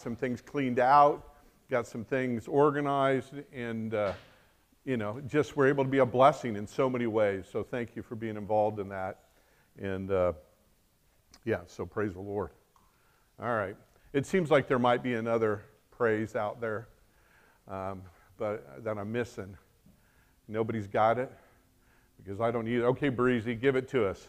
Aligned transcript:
some 0.00 0.16
things 0.16 0.40
cleaned 0.40 0.78
out, 0.78 1.34
got 1.70 1.86
some 1.86 2.04
things 2.04 2.48
organized, 2.48 3.34
and 3.52 3.92
uh, 3.92 4.12
you 4.84 4.96
know, 4.96 5.20
just 5.26 5.56
we're 5.56 5.68
able 5.68 5.84
to 5.84 5.90
be 5.90 5.98
a 5.98 6.06
blessing 6.06 6.56
in 6.56 6.66
so 6.66 6.88
many 6.88 7.06
ways. 7.06 7.44
So 7.50 7.62
thank 7.62 7.94
you 7.94 8.02
for 8.02 8.14
being 8.14 8.36
involved 8.36 8.80
in 8.80 8.88
that. 8.88 9.24
And 9.78 10.10
uh, 10.10 10.32
yeah, 11.44 11.60
so 11.66 11.84
praise 11.84 12.14
the 12.14 12.20
Lord. 12.20 12.50
All 13.40 13.54
right. 13.54 13.76
It 14.14 14.24
seems 14.26 14.50
like 14.50 14.68
there 14.68 14.78
might 14.78 15.02
be 15.02 15.14
another 15.14 15.62
praise 15.90 16.34
out 16.34 16.60
there, 16.60 16.88
um, 17.68 18.02
but 18.38 18.82
that 18.82 18.96
I'm 18.96 19.12
missing. 19.12 19.56
Nobody's 20.48 20.86
got 20.88 21.18
it 21.18 21.30
because 22.16 22.40
I 22.40 22.50
don't 22.50 22.64
need 22.64 22.78
it. 22.78 22.84
Okay, 22.84 23.10
Breezy, 23.10 23.54
give 23.54 23.76
it 23.76 23.88
to 23.90 24.06
us. 24.06 24.28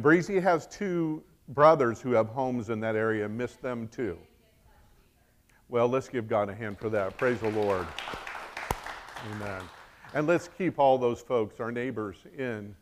And 0.00 0.02
Breezy 0.02 0.40
has 0.40 0.66
two 0.66 1.22
brothers 1.48 2.00
who 2.00 2.12
have 2.12 2.28
homes 2.28 2.70
in 2.70 2.80
that 2.80 2.96
area 2.96 3.28
missed 3.28 3.60
them 3.60 3.86
too. 3.88 4.16
Well, 5.68 5.88
let's 5.88 6.08
give 6.08 6.26
God 6.26 6.48
a 6.48 6.54
hand 6.54 6.78
for 6.78 6.88
that. 6.88 7.18
Praise 7.18 7.38
the 7.40 7.50
Lord. 7.50 7.86
Amen. 9.30 9.60
And 10.14 10.26
let's 10.26 10.48
keep 10.56 10.78
all 10.78 10.96
those 10.96 11.20
folks, 11.20 11.60
our 11.60 11.70
neighbors 11.70 12.16
in 12.38 12.74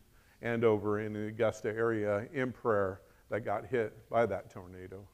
Andover 0.43 1.01
in 1.01 1.13
the 1.13 1.27
Augusta 1.27 1.71
area, 1.71 2.29
in 2.33 2.53
prayer 2.53 3.01
that 3.31 3.45
got 3.45 3.67
hit 3.67 4.09
by 4.09 4.25
that 4.25 4.49
tornado. 4.49 5.05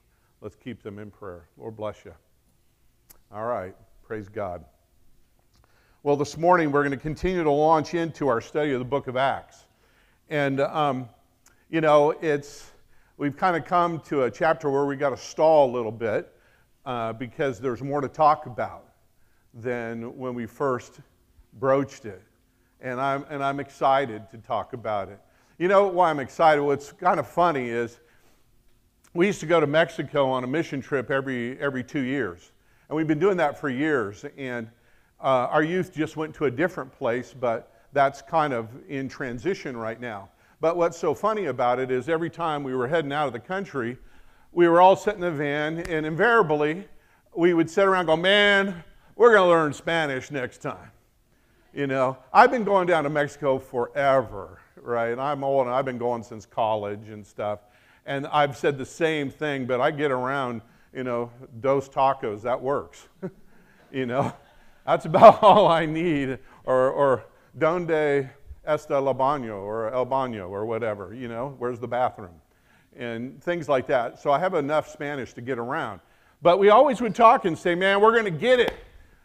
Let's 0.42 0.56
keep 0.56 0.82
them 0.82 0.98
in 0.98 1.10
prayer. 1.10 1.48
Lord 1.56 1.74
bless 1.74 2.04
you. 2.04 2.12
All 3.32 3.46
right. 3.46 3.74
Praise 4.02 4.28
God. 4.28 4.62
Well, 6.02 6.16
this 6.16 6.36
morning 6.36 6.70
we're 6.70 6.82
going 6.82 6.90
to 6.90 6.98
continue 6.98 7.44
to 7.44 7.50
launch 7.50 7.94
into 7.94 8.28
our 8.28 8.42
study 8.42 8.72
of 8.72 8.78
the 8.78 8.84
book 8.84 9.06
of 9.06 9.16
Acts. 9.16 9.64
And 10.28 10.60
um, 10.60 11.08
you 11.70 11.80
know, 11.80 12.10
it's, 12.10 12.70
we've 13.16 13.36
kind 13.36 13.56
of 13.56 13.64
come 13.64 14.00
to 14.00 14.24
a 14.24 14.30
chapter 14.30 14.70
where 14.70 14.84
we 14.84 14.96
got 14.96 15.10
to 15.10 15.16
stall 15.16 15.70
a 15.70 15.72
little 15.72 15.92
bit 15.92 16.32
uh, 16.84 17.12
because 17.14 17.58
there's 17.58 17.82
more 17.82 18.00
to 18.00 18.08
talk 18.08 18.46
about 18.46 18.90
than 19.54 20.16
when 20.18 20.34
we 20.34 20.46
first 20.46 21.00
broached 21.54 22.04
it. 22.04 22.22
And 22.80 23.00
I'm, 23.00 23.24
and 23.30 23.42
I'm 23.42 23.60
excited 23.60 24.28
to 24.30 24.38
talk 24.38 24.72
about 24.72 25.08
it. 25.08 25.18
You 25.58 25.68
know 25.68 25.86
why 25.86 26.10
I'm 26.10 26.20
excited? 26.20 26.60
What's 26.62 26.92
kind 26.92 27.18
of 27.18 27.26
funny 27.26 27.68
is 27.68 28.00
we 29.14 29.26
used 29.26 29.40
to 29.40 29.46
go 29.46 29.60
to 29.60 29.66
Mexico 29.66 30.28
on 30.28 30.44
a 30.44 30.46
mission 30.46 30.80
trip 30.80 31.10
every, 31.10 31.58
every 31.60 31.84
two 31.84 32.02
years. 32.02 32.52
And 32.88 32.96
we've 32.96 33.06
been 33.06 33.20
doing 33.20 33.36
that 33.38 33.58
for 33.58 33.70
years. 33.70 34.24
And 34.36 34.68
uh, 35.20 35.48
our 35.50 35.62
youth 35.62 35.94
just 35.94 36.16
went 36.16 36.34
to 36.34 36.44
a 36.44 36.50
different 36.50 36.92
place, 36.92 37.32
but 37.38 37.72
that's 37.92 38.20
kind 38.20 38.52
of 38.52 38.68
in 38.88 39.08
transition 39.08 39.76
right 39.76 40.00
now. 40.00 40.28
But 40.64 40.78
what's 40.78 40.96
so 40.96 41.12
funny 41.12 41.44
about 41.44 41.78
it 41.78 41.90
is 41.90 42.08
every 42.08 42.30
time 42.30 42.64
we 42.64 42.74
were 42.74 42.88
heading 42.88 43.12
out 43.12 43.26
of 43.26 43.34
the 43.34 43.38
country, 43.38 43.98
we 44.50 44.66
were 44.66 44.80
all 44.80 44.96
sitting 44.96 45.22
in 45.22 45.30
the 45.30 45.36
van, 45.36 45.80
and 45.80 46.06
invariably, 46.06 46.88
we 47.36 47.52
would 47.52 47.68
sit 47.68 47.84
around 47.84 48.00
and 48.00 48.06
go, 48.06 48.16
Man, 48.16 48.82
we're 49.14 49.34
going 49.34 49.42
to 49.42 49.48
learn 49.50 49.74
Spanish 49.74 50.30
next 50.30 50.62
time. 50.62 50.90
You 51.74 51.86
know, 51.86 52.16
I've 52.32 52.50
been 52.50 52.64
going 52.64 52.86
down 52.86 53.04
to 53.04 53.10
Mexico 53.10 53.58
forever, 53.58 54.58
right? 54.80 55.18
I'm 55.18 55.44
old 55.44 55.66
and 55.66 55.74
I've 55.74 55.84
been 55.84 55.98
going 55.98 56.22
since 56.22 56.46
college 56.46 57.10
and 57.10 57.26
stuff. 57.26 57.58
And 58.06 58.26
I've 58.28 58.56
said 58.56 58.78
the 58.78 58.86
same 58.86 59.28
thing, 59.28 59.66
but 59.66 59.82
I 59.82 59.90
get 59.90 60.10
around, 60.10 60.62
you 60.94 61.04
know, 61.04 61.30
dos 61.60 61.90
tacos, 61.90 62.40
that 62.40 62.58
works. 62.58 63.06
you 63.92 64.06
know, 64.06 64.32
that's 64.86 65.04
about 65.04 65.42
all 65.42 65.68
I 65.68 65.84
need. 65.84 66.38
Or, 66.64 66.88
or 66.88 67.24
donde 67.58 68.30
Esta 68.66 68.98
la 68.98 69.12
baño 69.12 69.62
or 69.62 69.92
el 69.92 70.06
baño 70.06 70.48
or 70.48 70.64
whatever, 70.64 71.14
you 71.14 71.28
know, 71.28 71.54
where's 71.58 71.78
the 71.78 71.88
bathroom? 71.88 72.34
And 72.96 73.42
things 73.42 73.68
like 73.68 73.86
that. 73.88 74.20
So 74.20 74.30
I 74.30 74.38
have 74.38 74.54
enough 74.54 74.88
Spanish 74.88 75.32
to 75.34 75.40
get 75.40 75.58
around. 75.58 76.00
But 76.42 76.58
we 76.58 76.70
always 76.70 77.00
would 77.00 77.14
talk 77.14 77.44
and 77.44 77.58
say, 77.58 77.74
man, 77.74 78.00
we're 78.00 78.12
going 78.12 78.24
to 78.24 78.30
get 78.30 78.60
it. 78.60 78.74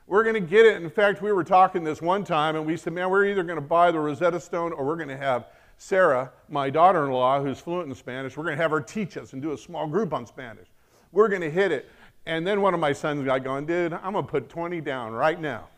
We're 0.07 0.23
going 0.23 0.35
to 0.35 0.39
get 0.39 0.65
it. 0.65 0.81
In 0.81 0.89
fact, 0.89 1.21
we 1.21 1.31
were 1.31 1.43
talking 1.43 1.83
this 1.83 2.01
one 2.01 2.23
time 2.23 2.55
and 2.55 2.65
we 2.65 2.77
said, 2.77 2.93
man, 2.93 3.09
we're 3.09 3.25
either 3.25 3.43
going 3.43 3.57
to 3.57 3.61
buy 3.61 3.91
the 3.91 3.99
Rosetta 3.99 4.39
Stone 4.39 4.73
or 4.73 4.85
we're 4.85 4.95
going 4.95 5.09
to 5.09 5.17
have 5.17 5.47
Sarah, 5.77 6.31
my 6.49 6.69
daughter 6.69 7.05
in 7.05 7.11
law, 7.11 7.41
who's 7.41 7.59
fluent 7.59 7.87
in 7.87 7.95
Spanish, 7.95 8.35
we're 8.35 8.43
going 8.43 8.57
to 8.57 8.61
have 8.61 8.71
her 8.71 8.81
teach 8.81 9.17
us 9.17 9.33
and 9.33 9.41
do 9.41 9.51
a 9.51 9.57
small 9.57 9.87
group 9.87 10.13
on 10.13 10.25
Spanish. 10.25 10.67
We're 11.11 11.29
going 11.29 11.41
to 11.41 11.51
hit 11.51 11.71
it. 11.71 11.89
And 12.25 12.45
then 12.45 12.61
one 12.61 12.73
of 12.73 12.79
my 12.79 12.91
sons 12.91 13.23
got 13.23 13.43
going, 13.43 13.65
dude, 13.65 13.93
I'm 13.93 14.13
going 14.13 14.25
to 14.25 14.29
put 14.31 14.49
20 14.49 14.81
down 14.81 15.13
right 15.13 15.39
now. 15.39 15.69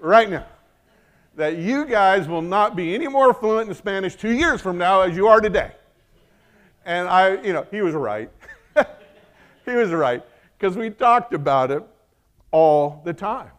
right 0.00 0.30
now 0.30 0.46
that 1.40 1.56
you 1.56 1.86
guys 1.86 2.28
will 2.28 2.42
not 2.42 2.76
be 2.76 2.94
any 2.94 3.08
more 3.08 3.32
fluent 3.32 3.66
in 3.66 3.74
Spanish 3.74 4.14
two 4.14 4.32
years 4.32 4.60
from 4.60 4.76
now 4.76 5.00
as 5.00 5.16
you 5.16 5.26
are 5.26 5.40
today. 5.40 5.72
And 6.84 7.08
I, 7.08 7.40
you 7.40 7.54
know, 7.54 7.66
he 7.70 7.80
was 7.80 7.94
right. 7.94 8.30
he 9.64 9.72
was 9.72 9.90
right 9.90 10.22
because 10.58 10.76
we 10.76 10.90
talked 10.90 11.32
about 11.32 11.70
it 11.70 11.82
all 12.50 13.00
the 13.06 13.14
time. 13.14 13.52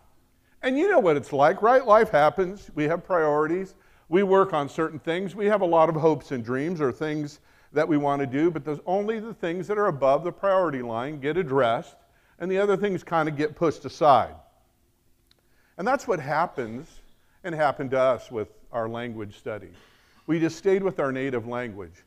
And 0.62 0.78
you 0.78 0.92
know 0.92 1.00
what 1.00 1.18
it's 1.18 1.34
like, 1.34 1.64
right? 1.64 1.84
Life 1.84 2.12
happens. 2.12 2.70
We 2.76 2.84
have 2.84 3.04
priorities. 3.04 3.74
We 4.10 4.22
work 4.22 4.54
on 4.54 4.70
certain 4.70 5.00
things. 5.00 5.36
We 5.36 5.48
have 5.48 5.62
a 5.62 5.66
lot 5.66 5.90
of 5.90 5.96
hopes 5.96 6.32
and 6.32 6.46
dreams 6.46 6.82
or 6.82 6.92
things 6.92 7.40
that 7.74 7.88
we 7.88 7.98
want 7.98 8.20
to 8.20 8.28
do, 8.28 8.52
but 8.52 8.64
there's 8.64 8.82
only 8.86 9.20
the 9.20 9.34
things 9.34 9.66
that 9.68 9.80
are 9.80 9.88
above 9.88 10.24
the 10.24 10.32
priority 10.32 10.84
line 10.84 11.20
get 11.20 11.36
addressed, 11.36 11.96
and 12.38 12.52
the 12.52 12.60
other 12.60 12.78
things 12.78 13.04
kind 13.04 13.28
of 13.28 13.36
get 13.36 13.56
pushed 13.56 13.86
aside. 13.86 14.36
And 15.80 15.88
that's 15.88 16.08
what 16.08 16.20
happens 16.20 17.01
and 17.44 17.56
happened 17.56 17.92
to 17.92 18.00
us 18.00 18.32
with 18.32 18.50
our 18.72 18.88
language 18.88 19.38
study. 19.38 19.70
We 20.28 20.40
just 20.40 20.58
stayed 20.58 20.84
with 20.84 21.00
our 21.00 21.12
native 21.12 21.48
language. 21.48 22.04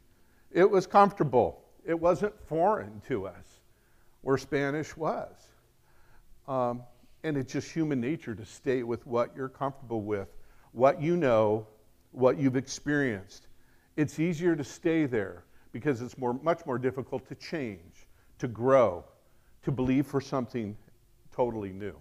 It 0.52 0.70
was 0.70 0.86
comfortable, 0.86 1.62
it 1.84 1.98
wasn't 1.98 2.34
foreign 2.46 3.02
to 3.08 3.26
us, 3.26 3.60
where 4.22 4.38
Spanish 4.38 4.96
was. 4.96 5.32
Um, 6.46 6.82
and 7.24 7.36
it's 7.36 7.52
just 7.52 7.70
human 7.70 8.00
nature 8.00 8.34
to 8.34 8.44
stay 8.44 8.82
with 8.82 9.06
what 9.06 9.34
you're 9.34 9.48
comfortable 9.48 10.02
with, 10.02 10.28
what 10.72 11.00
you 11.00 11.16
know, 11.16 11.66
what 12.12 12.38
you've 12.38 12.56
experienced. 12.56 13.48
It's 13.96 14.20
easier 14.20 14.54
to 14.54 14.64
stay 14.64 15.06
there 15.06 15.44
because 15.72 16.00
it's 16.00 16.16
more, 16.18 16.34
much 16.34 16.64
more 16.66 16.78
difficult 16.78 17.26
to 17.28 17.34
change, 17.34 18.06
to 18.38 18.46
grow, 18.46 19.04
to 19.64 19.72
believe 19.72 20.06
for 20.06 20.20
something 20.20 20.76
totally 21.34 21.72
new. 21.72 21.96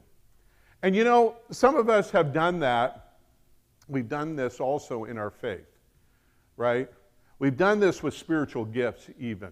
And 0.84 0.96
you 0.96 1.04
know, 1.04 1.38
some 1.50 1.76
of 1.76 1.90
us 1.90 2.12
have 2.12 2.34
done 2.34 2.60
that 2.60 3.03
We've 3.88 4.08
done 4.08 4.36
this 4.36 4.60
also 4.60 5.06
in 5.06 5.18
our 5.18 5.30
faith, 5.30 5.68
right? 6.58 6.90
We've 7.40 7.58
done 7.58 7.80
this 7.80 8.02
with 8.02 8.14
spiritual 8.14 8.66
gifts, 8.66 9.10
even, 9.20 9.52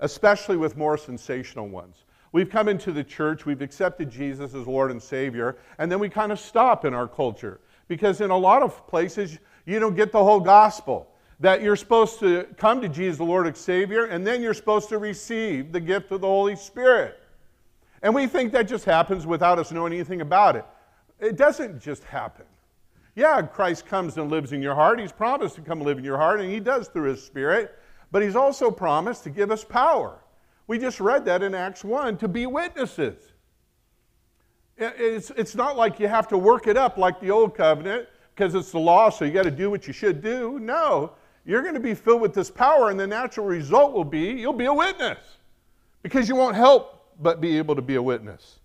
especially 0.00 0.56
with 0.56 0.76
more 0.76 0.96
sensational 0.96 1.68
ones. 1.68 2.04
We've 2.32 2.50
come 2.50 2.68
into 2.68 2.92
the 2.92 3.04
church, 3.04 3.46
we've 3.46 3.62
accepted 3.62 4.10
Jesus 4.10 4.54
as 4.54 4.66
Lord 4.66 4.90
and 4.90 5.02
Savior, 5.02 5.56
and 5.78 5.90
then 5.90 5.98
we 5.98 6.08
kind 6.08 6.32
of 6.32 6.40
stop 6.40 6.84
in 6.84 6.92
our 6.92 7.08
culture 7.08 7.60
because 7.88 8.20
in 8.20 8.30
a 8.30 8.36
lot 8.36 8.62
of 8.62 8.86
places 8.86 9.38
you 9.66 9.78
don't 9.78 9.94
get 9.94 10.12
the 10.12 10.22
whole 10.22 10.40
gospel. 10.40 11.08
That 11.40 11.62
you're 11.62 11.76
supposed 11.76 12.20
to 12.20 12.46
come 12.56 12.80
to 12.80 12.88
Jesus, 12.88 13.18
the 13.18 13.24
Lord 13.24 13.46
and 13.46 13.56
Savior, 13.56 14.04
and 14.04 14.26
then 14.26 14.40
you're 14.40 14.54
supposed 14.54 14.88
to 14.90 14.98
receive 14.98 15.72
the 15.72 15.80
gift 15.80 16.12
of 16.12 16.20
the 16.20 16.28
Holy 16.28 16.54
Spirit. 16.54 17.20
And 18.02 18.14
we 18.14 18.26
think 18.26 18.52
that 18.52 18.68
just 18.68 18.84
happens 18.84 19.26
without 19.26 19.58
us 19.58 19.72
knowing 19.72 19.92
anything 19.92 20.20
about 20.20 20.56
it. 20.56 20.64
It 21.18 21.36
doesn't 21.36 21.80
just 21.80 22.04
happen. 22.04 22.46
Yeah, 23.14 23.42
Christ 23.42 23.86
comes 23.86 24.16
and 24.18 24.30
lives 24.30 24.52
in 24.52 24.60
your 24.60 24.74
heart. 24.74 24.98
He's 24.98 25.12
promised 25.12 25.54
to 25.56 25.60
come 25.60 25.80
live 25.80 25.98
in 25.98 26.04
your 26.04 26.16
heart, 26.16 26.40
and 26.40 26.50
He 26.50 26.60
does 26.60 26.88
through 26.88 27.10
His 27.10 27.22
Spirit. 27.22 27.78
But 28.10 28.22
He's 28.22 28.36
also 28.36 28.70
promised 28.70 29.24
to 29.24 29.30
give 29.30 29.50
us 29.50 29.64
power. 29.64 30.18
We 30.66 30.78
just 30.78 31.00
read 31.00 31.24
that 31.26 31.42
in 31.42 31.54
Acts 31.54 31.84
1 31.84 32.16
to 32.18 32.28
be 32.28 32.46
witnesses. 32.46 33.32
It's, 34.76 35.30
it's 35.30 35.54
not 35.54 35.76
like 35.76 36.00
you 36.00 36.08
have 36.08 36.26
to 36.28 36.38
work 36.38 36.66
it 36.66 36.76
up 36.76 36.96
like 36.96 37.20
the 37.20 37.30
old 37.30 37.54
covenant 37.54 38.08
because 38.34 38.54
it's 38.54 38.72
the 38.72 38.78
law, 38.78 39.10
so 39.10 39.24
you 39.24 39.30
got 39.30 39.44
to 39.44 39.50
do 39.50 39.70
what 39.70 39.86
you 39.86 39.92
should 39.92 40.20
do. 40.20 40.58
No, 40.58 41.12
you're 41.44 41.62
going 41.62 41.74
to 41.74 41.80
be 41.80 41.94
filled 41.94 42.20
with 42.20 42.34
this 42.34 42.50
power, 42.50 42.90
and 42.90 42.98
the 42.98 43.06
natural 43.06 43.46
result 43.46 43.92
will 43.92 44.04
be 44.04 44.32
you'll 44.32 44.52
be 44.52 44.64
a 44.64 44.74
witness 44.74 45.18
because 46.02 46.28
you 46.28 46.34
won't 46.34 46.56
help 46.56 47.12
but 47.20 47.40
be 47.40 47.56
able 47.58 47.76
to 47.76 47.82
be 47.82 47.94
a 47.94 48.02
witness. 48.02 48.58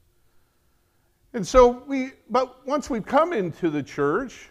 And 1.33 1.45
so 1.45 1.83
we, 1.87 2.11
but 2.29 2.65
once 2.67 2.89
we've 2.89 3.05
come 3.05 3.33
into 3.33 3.69
the 3.69 3.83
church, 3.83 4.49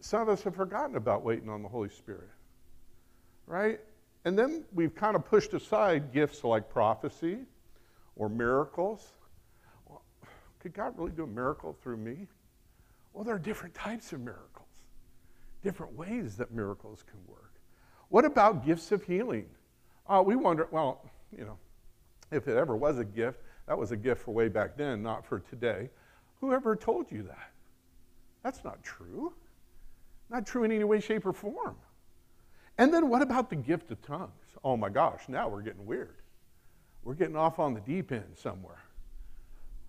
some 0.00 0.20
of 0.22 0.28
us 0.28 0.42
have 0.42 0.56
forgotten 0.56 0.96
about 0.96 1.24
waiting 1.24 1.48
on 1.48 1.62
the 1.62 1.68
Holy 1.68 1.88
Spirit, 1.88 2.30
right? 3.46 3.80
And 4.24 4.38
then 4.38 4.64
we've 4.72 4.94
kind 4.94 5.14
of 5.14 5.24
pushed 5.24 5.54
aside 5.54 6.12
gifts 6.12 6.42
like 6.42 6.68
prophecy 6.68 7.38
or 8.16 8.28
miracles. 8.28 9.12
Well, 9.86 10.02
could 10.58 10.74
God 10.74 10.98
really 10.98 11.12
do 11.12 11.22
a 11.22 11.26
miracle 11.28 11.76
through 11.82 11.98
me? 11.98 12.26
Well, 13.12 13.24
there 13.24 13.34
are 13.34 13.40
different 13.40 13.74
types 13.74 14.12
of 14.12 14.20
miracles, 14.20 14.68
different 15.62 15.92
ways 15.96 16.36
that 16.36 16.50
miracles 16.52 17.04
can 17.08 17.20
work. 17.28 17.54
What 18.08 18.24
about 18.24 18.66
gifts 18.66 18.90
of 18.90 19.04
healing? 19.04 19.46
Uh, 20.08 20.22
we 20.24 20.34
wonder, 20.36 20.68
well, 20.70 21.08
you 21.36 21.44
know, 21.44 21.58
if 22.30 22.48
it 22.48 22.56
ever 22.56 22.76
was 22.76 22.98
a 22.98 23.04
gift, 23.04 23.40
That 23.68 23.76
was 23.76 23.92
a 23.92 23.96
gift 23.96 24.22
for 24.22 24.32
way 24.32 24.48
back 24.48 24.78
then, 24.78 25.02
not 25.02 25.26
for 25.26 25.40
today. 25.40 25.90
Whoever 26.40 26.74
told 26.74 27.12
you 27.12 27.22
that? 27.24 27.52
That's 28.42 28.64
not 28.64 28.82
true. 28.82 29.34
Not 30.30 30.46
true 30.46 30.64
in 30.64 30.72
any 30.72 30.84
way, 30.84 31.00
shape, 31.00 31.26
or 31.26 31.34
form. 31.34 31.76
And 32.78 32.94
then 32.94 33.10
what 33.10 33.20
about 33.20 33.50
the 33.50 33.56
gift 33.56 33.90
of 33.90 34.00
tongues? 34.00 34.56
Oh 34.64 34.76
my 34.76 34.88
gosh, 34.88 35.22
now 35.28 35.48
we're 35.48 35.60
getting 35.60 35.84
weird. 35.84 36.16
We're 37.04 37.14
getting 37.14 37.36
off 37.36 37.58
on 37.58 37.74
the 37.74 37.80
deep 37.80 38.10
end 38.10 38.36
somewhere. 38.36 38.82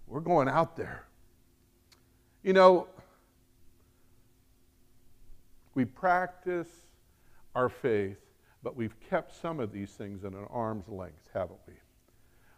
We're 0.08 0.20
going 0.20 0.50
out 0.50 0.76
there. 0.76 1.06
You 2.44 2.54
know, 2.54 2.88
we 5.74 5.86
practice 5.86 6.70
our 7.56 7.70
faith, 7.70 8.20
but 8.62 8.76
we've 8.76 9.00
kept 9.10 9.34
some 9.40 9.62
of 9.62 9.72
these 9.72 9.92
things 9.92 10.26
at 10.26 10.34
an 10.34 10.48
arm's 10.50 10.90
length, 10.90 11.30
haven't 11.34 11.60
we? 11.66 11.74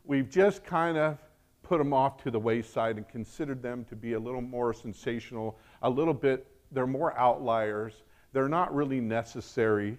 We've 0.06 0.30
just 0.30 0.64
kind 0.64 0.98
of 0.98 1.18
put 1.64 1.78
them 1.78 1.94
off 1.94 2.22
to 2.24 2.32
the 2.32 2.40
wayside 2.40 2.98
and 2.98 3.08
considered 3.08 3.62
them 3.62 3.86
to 3.86 3.96
be 3.96 4.14
a 4.14 4.20
little 4.20 4.42
more 4.42 4.74
sensational, 4.74 5.58
a 5.82 5.90
little 5.90 6.14
bit, 6.14 6.48
they're 6.72 6.88
more 6.88 7.18
outliers. 7.18 7.94
They're 8.34 8.50
not 8.50 8.74
really 8.74 9.02
necessary. 9.02 9.98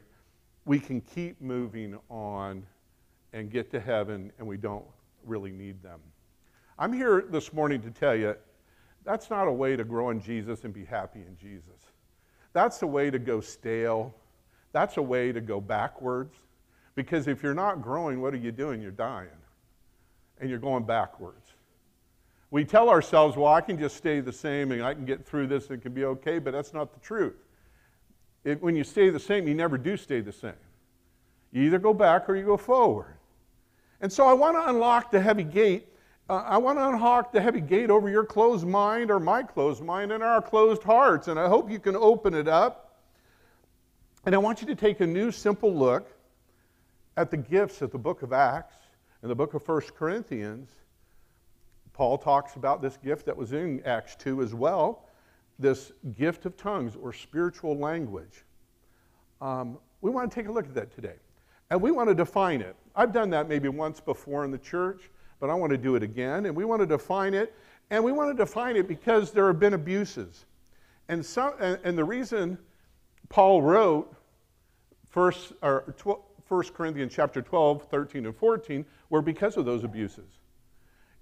We 0.65 0.79
can 0.79 1.01
keep 1.01 1.41
moving 1.41 1.99
on 2.09 2.65
and 3.33 3.51
get 3.51 3.71
to 3.73 3.81
heaven, 3.81 4.33
and 4.39 4.47
we 4.47 4.57
don't 4.57 4.85
really 5.25 5.53
need 5.53 5.83
them. 5.83 6.01
I'm 6.79 6.93
here 6.93 7.25
this 7.29 7.53
morning 7.53 7.81
to 7.83 7.91
tell 7.91 8.15
you 8.15 8.35
that's 9.05 9.31
not 9.31 9.49
a 9.49 9.53
way 9.53 9.77
to 9.77 9.85
grow 9.85 10.11
in 10.11 10.21
Jesus 10.21 10.65
and 10.65 10.73
be 10.73 10.85
happy 10.85 11.21
in 11.21 11.37
Jesus. 11.37 11.91
That's 12.53 12.83
a 12.83 12.87
way 12.87 13.11
to 13.11 13.19
go 13.19 13.41
stale. 13.41 14.15
That's 14.73 14.97
a 14.97 15.03
way 15.03 15.33
to 15.33 15.41
go 15.41 15.61
backwards. 15.61 16.35
Because 16.95 17.27
if 17.27 17.43
you're 17.43 17.55
not 17.55 17.83
growing, 17.83 18.21
what 18.21 18.35
are 18.35 18.39
you 18.39 18.53
doing? 18.53 18.81
You're 18.81 18.91
dying. 18.91 19.29
And 20.43 20.51
you're 20.51 20.59
going 20.59 20.83
backwards. 20.83 21.53
We 22.51 22.65
tell 22.65 22.91
ourselves, 22.91 23.37
well, 23.37 23.53
I 23.53 23.61
can 23.61 23.79
just 23.79 23.97
stay 23.97 24.19
the 24.19 24.33
same 24.33 24.73
and 24.73 24.83
I 24.83 24.93
can 24.93 25.05
get 25.05 25.25
through 25.25 25.47
this 25.47 25.71
and 25.71 25.79
it 25.79 25.83
can 25.83 25.95
be 25.95 26.05
okay, 26.05 26.41
but 26.41 26.53
that's 26.53 26.75
not 26.75 26.93
the 26.93 26.99
truth. 26.99 27.37
It, 28.43 28.61
when 28.61 28.75
you 28.75 28.83
stay 28.83 29.09
the 29.09 29.21
same, 29.21 29.47
you 29.47 29.55
never 29.55 29.79
do 29.79 29.97
stay 29.97 30.21
the 30.21 30.33
same. 30.33 30.53
You 31.53 31.63
either 31.63 31.79
go 31.79 31.95
back 31.95 32.29
or 32.29 32.35
you 32.35 32.45
go 32.45 32.57
forward. 32.57 33.15
And 34.01 34.13
so 34.13 34.27
I 34.27 34.33
want 34.33 34.57
to 34.57 34.69
unlock 34.69 35.13
the 35.13 35.21
heavy 35.21 35.45
gate. 35.45 35.87
Uh, 36.29 36.43
I 36.45 36.59
want 36.59 36.77
to 36.77 36.89
unlock 36.89 37.31
the 37.31 37.41
heavy 37.41 37.61
gate 37.61 37.89
over 37.89 38.09
your 38.09 38.25
closed 38.25 38.67
mind 38.67 39.13
or 39.13 39.21
my 39.21 39.45
closed 39.45 39.83
mind 39.83 40.11
and 40.11 40.25
our 40.25 40.43
closed 40.43 40.83
hearts. 40.83 41.29
And 41.29 41.39
I 41.39 41.47
hope 41.47 41.71
you 41.71 41.79
can 41.79 41.95
open 41.95 42.35
it 42.35 42.49
up. 42.49 42.99
And 44.27 44.35
I 44.35 44.39
want 44.39 44.61
you 44.61 44.67
to 44.67 44.75
take 44.75 45.01
a 45.01 45.07
new, 45.07 45.31
simple 45.31 45.73
look 45.73 46.11
at 47.17 47.31
the 47.31 47.37
gifts 47.37 47.81
of 47.81 47.93
the 47.93 47.99
book 47.99 48.23
of 48.23 48.33
Acts 48.33 48.82
and 49.23 49.31
the 49.31 49.35
book 49.35 49.55
of 49.55 49.63
First 49.63 49.95
Corinthians 49.95 50.69
Paul 51.93 52.19
talks 52.19 52.57
about 52.57 52.81
this 52.81 52.97
gift 52.97 53.27
that 53.27 53.37
was 53.37 53.53
in 53.53 53.83
Acts 53.85 54.17
2 54.17 54.43
as 54.43 54.55
well 54.55 55.05
this 55.59 55.93
gift 56.17 56.47
of 56.47 56.57
tongues 56.57 56.97
or 56.97 57.13
spiritual 57.13 57.77
language. 57.77 58.45
Um, 59.41 59.79
we 60.01 60.11
want 60.11 60.31
to 60.31 60.35
take 60.35 60.49
a 60.49 60.53
look 60.53 60.67
at 60.67 60.75
that 60.75 60.93
today. 60.95 61.15
And 61.71 61.81
we 61.81 61.91
want 61.91 62.09
to 62.09 62.15
define 62.15 62.61
it. 62.61 62.77
I've 62.97 63.13
done 63.13 63.31
that 63.31 63.49
maybe 63.49 63.69
once 63.69 64.01
before 64.01 64.45
in 64.45 64.51
the 64.51 64.59
church, 64.59 65.11
but 65.41 65.49
I 65.49 65.55
want 65.55 65.71
to 65.71 65.79
do 65.79 65.95
it 65.95 66.03
again. 66.03 66.47
And 66.47 66.57
we 66.57 66.65
want 66.65 66.81
to 66.81 66.87
define 66.87 67.35
it. 67.35 67.55
And 67.91 68.03
we 68.03 68.13
want 68.13 68.37
to 68.37 68.43
define 68.43 68.77
it 68.77 68.89
because 68.89 69.31
there 69.31 69.47
have 69.47 69.61
been 69.61 69.75
abuses. 69.75 70.47
And, 71.09 71.25
some, 71.25 71.55
and, 71.61 71.79
and 71.85 71.97
the 71.97 72.05
reason 72.05 72.59
Paul 73.29 73.63
wrote 73.63 74.15
first, 75.09 75.53
or 75.63 75.95
1 76.53 76.65
Corinthians 76.75 77.15
chapter 77.15 77.41
12, 77.41 77.85
13, 77.85 78.27
and 78.27 78.37
14 78.37 78.85
were 79.09 79.23
because 79.23 79.57
of 79.57 79.65
those 79.65 79.85
abuses. 79.85 80.29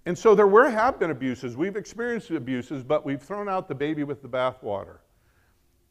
And 0.05 0.19
so 0.19 0.35
there 0.35 0.49
were, 0.49 0.69
have 0.69 0.99
been 0.99 1.13
abuses. 1.13 1.57
We've 1.57 1.77
experienced 1.77 2.33
abuses, 2.33 2.83
but 2.83 3.07
we've 3.07 3.23
thrown 3.23 3.49
out 3.49 3.69
the 3.69 3.75
baby 3.77 4.03
with 4.03 4.23
the 4.23 4.29
bathwater. 4.29 4.99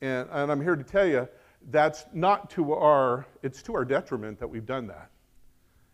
And, 0.02 0.28
and 0.30 0.52
I'm 0.52 0.62
here 0.62 0.76
to 0.76 0.84
tell 0.84 1.06
you 1.06 1.26
that's 1.72 2.04
not 2.12 2.50
to 2.52 2.74
our, 2.74 3.26
it's 3.42 3.62
to 3.64 3.76
our 3.76 3.86
detriment 3.86 4.40
that 4.40 4.48
we've 4.48 4.66
done 4.66 4.88
that. 4.88 5.10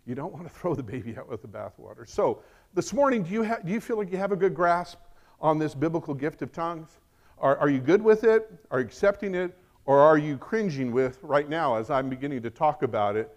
You 0.08 0.16
don't 0.16 0.34
want 0.34 0.48
to 0.48 0.54
throw 0.60 0.74
the 0.74 0.82
baby 0.82 1.16
out 1.16 1.30
with 1.30 1.44
the 1.44 1.48
bathwater. 1.48 2.10
So 2.10 2.42
this 2.74 2.94
morning, 2.94 3.22
do 3.22 3.32
you, 3.32 3.44
ha- 3.44 3.60
do 3.64 3.72
you 3.72 3.80
feel 3.80 3.98
like 3.98 4.12
you 4.12 4.18
have 4.18 4.32
a 4.32 4.36
good 4.36 4.56
grasp 4.56 4.98
on 5.40 5.60
this 5.60 5.76
biblical 5.76 6.16
gift 6.16 6.42
of 6.42 6.52
tongues? 6.52 6.90
Are, 7.38 7.58
are 7.58 7.70
you 7.70 7.80
good 7.80 8.02
with 8.02 8.24
it? 8.24 8.52
Are 8.72 8.80
you 8.80 8.88
accepting 8.88 9.36
it? 9.36 9.56
Or 9.86 10.00
are 10.00 10.18
you 10.18 10.38
cringing 10.38 10.92
with 10.92 11.20
right 11.22 11.48
now 11.48 11.76
as 11.76 11.90
I'm 11.90 12.10
beginning 12.10 12.42
to 12.44 12.50
talk 12.50 12.82
about 12.82 13.16
it? 13.16 13.36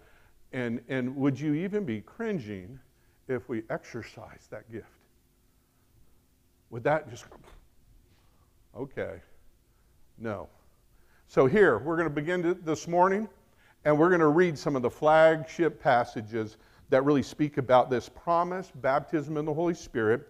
And, 0.51 0.81
and 0.89 1.15
would 1.15 1.39
you 1.39 1.53
even 1.53 1.85
be 1.85 2.01
cringing 2.01 2.79
if 3.27 3.47
we 3.47 3.63
exercise 3.69 4.47
that 4.49 4.71
gift? 4.71 4.87
Would 6.71 6.83
that 6.83 7.09
just, 7.09 7.25
okay, 8.75 9.21
no. 10.17 10.49
So 11.27 11.45
here, 11.45 11.77
we're 11.77 11.95
going 11.95 12.09
to 12.09 12.13
begin 12.13 12.59
this 12.63 12.87
morning, 12.87 13.29
and 13.85 13.97
we're 13.97 14.09
going 14.09 14.19
to 14.19 14.27
read 14.27 14.57
some 14.57 14.75
of 14.75 14.81
the 14.81 14.89
flagship 14.89 15.81
passages 15.81 16.57
that 16.89 17.05
really 17.05 17.23
speak 17.23 17.57
about 17.57 17.89
this 17.91 18.09
promise, 18.09 18.71
baptism 18.73 19.37
in 19.37 19.45
the 19.45 19.53
Holy 19.53 19.75
Spirit. 19.75 20.27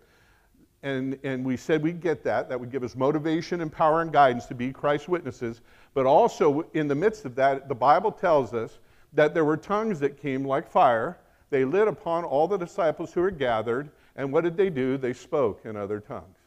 And, 0.82 1.20
and 1.24 1.44
we 1.44 1.58
said 1.58 1.84
we'd 1.84 2.02
get 2.02 2.24
that. 2.24 2.50
That 2.50 2.60
would 2.60 2.72
give 2.72 2.84
us 2.84 2.96
motivation 2.96 3.62
and 3.62 3.72
power 3.72 4.02
and 4.02 4.14
guidance 4.14 4.46
to 4.46 4.56
be 4.56 4.72
Christ's 4.72 5.10
witnesses. 5.10 5.62
But 5.94 6.06
also, 6.06 6.66
in 6.74 6.88
the 6.88 6.96
midst 6.96 7.26
of 7.26 7.36
that, 7.36 7.68
the 7.68 7.76
Bible 7.76 8.12
tells 8.12 8.54
us 8.54 8.80
that 9.14 9.34
there 9.34 9.44
were 9.44 9.58
tongues 9.58 10.00
that 10.00 10.22
came 10.22 10.46
like 10.46 10.70
fire 10.70 11.18
they 11.50 11.66
lit 11.66 11.88
upon 11.88 12.24
all 12.24 12.48
the 12.48 12.58
disciples 12.58 13.14
who 13.14 13.22
were 13.22 13.32
gathered, 13.32 13.90
and 14.16 14.32
what 14.32 14.44
did 14.44 14.56
they 14.56 14.70
do? 14.70 14.98
They 14.98 15.14
spoke 15.14 15.62
in 15.66 15.76
other 15.76 16.00
tongues. 16.00 16.38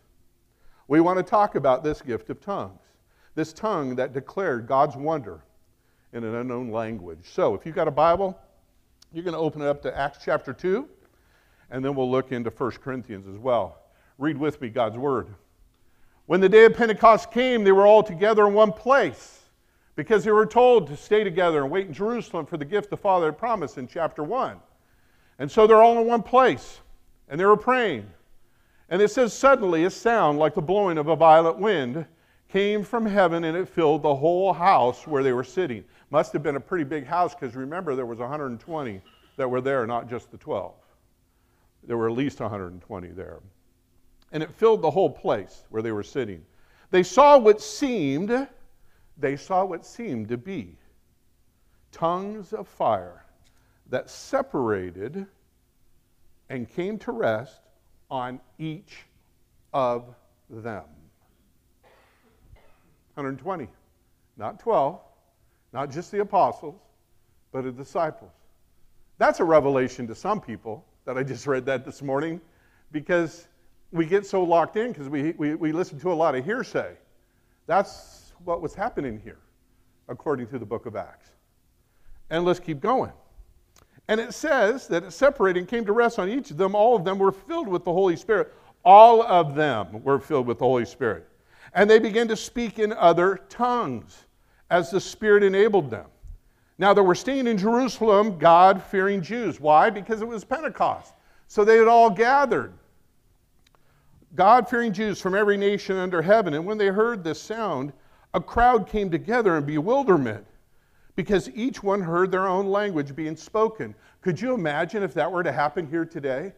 We 0.89 1.01
want 1.01 1.19
to 1.19 1.23
talk 1.23 1.55
about 1.55 1.83
this 1.83 2.03
gift 2.03 2.31
of 2.31 2.41
tongues, 2.41 2.81
this 3.35 3.53
tongue 3.53 3.97
that 3.97 4.13
declared 4.13 4.67
God's 4.67 4.97
wonder 4.97 5.41
in 6.13 6.25
an 6.25 6.35
unknown 6.35 6.71
language. 6.71 7.31
So, 7.33 7.55
if 7.55 7.65
you've 7.65 7.75
got 7.75 7.89
a 7.89 7.93
Bible, 7.93 8.39
you're 9.13 9.25
going 9.25 9.35
to 9.35 9.41
open 9.41 9.63
it 9.63 9.69
up 9.69 9.83
to 9.83 9.97
Acts 9.97 10.19
chapter 10.25 10.53
2, 10.53 10.89
and 11.71 11.85
then 11.85 11.95
we'll 11.95 12.11
look 12.11 12.33
into 12.33 12.51
1 12.51 12.71
Corinthians 12.73 13.27
as 13.27 13.39
well. 13.39 13.82
Read 14.23 14.39
with 14.39 14.61
me 14.61 14.69
God's 14.69 14.97
word. 14.97 15.35
When 16.27 16.41
the 16.41 16.49
day 16.49 16.65
of 16.65 16.75
Pentecost 16.75 17.33
came, 17.33 17.65
they 17.65 17.73
were 17.73 17.89
all 17.89 18.05
together 18.05 18.47
in 18.47 18.55
one 18.55 18.73
place 18.73 19.41
because 19.97 20.23
they 20.23 20.31
were 20.31 20.47
told 20.47 20.87
to 20.87 20.97
stay 20.97 21.25
together 21.25 21.63
and 21.63 21.73
wait 21.73 21.89
in 21.89 21.93
Jerusalem 21.93 22.47
for 22.47 22.57
the 22.57 22.65
gift 22.65 22.89
the 22.89 22.97
Father 22.97 23.27
had 23.27 23.37
promised 23.37 23.79
in 23.79 23.89
chapter 23.89 24.23
1. 24.23 24.59
And 25.41 25.51
so 25.51 25.67
they're 25.67 25.83
all 25.83 25.99
in 25.99 26.07
one 26.07 26.23
place, 26.23 26.79
and 27.29 27.39
they 27.39 27.45
were 27.45 27.57
praying. 27.57 28.09
And 28.91 29.03
it 29.03 29.11
says, 29.11 29.33
Suddenly 29.33 29.87
a 29.87 29.91
sound 29.91 30.39
like 30.39 30.55
the 30.55 30.63
blowing 30.63 30.99
of 30.99 31.09
a 31.09 31.17
violent 31.17 31.59
wind 31.59 32.07
came 32.49 32.85
from 32.85 33.05
heaven, 33.05 33.43
and 33.43 33.57
it 33.57 33.69
filled 33.69 34.03
the 34.03 34.15
whole 34.15 34.53
house 34.53 35.05
where 35.05 35.25
they 35.25 35.33
were 35.33 35.43
sitting. 35.43 35.83
Must 36.11 36.33
have 36.33 36.45
been 36.45 36.55
a 36.55 36.61
pretty 36.61 36.85
big 36.85 37.07
house, 37.07 37.35
because 37.35 37.57
remember, 37.57 37.97
there 37.97 38.07
was 38.07 38.21
120 38.21 39.03
that 39.37 39.51
were 39.51 39.61
there, 39.61 39.85
not 39.85 40.09
just 40.09 40.31
the 40.31 40.39
12. 40.39 40.75
There 41.83 41.97
were 41.97 42.09
at 42.09 42.15
least 42.15 42.39
120 42.39 43.09
there. 43.09 43.41
And 44.33 44.43
it 44.43 44.51
filled 44.51 44.83
the 44.83 44.91
whole 44.91 45.11
place 45.11 45.65
where 45.71 45.83
they 45.83 45.93
were 45.93 46.03
sitting. 46.03 46.45
They 46.91 47.03
saw 47.03 47.39
what 47.39 47.61
seemed, 47.61 48.49
they 49.17 49.37
saw 49.37 49.65
what 49.65 49.87
seemed 49.87 50.29
to 50.29 50.37
be 50.37 50.77
tongues 51.93 52.53
of 52.53 52.67
fire 52.67 53.25
that 53.91 54.09
separated 54.09 55.27
and 56.49 56.69
came 56.69 56.99
to 56.99 57.13
rest 57.13 57.61
on 58.11 58.41
each 58.59 59.05
of 59.73 60.15
them. 60.49 60.85
120, 63.15 63.69
not 64.39 64.59
12, 64.59 64.99
not 65.73 65.91
just 65.91 66.11
the 66.11 66.21
apostles, 66.21 66.81
but 67.53 67.65
the 67.65 67.73
disciples. 67.73 68.33
That's 69.19 69.41
a 69.41 69.45
revelation 69.45 70.07
to 70.09 70.15
some 70.15 70.41
people 70.41 70.85
that 71.05 71.19
I 71.19 71.23
just 71.23 71.47
read 71.47 71.67
that 71.67 71.85
this 71.85 72.01
morning 72.01 72.41
because 72.91 73.47
we 73.93 74.07
get 74.07 74.27
so 74.27 74.43
locked 74.43 74.77
in 74.77 74.91
because 74.91 75.09
we, 75.09 75.33
we, 75.33 75.55
we 75.55 75.73
listen 75.73 76.01
to 76.01 76.13
a 76.13 76.15
lot 76.15 76.35
of 76.35 76.45
hearsay. 76.45 76.97
That's 77.67 78.33
what 78.45 78.61
was 78.61 78.75
happening 78.75 79.21
here, 79.23 79.39
according 80.09 80.49
to 80.49 80.59
the 80.59 80.67
book 80.67 80.87
of 80.87 80.97
Acts. 80.97 81.31
And 82.31 82.45
let's 82.45 82.59
keep 82.59 82.81
going. 82.81 83.13
And 84.09 84.19
it 84.19 84.35
says 84.35 84.89
that 84.89 85.05
it 85.05 85.13
separated 85.13 85.61
and 85.61 85.69
came 85.69 85.85
to 85.85 85.93
rest 85.93 86.19
on 86.19 86.29
each 86.29 86.51
of 86.51 86.57
them. 86.57 86.75
All 86.75 86.97
of 86.97 87.05
them 87.05 87.19
were 87.19 87.31
filled 87.33 87.69
with 87.69 87.85
the 87.85 87.93
Holy 87.93 88.17
Spirit. 88.17 88.53
All 88.85 89.23
of 89.23 89.55
them 89.55 90.03
were 90.03 90.19
filled 90.19 90.47
with 90.47 90.59
the 90.59 90.65
Holy 90.65 90.85
Spirit. 90.85 91.29
And 91.75 91.89
they 91.89 91.99
began 91.99 92.27
to 92.29 92.37
speak 92.37 92.79
in 92.79 92.93
other 92.95 93.41
tongues 93.49 94.25
as 94.71 94.91
the 94.91 95.01
Spirit 95.01 95.43
enabled 95.43 95.91
them. 95.91 96.07
Now, 96.79 96.93
they 96.95 97.03
were 97.03 97.15
staying 97.15 97.47
in 97.47 97.59
Jerusalem, 97.59 98.39
God 98.39 98.83
fearing 98.83 99.23
Jews. 99.23 99.61
Why? 99.61 99.91
Because 99.91 100.21
it 100.21 100.27
was 100.27 100.45
Pentecost. 100.45 101.13
So 101.47 101.65
they 101.65 101.77
had 101.77 101.87
all 101.87 102.11
gathered. 102.11 102.73
God 104.35 104.69
fearing 104.69 104.93
Jews 104.93 105.21
from 105.21 105.35
every 105.35 105.57
nation 105.57 105.97
under 105.97 106.23
heaven. 106.23 106.55
And 106.55 106.65
when 106.65 106.79
they 106.79 106.87
heard 106.87 107.23
this 107.23 107.41
sound, 107.41 107.93
a 108.35 108.41
crowd 108.41 108.87
came 108.87 109.11
together 109.11 109.57
in 109.57 109.65
bewilderment 109.65 110.47
because 111.17 111.51
each 111.51 111.83
one 111.83 112.01
heard 112.01 112.31
their 112.31 112.49
own 112.49 112.67
language 112.67 113.15
being 113.15 113.37
spoken. 113.37 113.95
Could 114.23 114.41
you 114.41 114.55
imagine 114.55 115.03
if 115.03 115.13
that 115.15 115.31
were 115.31 115.43
to 115.43 115.53
happen 115.53 115.87
here 115.87 116.07
today? 116.07 116.53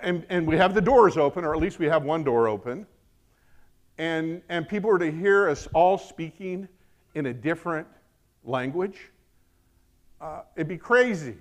and, 0.00 0.24
and 0.28 0.46
we 0.46 0.56
have 0.56 0.74
the 0.74 0.80
doors 0.80 1.16
open, 1.16 1.44
or 1.44 1.54
at 1.54 1.60
least 1.60 1.78
we 1.78 1.86
have 1.86 2.04
one 2.04 2.24
door 2.24 2.48
open, 2.48 2.86
and, 3.98 4.42
and 4.48 4.68
people 4.68 4.90
were 4.90 4.98
to 4.98 5.10
hear 5.10 5.48
us 5.48 5.68
all 5.74 5.98
speaking 5.98 6.68
in 7.14 7.26
a 7.26 7.34
different 7.34 7.86
language, 8.44 9.10
uh, 10.20 10.42
it'd 10.56 10.68
be 10.68 10.78
crazy, 10.78 11.36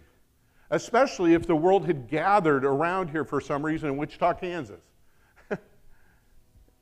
especially 0.72 1.34
if 1.34 1.46
the 1.46 1.56
world 1.56 1.86
had 1.86 2.08
gathered 2.08 2.66
around 2.66 3.10
here 3.10 3.26
for 3.26 3.40
some 3.40 3.64
reason 3.64 3.90
in 3.90 3.98
Wichita, 3.98 4.34
Kansas, 4.34 4.82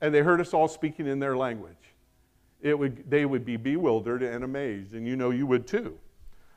and 0.02 0.14
they 0.14 0.22
heard 0.22 0.40
us 0.40 0.54
all 0.54 0.68
speaking 0.68 1.08
in 1.08 1.20
their 1.20 1.36
language. 1.36 1.76
It 2.62 2.78
would, 2.78 3.10
they 3.10 3.26
would 3.26 3.46
be 3.46 3.58
bewildered 3.58 4.22
and 4.22 4.44
amazed, 4.44 4.94
and 4.94 5.08
you 5.08 5.16
know 5.16 5.32
you 5.32 5.48
would 5.48 5.66
too. 5.66 5.98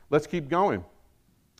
Let's 0.09 0.27
keep 0.27 0.47
going. 0.47 0.83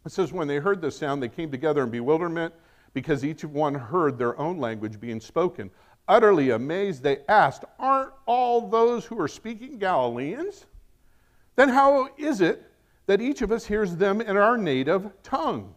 It 0.06 0.12
says, 0.12 0.32
When 0.32 0.48
they 0.48 0.58
heard 0.58 0.82
this 0.82 0.98
sound, 0.98 1.24
they 1.24 1.30
came 1.30 1.50
together 1.50 1.84
in 1.84 1.89
bewilderment 1.89 2.53
because 2.94 3.25
each 3.25 3.44
one 3.44 3.74
heard 3.74 4.18
their 4.18 4.38
own 4.38 4.60
language 4.60 5.00
being 5.00 5.20
spoken. 5.20 5.72
Utterly 6.08 6.51
amazed, 6.51 7.01
they 7.01 7.20
asked, 7.30 7.63
Aren't 7.80 8.12
all 8.25 8.70
those 8.70 9.06
who 9.06 9.20
are 9.20 9.30
speaking 9.30 9.80
Galileans? 9.80 10.65
Then 11.56 11.70
how 11.70 12.10
is 12.18 12.42
it 12.42 12.70
that 13.06 13.22
each 13.22 13.42
of 13.42 13.52
us 13.52 13.66
hears 13.66 13.96
them 13.96 14.22
in 14.22 14.38
our 14.38 14.58
native 14.58 15.10
tongue? 15.24 15.76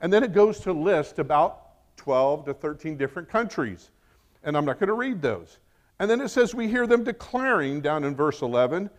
And 0.00 0.12
then 0.12 0.22
it 0.22 0.32
goes 0.32 0.60
to 0.60 0.72
list 0.72 1.18
about 1.18 1.96
12 1.96 2.46
to 2.46 2.54
13 2.54 2.96
different 2.96 3.28
countries. 3.28 3.90
And 4.42 4.56
I'm 4.56 4.64
not 4.64 4.78
going 4.78 4.88
to 4.88 4.94
read 4.94 5.22
those. 5.22 5.58
And 5.98 6.10
then 6.10 6.20
it 6.20 6.28
says 6.28 6.54
we 6.54 6.68
hear 6.68 6.86
them 6.86 7.04
declaring, 7.04 7.80
down 7.80 8.04
in 8.04 8.14
verse 8.14 8.42
11, 8.42 8.90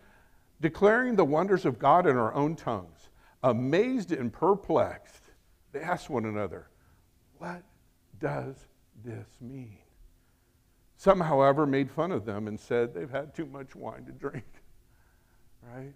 declaring 0.60 1.14
the 1.14 1.24
wonders 1.24 1.64
of 1.64 1.78
God 1.78 2.06
in 2.06 2.16
our 2.16 2.34
own 2.34 2.56
tongues. 2.56 3.10
Amazed 3.42 4.12
and 4.12 4.32
perplexed, 4.32 5.22
they 5.72 5.80
ask 5.80 6.08
one 6.10 6.24
another, 6.24 6.68
What 7.38 7.62
does 8.18 8.56
this 9.04 9.28
mean? 9.40 9.78
Some, 10.96 11.20
however, 11.20 11.66
made 11.66 11.90
fun 11.90 12.10
of 12.10 12.24
them 12.24 12.48
and 12.48 12.58
said 12.58 12.94
they've 12.94 13.10
had 13.10 13.34
too 13.34 13.46
much 13.46 13.76
wine 13.76 14.04
to 14.06 14.12
drink. 14.12 14.44
Right? 15.74 15.92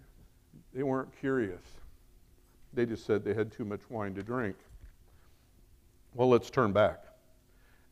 They 0.73 0.83
weren't 0.83 1.09
curious. 1.19 1.61
They 2.73 2.85
just 2.85 3.05
said 3.05 3.23
they 3.23 3.33
had 3.33 3.51
too 3.51 3.65
much 3.65 3.81
wine 3.89 4.13
to 4.15 4.23
drink. 4.23 4.55
Well, 6.13 6.29
let's 6.29 6.49
turn 6.49 6.71
back 6.71 7.03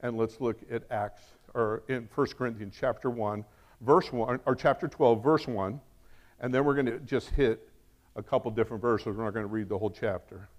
and 0.02 0.18
let's 0.18 0.40
look 0.40 0.58
at 0.72 0.84
Acts 0.92 1.22
or 1.54 1.84
in 1.88 2.08
1 2.14 2.28
Corinthians 2.38 2.76
chapter 2.80 3.10
1, 3.10 3.44
verse 3.82 4.12
1 4.12 4.40
or 4.46 4.56
chapter 4.56 4.88
12 4.88 5.24
verse 5.24 5.48
1, 5.48 5.80
and 6.40 6.54
then 6.54 6.64
we're 6.64 6.76
going 6.76 6.86
to 6.86 7.00
just 7.00 7.30
hit 7.30 7.70
a 8.16 8.24
couple 8.24 8.52
different 8.52 8.82
verses. 8.82 9.08
We're 9.08 9.24
not 9.24 9.34
going 9.34 9.46
to 9.46 9.52
read 9.52 9.70
the 9.70 9.78
whole 9.78 9.90
chapter. 9.90 10.50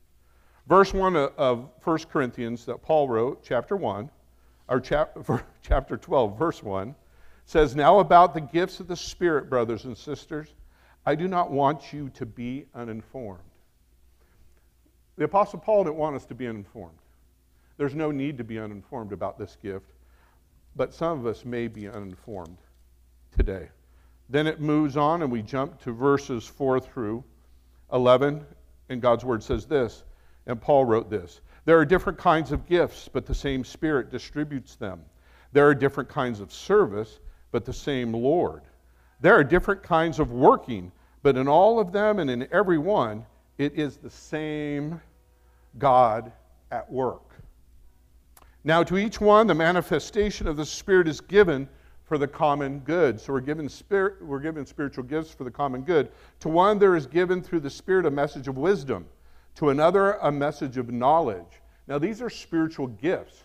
Verse 0.67 0.93
1 0.93 1.17
of 1.17 1.69
1 1.85 1.99
Corinthians 2.11 2.65
that 2.67 2.83
Paul 2.83 3.09
wrote, 3.09 3.43
chapter 3.43 3.77
1, 3.77 4.11
or 4.69 4.81
chap, 4.81 5.17
chapter 5.63 5.97
12, 5.97 6.39
verse 6.39 6.63
1, 6.63 6.95
says, 7.45 7.75
Now 7.75 7.99
about 7.99 8.35
the 8.35 8.41
gifts 8.41 8.81
of 8.81 8.87
the 8.87 8.97
Spirit, 8.97 9.51
brothers 9.51 9.85
and 9.85 9.97
sisters, 9.97 10.49
I 11.07 11.15
do 11.15 11.29
not 11.29 11.51
want 11.51 11.93
you 11.93 12.11
to 12.11 12.27
be 12.27 12.67
uninformed. 12.75 13.41
The 15.17 15.25
Apostle 15.25 15.59
Paul 15.59 15.85
didn't 15.85 15.97
want 15.97 16.17
us 16.17 16.25
to 16.27 16.35
be 16.35 16.47
uninformed. 16.47 16.99
There's 17.77 17.95
no 17.95 18.11
need 18.11 18.39
to 18.39 18.45
be 18.45 18.59
uninformed 18.59 19.13
about 19.13 19.39
this 19.39 19.57
gift, 19.63 19.87
but 20.77 20.93
some 20.95 21.19
of 21.19 21.27
us 21.27 21.45
may 21.45 21.69
be 21.69 21.89
uninformed 21.89 22.59
today. 23.37 23.69
Then 24.29 24.47
it 24.47 24.61
moves 24.61 24.97
on, 24.97 25.23
and 25.23 25.33
we 25.33 25.43
jump 25.43 25.81
to 25.83 25.93
verses 25.93 26.47
4 26.47 26.81
through 26.81 27.25
11, 27.93 28.45
and 28.89 29.03
God's 29.03 29.25
word 29.25 29.43
says 29.43 29.67
this, 29.67 30.05
and 30.47 30.61
Paul 30.61 30.85
wrote 30.85 31.11
this 31.11 31.41
There 31.65 31.79
are 31.79 31.85
different 31.85 32.19
kinds 32.19 32.53
of 32.53 32.67
gifts, 32.67 33.09
but 33.13 33.27
the 33.27 33.35
same 33.35 33.65
Spirit 33.65 34.11
distributes 34.11 34.77
them. 34.77 35.03
There 35.53 35.67
are 35.67 35.75
different 35.75 36.09
kinds 36.09 36.41
of 36.41 36.53
service, 36.53 37.19
but 37.51 37.65
the 37.65 37.73
same 37.73 38.13
Lord. 38.13 38.63
There 39.21 39.35
are 39.35 39.45
different 39.45 39.83
kinds 39.83 40.19
of 40.19 40.33
working, 40.33 40.93
but 41.23 41.37
in 41.37 41.47
all 41.49 41.79
of 41.79 41.93
them 41.93 42.19
and 42.19 42.31
in 42.31 42.49
every 42.53 42.79
one, 42.79 43.27
it 43.59 43.75
is 43.75 43.99
the 43.99 44.11
same 44.11 45.01
God 45.79 46.33
at 46.71 46.91
work. 46.91 47.23
Now, 48.65 48.83
to 48.83 48.99
each 48.99 49.21
one, 49.21 49.47
the 49.47 49.55
manifestation 49.55 50.47
of 50.47 50.57
the 50.57 50.67
Spirit 50.67 51.09
is 51.09 51.21
given 51.21 51.69
for 52.05 52.19
the 52.19 52.27
common 52.27 52.81
good. 52.81 53.21
So 53.21 53.33
we're 53.33 53.41
given, 53.41 53.69
spirit, 53.69 54.25
we're 54.25 54.41
given 54.41 54.67
spiritual 54.67 55.05
gifts 55.05 55.31
for 55.31 55.45
the 55.45 55.51
common 55.51 55.83
good. 55.83 56.11
To 56.41 56.49
one, 56.49 56.79
there 56.79 56.97
is 56.97 57.07
given 57.07 57.43
through 57.43 57.61
the 57.61 57.71
Spirit 57.71 58.05
a 58.05 58.11
message 58.11 58.49
of 58.49 58.59
wisdom, 58.59 59.07
to 59.57 59.71
another, 59.71 60.15
a 60.15 60.33
message 60.33 60.77
of 60.77 60.91
knowledge. 60.91 61.61
Now, 61.87 61.99
these 61.99 62.21
are 62.21 62.31
spiritual 62.31 62.89
gifts. 62.89 63.45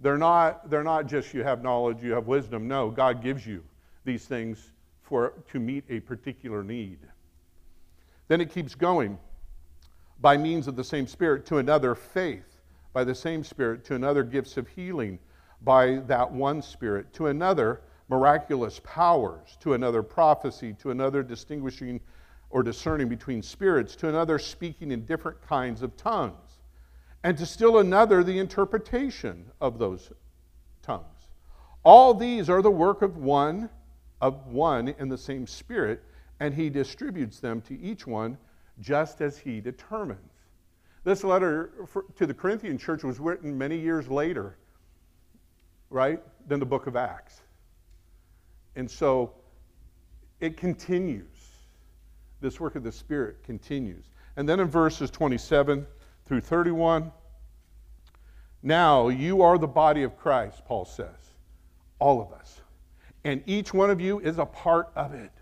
They're 0.00 0.18
not, 0.18 0.70
they're 0.70 0.84
not 0.84 1.06
just 1.06 1.34
you 1.34 1.42
have 1.42 1.62
knowledge, 1.62 2.02
you 2.02 2.12
have 2.12 2.26
wisdom. 2.26 2.68
No, 2.68 2.90
God 2.90 3.22
gives 3.22 3.46
you 3.46 3.64
these 4.04 4.24
things 4.24 4.72
for, 5.08 5.32
to 5.50 5.58
meet 5.58 5.84
a 5.88 6.00
particular 6.00 6.62
need. 6.62 6.98
Then 8.28 8.40
it 8.42 8.52
keeps 8.52 8.74
going. 8.74 9.18
By 10.20 10.36
means 10.36 10.68
of 10.68 10.76
the 10.76 10.84
same 10.84 11.06
Spirit, 11.06 11.46
to 11.46 11.58
another, 11.58 11.94
faith. 11.94 12.60
By 12.92 13.04
the 13.04 13.14
same 13.14 13.42
Spirit, 13.42 13.84
to 13.86 13.94
another, 13.94 14.22
gifts 14.22 14.56
of 14.58 14.68
healing. 14.68 15.18
By 15.62 15.96
that 16.06 16.30
one 16.30 16.60
Spirit. 16.60 17.12
To 17.14 17.28
another, 17.28 17.80
miraculous 18.08 18.80
powers. 18.84 19.56
To 19.60 19.72
another, 19.72 20.02
prophecy. 20.02 20.74
To 20.74 20.90
another, 20.90 21.22
distinguishing 21.22 22.00
or 22.50 22.62
discerning 22.62 23.08
between 23.08 23.42
spirits. 23.42 23.96
To 23.96 24.08
another, 24.08 24.38
speaking 24.38 24.92
in 24.92 25.06
different 25.06 25.40
kinds 25.40 25.82
of 25.82 25.96
tongues. 25.96 26.58
And 27.24 27.38
to 27.38 27.46
still 27.46 27.78
another, 27.78 28.22
the 28.22 28.38
interpretation 28.38 29.50
of 29.60 29.78
those 29.78 30.12
tongues. 30.82 31.04
All 31.82 32.12
these 32.12 32.50
are 32.50 32.60
the 32.60 32.70
work 32.70 33.00
of 33.00 33.16
one 33.16 33.70
of 34.20 34.46
one 34.46 34.88
in 34.98 35.08
the 35.08 35.18
same 35.18 35.46
Spirit, 35.46 36.02
and 36.40 36.54
he 36.54 36.70
distributes 36.70 37.40
them 37.40 37.60
to 37.62 37.78
each 37.80 38.06
one 38.06 38.36
just 38.80 39.20
as 39.20 39.38
he 39.38 39.60
determines. 39.60 40.32
This 41.04 41.24
letter 41.24 41.70
for, 41.86 42.04
to 42.16 42.26
the 42.26 42.34
Corinthian 42.34 42.78
church 42.78 43.02
was 43.02 43.18
written 43.18 43.56
many 43.56 43.78
years 43.78 44.08
later, 44.08 44.56
right, 45.90 46.20
than 46.46 46.60
the 46.60 46.66
book 46.66 46.86
of 46.86 46.96
Acts. 46.96 47.40
And 48.76 48.90
so 48.90 49.32
it 50.40 50.56
continues. 50.56 51.24
This 52.40 52.60
work 52.60 52.76
of 52.76 52.84
the 52.84 52.92
Spirit 52.92 53.42
continues. 53.42 54.04
And 54.36 54.48
then 54.48 54.60
in 54.60 54.68
verses 54.68 55.10
27 55.10 55.86
through 56.26 56.40
31, 56.40 57.10
now 58.62 59.08
you 59.08 59.42
are 59.42 59.58
the 59.58 59.66
body 59.66 60.02
of 60.02 60.16
Christ, 60.16 60.64
Paul 60.64 60.84
says, 60.84 61.32
all 61.98 62.20
of 62.20 62.32
us 62.32 62.60
and 63.24 63.42
each 63.46 63.74
one 63.74 63.90
of 63.90 64.00
you 64.00 64.20
is 64.20 64.38
a 64.38 64.46
part 64.46 64.90
of 64.94 65.14
it. 65.14 65.32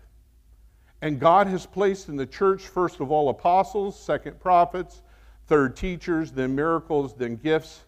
And 1.01 1.19
God 1.19 1.47
has 1.47 1.65
placed 1.65 2.09
in 2.09 2.15
the 2.15 2.25
church, 2.25 2.63
first 2.67 2.99
of 2.99 3.11
all, 3.11 3.29
apostles, 3.29 3.99
second, 3.99 4.39
prophets, 4.39 5.03
third, 5.45 5.75
teachers, 5.75 6.31
then 6.31 6.55
miracles, 6.55 7.13
then 7.15 7.35
gifts 7.35 7.83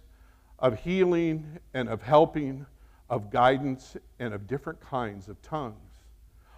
of 0.60 0.80
healing 0.80 1.60
and 1.74 1.90
of 1.90 2.02
helping, 2.02 2.66
of 3.10 3.32
guidance, 3.32 3.98
and 4.20 4.34
of 4.34 4.48
different 4.48 4.80
kinds 4.80 5.28
of 5.28 5.42
tongues. 5.42 5.76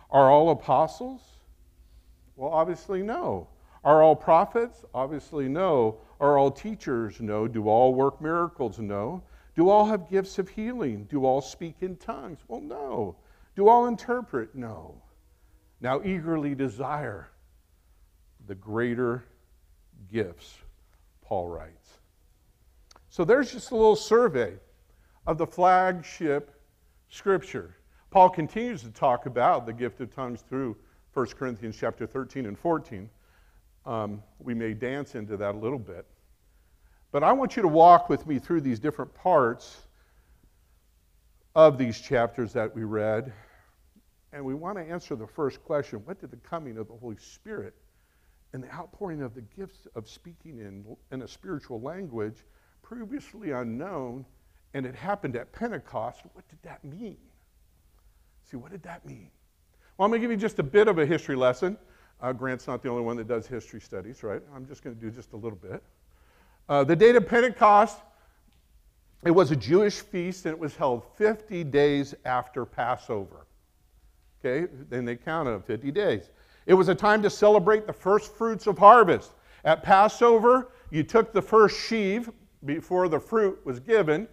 Are 0.09 0.29
all 0.29 0.49
apostles? 0.49 1.21
Well, 2.35 2.51
obviously, 2.51 3.01
no. 3.01 3.47
Are 3.83 4.03
all 4.03 4.15
prophets? 4.15 4.83
Obviously, 4.93 5.47
no. 5.47 5.97
Are 6.19 6.37
all 6.37 6.51
teachers? 6.51 7.21
No. 7.21 7.47
Do 7.47 7.67
all 7.67 7.93
work 7.93 8.21
miracles? 8.21 8.77
No. 8.77 9.23
Do 9.55 9.69
all 9.69 9.85
have 9.85 10.09
gifts 10.09 10.39
of 10.39 10.49
healing? 10.49 11.05
Do 11.05 11.25
all 11.25 11.41
speak 11.41 11.75
in 11.81 11.97
tongues? 11.97 12.39
Well, 12.47 12.61
no. 12.61 13.15
Do 13.55 13.67
all 13.67 13.87
interpret? 13.87 14.55
No. 14.55 15.01
Now 15.81 16.01
eagerly 16.03 16.55
desire 16.55 17.29
the 18.47 18.55
greater 18.55 19.25
gifts, 20.11 20.57
Paul 21.21 21.49
writes. 21.49 21.99
So 23.09 23.25
there's 23.25 23.51
just 23.51 23.71
a 23.71 23.75
little 23.75 23.95
survey 23.95 24.53
of 25.27 25.37
the 25.37 25.47
flagship 25.47 26.51
scripture. 27.09 27.75
Paul 28.09 28.29
continues 28.29 28.81
to 28.83 28.89
talk 28.89 29.25
about 29.25 29.65
the 29.65 29.73
gift 29.73 30.01
of 30.01 30.13
tongues 30.13 30.41
through 30.41 30.77
1 31.13 31.25
Corinthians 31.37 31.75
chapter 31.77 32.07
13 32.07 32.45
and 32.45 32.57
14. 32.57 33.09
Um, 33.85 34.23
we 34.39 34.53
may 34.53 34.73
dance 34.73 35.15
into 35.15 35.35
that 35.37 35.55
a 35.55 35.57
little 35.57 35.79
bit. 35.79 36.05
But 37.11 37.23
I 37.23 37.33
want 37.33 37.55
you 37.55 37.61
to 37.61 37.67
walk 37.67 38.09
with 38.09 38.25
me 38.25 38.39
through 38.39 38.61
these 38.61 38.79
different 38.79 39.13
parts 39.13 39.81
of 41.55 41.77
these 41.77 41.99
chapters 41.99 42.53
that 42.53 42.73
we 42.73 42.83
read. 42.83 43.33
And 44.33 44.45
we 44.45 44.53
want 44.53 44.77
to 44.77 44.83
answer 44.83 45.15
the 45.15 45.27
first 45.27 45.61
question 45.63 45.99
what 46.05 46.19
did 46.19 46.31
the 46.31 46.37
coming 46.37 46.77
of 46.77 46.87
the 46.87 46.95
Holy 46.95 47.17
Spirit 47.17 47.73
and 48.53 48.63
the 48.63 48.73
outpouring 48.73 49.21
of 49.21 49.33
the 49.33 49.41
gifts 49.41 49.87
of 49.95 50.07
speaking 50.07 50.59
in, 50.59 50.85
in 51.11 51.21
a 51.23 51.27
spiritual 51.27 51.81
language 51.81 52.45
previously 52.81 53.51
unknown, 53.51 54.25
and 54.73 54.85
it 54.85 54.95
happened 54.95 55.35
at 55.35 55.51
Pentecost, 55.51 56.21
what 56.33 56.47
did 56.49 56.59
that 56.63 56.83
mean? 56.83 57.17
See, 58.49 58.57
what 58.57 58.71
did 58.71 58.83
that 58.83 59.05
mean? 59.05 59.29
Well, 59.97 60.05
I'm 60.05 60.11
going 60.11 60.21
to 60.21 60.27
give 60.27 60.31
you 60.31 60.37
just 60.37 60.59
a 60.59 60.63
bit 60.63 60.87
of 60.87 60.97
a 60.97 61.05
history 61.05 61.35
lesson. 61.35 61.77
Uh, 62.21 62.33
Grant's 62.33 62.67
not 62.67 62.81
the 62.81 62.89
only 62.89 63.03
one 63.03 63.17
that 63.17 63.27
does 63.27 63.47
history 63.47 63.79
studies, 63.79 64.23
right? 64.23 64.41
I'm 64.53 64.65
just 64.65 64.83
going 64.83 64.95
to 64.95 65.01
do 65.01 65.09
just 65.09 65.33
a 65.33 65.37
little 65.37 65.57
bit. 65.57 65.83
Uh, 66.69 66.83
the 66.83 66.95
date 66.95 67.15
of 67.15 67.27
Pentecost 67.27 67.97
it 69.23 69.31
was 69.31 69.51
a 69.51 69.55
Jewish 69.55 69.99
feast 69.99 70.45
and 70.45 70.53
it 70.53 70.59
was 70.59 70.75
held 70.75 71.03
50 71.15 71.63
days 71.65 72.15
after 72.25 72.65
Passover. 72.65 73.45
Okay, 74.43 74.71
then 74.89 75.05
they 75.05 75.15
counted 75.15 75.63
50 75.63 75.91
days. 75.91 76.31
It 76.65 76.73
was 76.73 76.89
a 76.89 76.95
time 76.95 77.21
to 77.21 77.29
celebrate 77.29 77.85
the 77.85 77.93
first 77.93 78.33
fruits 78.35 78.65
of 78.65 78.77
harvest. 78.79 79.33
At 79.63 79.83
Passover, 79.83 80.69
you 80.89 81.03
took 81.03 81.33
the 81.33 81.41
first 81.41 81.79
sheaf 81.79 82.29
before 82.65 83.07
the 83.09 83.19
fruit 83.19 83.63
was 83.63 83.79
given, 83.79 84.27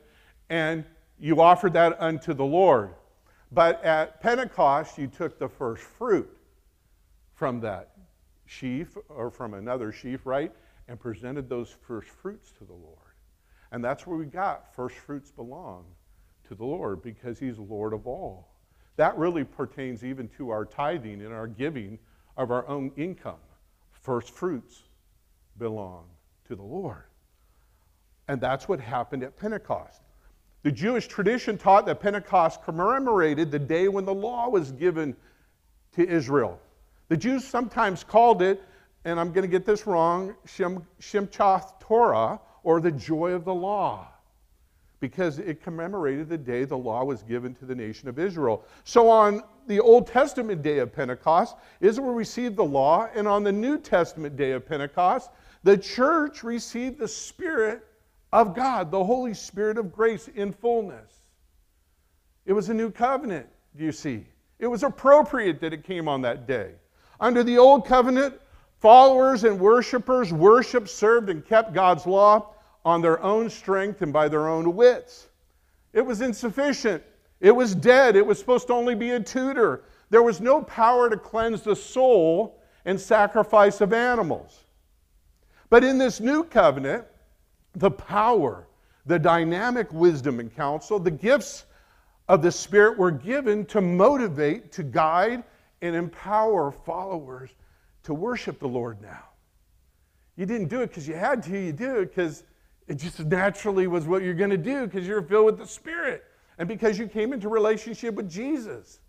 and 0.49 0.85
you 1.19 1.41
offered 1.41 1.75
that 1.75 2.01
unto 2.01 2.33
the 2.33 2.45
Lord. 2.45 2.95
But 3.53 3.83
at 3.85 4.23
Pentecost, 4.23 4.97
you 4.97 5.07
took 5.07 5.39
the 5.39 5.49
first 5.49 5.83
fruit 5.83 6.31
from 7.35 7.61
that 7.61 7.91
sheaf 8.47 8.97
or 9.11 9.31
from 9.31 9.53
another 9.53 9.93
sheaf, 9.93 10.25
right? 10.25 10.53
And 10.89 10.99
presented 10.99 11.49
those 11.49 11.75
first 11.87 12.09
fruits 12.09 12.51
to 12.53 12.65
the 12.65 12.73
Lord. 12.73 12.97
And 13.73 13.85
that's 13.85 14.07
where 14.07 14.17
we 14.17 14.25
got 14.25 14.75
first 14.75 14.97
fruits 14.97 15.31
belong 15.31 15.85
to 16.49 16.55
the 16.55 16.65
Lord 16.65 17.03
because 17.03 17.39
He's 17.39 17.59
Lord 17.59 17.93
of 17.93 18.07
all. 18.07 18.49
That 18.97 19.17
really 19.17 19.45
pertains 19.45 20.03
even 20.03 20.29
to 20.39 20.51
our 20.51 20.65
tithing 20.65 21.23
and 21.23 21.33
our 21.33 21.47
giving 21.47 21.99
of 22.37 22.51
our 22.51 22.67
own 22.67 22.91
income. 22.97 23.39
First 23.93 24.31
fruits 24.31 24.83
belong 25.59 26.05
to 26.47 26.57
the 26.57 26.63
Lord. 26.63 27.05
And 28.27 28.41
that's 28.41 28.69
what 28.69 28.81
happened 28.81 29.23
at 29.23 29.37
Pentecost. 29.37 30.03
The 30.63 30.73
Jewish 30.73 31.07
tradition 31.07 31.57
taught 31.57 31.87
that 31.87 32.01
Pentecost 32.01 32.63
commemorated 32.63 33.51
the 33.51 33.59
day 33.59 33.89
when 33.89 34.05
the 34.05 34.15
law 34.15 34.49
was 34.49 34.73
given 34.73 35.15
to 35.93 36.09
Israel. 36.09 36.61
The 37.09 37.17
Jews 37.17 37.45
sometimes 37.45 38.05
called 38.05 38.43
it, 38.43 38.63
and 39.05 39.19
I'm 39.19 39.33
going 39.33 39.43
to 39.43 39.49
get 39.49 39.65
this 39.65 39.87
wrong, 39.87 40.35
Shem, 40.45 40.85
Shemchath 41.01 41.81
Torah, 41.81 42.41
or 42.63 42.81
the 42.81 42.91
joy 42.91 43.33
of 43.33 43.45
the 43.45 43.55
law, 43.55 44.09
because 45.01 45.39
it 45.39 45.63
commemorated 45.63 46.29
the 46.29 46.39
day 46.39 46.65
the 46.65 46.77
law 46.77 47.05
was 47.05 47.23
given 47.23 47.55
to 47.55 47.65
the 47.65 47.75
nation 47.75 48.09
of 48.09 48.19
Israel. 48.19 48.65
So 48.85 49.09
on 49.09 49.43
the 49.67 49.81
Old 49.81 50.07
Testament 50.07 50.63
day 50.63 50.79
of 50.79 50.93
Pentecost, 50.93 51.57
Israel 51.81 52.13
received 52.13 52.57
the 52.57 52.65
law, 52.65 53.09
and 53.15 53.29
on 53.29 53.45
the 53.45 53.53
New 53.53 53.79
Testament 53.79 54.37
day 54.37 54.53
of 54.53 54.67
Pentecost, 54.67 55.31
the 55.63 55.77
church 55.77 56.43
received 56.43 56.99
the 56.99 57.09
Spirit 57.09 57.85
of 58.33 58.55
God, 58.55 58.91
the 58.91 59.05
Holy 59.05 59.35
Spirit 59.35 59.79
of 59.79 59.93
grace 59.93 60.29
in 60.29 60.53
fullness. 60.53 61.21
It 62.45 62.53
was 62.53 62.69
a 62.69 62.75
new 62.75 62.91
covenant, 62.91 63.47
do 63.77 63.85
you 63.85 63.93
see? 63.93 64.27
It 64.59 64.67
was 64.67 64.83
appropriate 64.83 65.61
that 65.61 65.73
it 65.73 65.85
came 65.85 66.09
on 66.09 66.23
that 66.23 66.47
day. 66.47 66.73
Under 67.21 67.43
the 67.43 67.59
old 67.59 67.87
covenant, 67.87 68.35
followers 68.81 69.45
and 69.45 69.59
worshipers 69.59 70.33
worshiped, 70.33 70.89
served, 70.89 71.31
and 71.31 71.45
kept 71.45 71.73
God's 71.73 72.07
law 72.07 72.55
on 72.85 73.01
their 73.03 73.23
own 73.23 73.51
strength 73.51 74.03
and 74.03 74.13
by 74.13 74.29
their 74.29 74.49
own 74.49 74.75
wits. 74.75 75.29
It 75.93 76.03
was 76.03 76.21
insufficient. 76.21 77.03
It 77.41 77.51
was 77.55 77.75
dead. 77.75 78.17
It 78.17 78.27
was 78.27 78.39
supposed 78.39 78.67
to 78.69 78.75
only 78.75 78.95
be 78.95 79.11
a 79.11 79.21
tutor. 79.21 79.85
There 80.11 80.23
was 80.23 80.41
no 80.41 80.63
power 80.63 81.11
to 81.11 81.17
cleanse 81.17 81.63
the 81.63 81.77
soul 81.77 82.61
and 82.85 83.01
sacrifice 83.01 83.81
of 83.81 83.93
animals. 83.93 84.65
But 85.71 85.85
in 85.85 85.99
this 85.99 86.21
new 86.21 86.45
covenant, 86.45 87.05
the 87.75 87.91
power, 87.91 88.67
the 89.07 89.19
dynamic 89.19 89.93
wisdom 89.93 90.41
and 90.41 90.55
counsel, 90.55 90.99
the 90.99 91.11
gifts 91.11 91.65
of 92.29 92.43
the 92.43 92.53
Spirit 92.53 92.99
were 92.99 93.11
given 93.11 93.67
to 93.67 93.81
motivate, 93.81 94.73
to 94.73 94.83
guide, 94.83 95.45
and 95.83 95.95
empower 95.95 96.71
followers 96.71 97.51
to 98.09 98.15
worship 98.15 98.59
the 98.59 98.67
Lord 98.67 99.01
now. 99.01 99.23
You 100.37 100.47
didn't 100.47 100.69
do 100.69 100.81
it 100.81 100.89
because 100.89 101.07
you 101.07 101.15
had 101.15 101.43
to, 101.45 101.51
you 101.51 101.73
did 101.73 101.97
it 101.97 102.15
because 102.15 102.45
it 102.87 102.95
just 102.97 103.21
naturally 103.21 103.87
was 103.87 104.07
what 104.07 104.23
you're 104.23 104.35
going 104.35 104.51
to 104.51 104.57
do 104.57 104.87
because 104.87 105.07
you're 105.07 105.23
filled 105.23 105.47
with 105.47 105.59
the 105.59 105.67
Spirit 105.67 106.25
and 106.59 106.67
because 106.67 106.99
you 106.99 107.07
came 107.07 107.33
into 107.33 107.49
relationship 107.49 108.15
with 108.15 108.31
Jesus. 108.31 109.01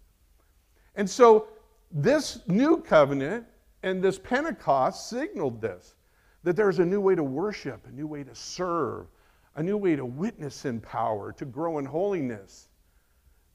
And 0.95 1.09
so 1.09 1.47
this 1.91 2.39
new 2.47 2.81
covenant 2.81 3.45
and 3.83 4.03
this 4.03 4.19
Pentecost 4.19 5.09
signaled 5.09 5.61
this 5.61 5.95
that 6.43 6.55
there's 6.55 6.79
a 6.79 6.85
new 6.85 7.01
way 7.01 7.15
to 7.15 7.23
worship, 7.23 7.85
a 7.87 7.91
new 7.91 8.07
way 8.07 8.23
to 8.23 8.33
serve, 8.33 9.07
a 9.55 9.63
new 9.63 9.77
way 9.77 9.95
to 9.95 10.05
witness 10.05 10.65
in 10.65 10.79
power, 10.79 11.33
to 11.33 11.45
grow 11.45 11.79
in 11.79 11.85
holiness, 11.85 12.69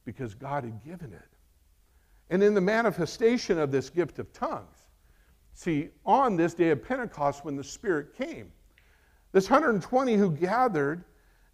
because 0.04 0.34
God 0.34 0.64
had 0.64 0.84
given 0.84 1.12
it. 1.12 1.22
And 2.28 2.42
in 2.42 2.52
the 2.52 2.60
manifestation 2.60 3.58
of 3.58 3.70
this 3.70 3.88
gift 3.88 4.18
of 4.18 4.30
tongues, 4.34 4.73
see, 5.54 5.88
on 6.04 6.36
this 6.36 6.54
day 6.54 6.70
of 6.70 6.84
Pentecost, 6.84 7.44
when 7.44 7.56
the 7.56 7.64
Spirit 7.64 8.14
came, 8.16 8.52
this 9.32 9.48
120 9.48 10.14
who 10.14 10.30
gathered, 10.30 11.04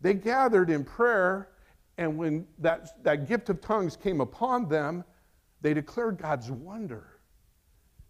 they 0.00 0.14
gathered 0.14 0.70
in 0.70 0.84
prayer, 0.84 1.50
and 1.98 2.16
when 2.16 2.46
that, 2.58 3.02
that 3.04 3.28
gift 3.28 3.48
of 3.50 3.60
tongues 3.60 3.96
came 3.96 4.20
upon 4.20 4.68
them, 4.68 5.04
they 5.60 5.74
declared 5.74 6.18
God's 6.18 6.50
wonder 6.50 7.20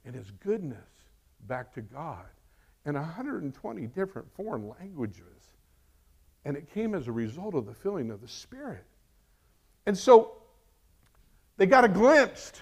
and 0.05 0.15
His 0.15 0.31
goodness 0.31 0.79
back 1.47 1.73
to 1.75 1.83
God 1.83 2.27
in 2.87 2.95
120 2.95 3.87
different 3.89 4.33
foreign 4.35 4.69
languages. 4.69 5.55
And 6.45 6.57
it 6.57 6.73
came 6.73 6.95
as 6.95 7.07
a 7.07 7.13
result 7.13 7.55
of 7.55 7.67
the 7.67 7.75
filling 7.75 8.11
of 8.11 8.21
the 8.21 8.29
Spirit. 8.29 8.85
And 9.87 9.97
so 9.97 10.39
they 11.57 11.67
got 11.67 11.85
a 11.85 11.89
glimpse 11.89 12.53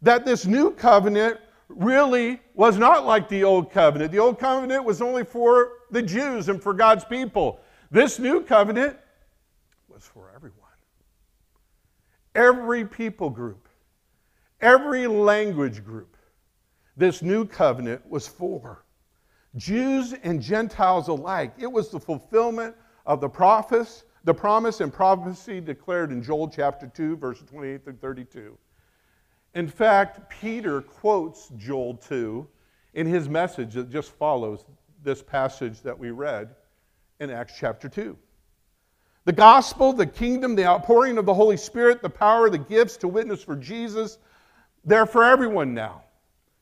that 0.00 0.24
this 0.24 0.46
new 0.46 0.70
covenant 0.70 1.38
really 1.76 2.40
was 2.54 2.78
not 2.78 3.06
like 3.06 3.28
the 3.28 3.44
old 3.44 3.70
covenant. 3.70 4.12
The 4.12 4.18
old 4.18 4.38
covenant 4.38 4.84
was 4.84 5.02
only 5.02 5.24
for 5.24 5.72
the 5.90 6.02
Jews 6.02 6.48
and 6.48 6.62
for 6.62 6.74
God's 6.74 7.04
people. 7.04 7.60
This 7.90 8.18
new 8.18 8.42
covenant 8.42 8.96
was 9.88 10.04
for 10.04 10.30
everyone. 10.34 10.58
Every 12.34 12.86
people 12.86 13.30
group, 13.30 13.68
every 14.60 15.06
language 15.06 15.84
group, 15.84 16.16
this 16.96 17.22
new 17.22 17.44
covenant 17.44 18.08
was 18.08 18.26
for. 18.26 18.84
Jews 19.56 20.14
and 20.22 20.40
Gentiles 20.40 21.08
alike. 21.08 21.52
It 21.58 21.70
was 21.70 21.90
the 21.90 22.00
fulfillment 22.00 22.74
of 23.04 23.20
the 23.20 23.28
prophets, 23.28 24.04
the 24.24 24.32
promise 24.32 24.80
and 24.80 24.92
prophecy 24.92 25.60
declared 25.60 26.10
in 26.10 26.22
Joel 26.22 26.48
chapter 26.48 26.86
2, 26.86 27.16
verses 27.16 27.48
28 27.50 27.84
through 27.84 27.96
32. 27.96 28.56
In 29.54 29.68
fact, 29.68 30.30
Peter 30.30 30.80
quotes 30.80 31.48
Joel 31.58 31.94
2 31.94 32.46
in 32.94 33.06
his 33.06 33.28
message 33.28 33.74
that 33.74 33.90
just 33.90 34.12
follows 34.12 34.64
this 35.02 35.22
passage 35.22 35.80
that 35.82 35.98
we 35.98 36.10
read 36.10 36.54
in 37.20 37.30
Acts 37.30 37.54
chapter 37.58 37.88
2. 37.88 38.16
The 39.24 39.32
gospel, 39.32 39.92
the 39.92 40.06
kingdom, 40.06 40.56
the 40.56 40.64
outpouring 40.64 41.18
of 41.18 41.26
the 41.26 41.34
Holy 41.34 41.56
Spirit, 41.56 42.02
the 42.02 42.10
power, 42.10 42.50
the 42.50 42.58
gifts 42.58 42.96
to 42.98 43.08
witness 43.08 43.42
for 43.42 43.54
Jesus, 43.54 44.18
they're 44.84 45.06
for 45.06 45.22
everyone 45.22 45.74
now, 45.74 46.02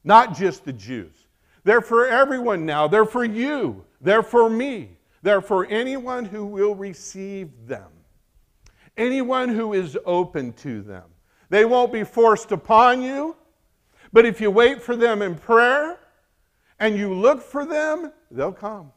not 0.04 0.36
just 0.36 0.64
the 0.64 0.72
Jews. 0.72 1.26
They're 1.64 1.80
for 1.80 2.06
everyone 2.06 2.66
now. 2.66 2.88
They're 2.88 3.06
for 3.06 3.24
you. 3.24 3.84
They're 4.00 4.22
for 4.22 4.50
me. 4.50 4.90
They're 5.22 5.42
for 5.42 5.66
anyone 5.66 6.24
who 6.24 6.46
will 6.46 6.74
receive 6.74 7.50
them, 7.66 7.88
anyone 8.96 9.48
who 9.48 9.74
is 9.74 9.98
open 10.06 10.52
to 10.54 10.82
them. 10.82 11.04
They 11.50 11.64
won't 11.64 11.92
be 11.92 12.04
forced 12.04 12.52
upon 12.52 13.02
you, 13.02 13.36
but 14.12 14.24
if 14.24 14.40
you 14.40 14.50
wait 14.50 14.80
for 14.82 14.96
them 14.96 15.20
in 15.20 15.34
prayer 15.34 15.98
and 16.78 16.96
you 16.96 17.12
look 17.12 17.42
for 17.42 17.66
them, 17.66 18.12
they'll 18.30 18.52
come. 18.52 18.92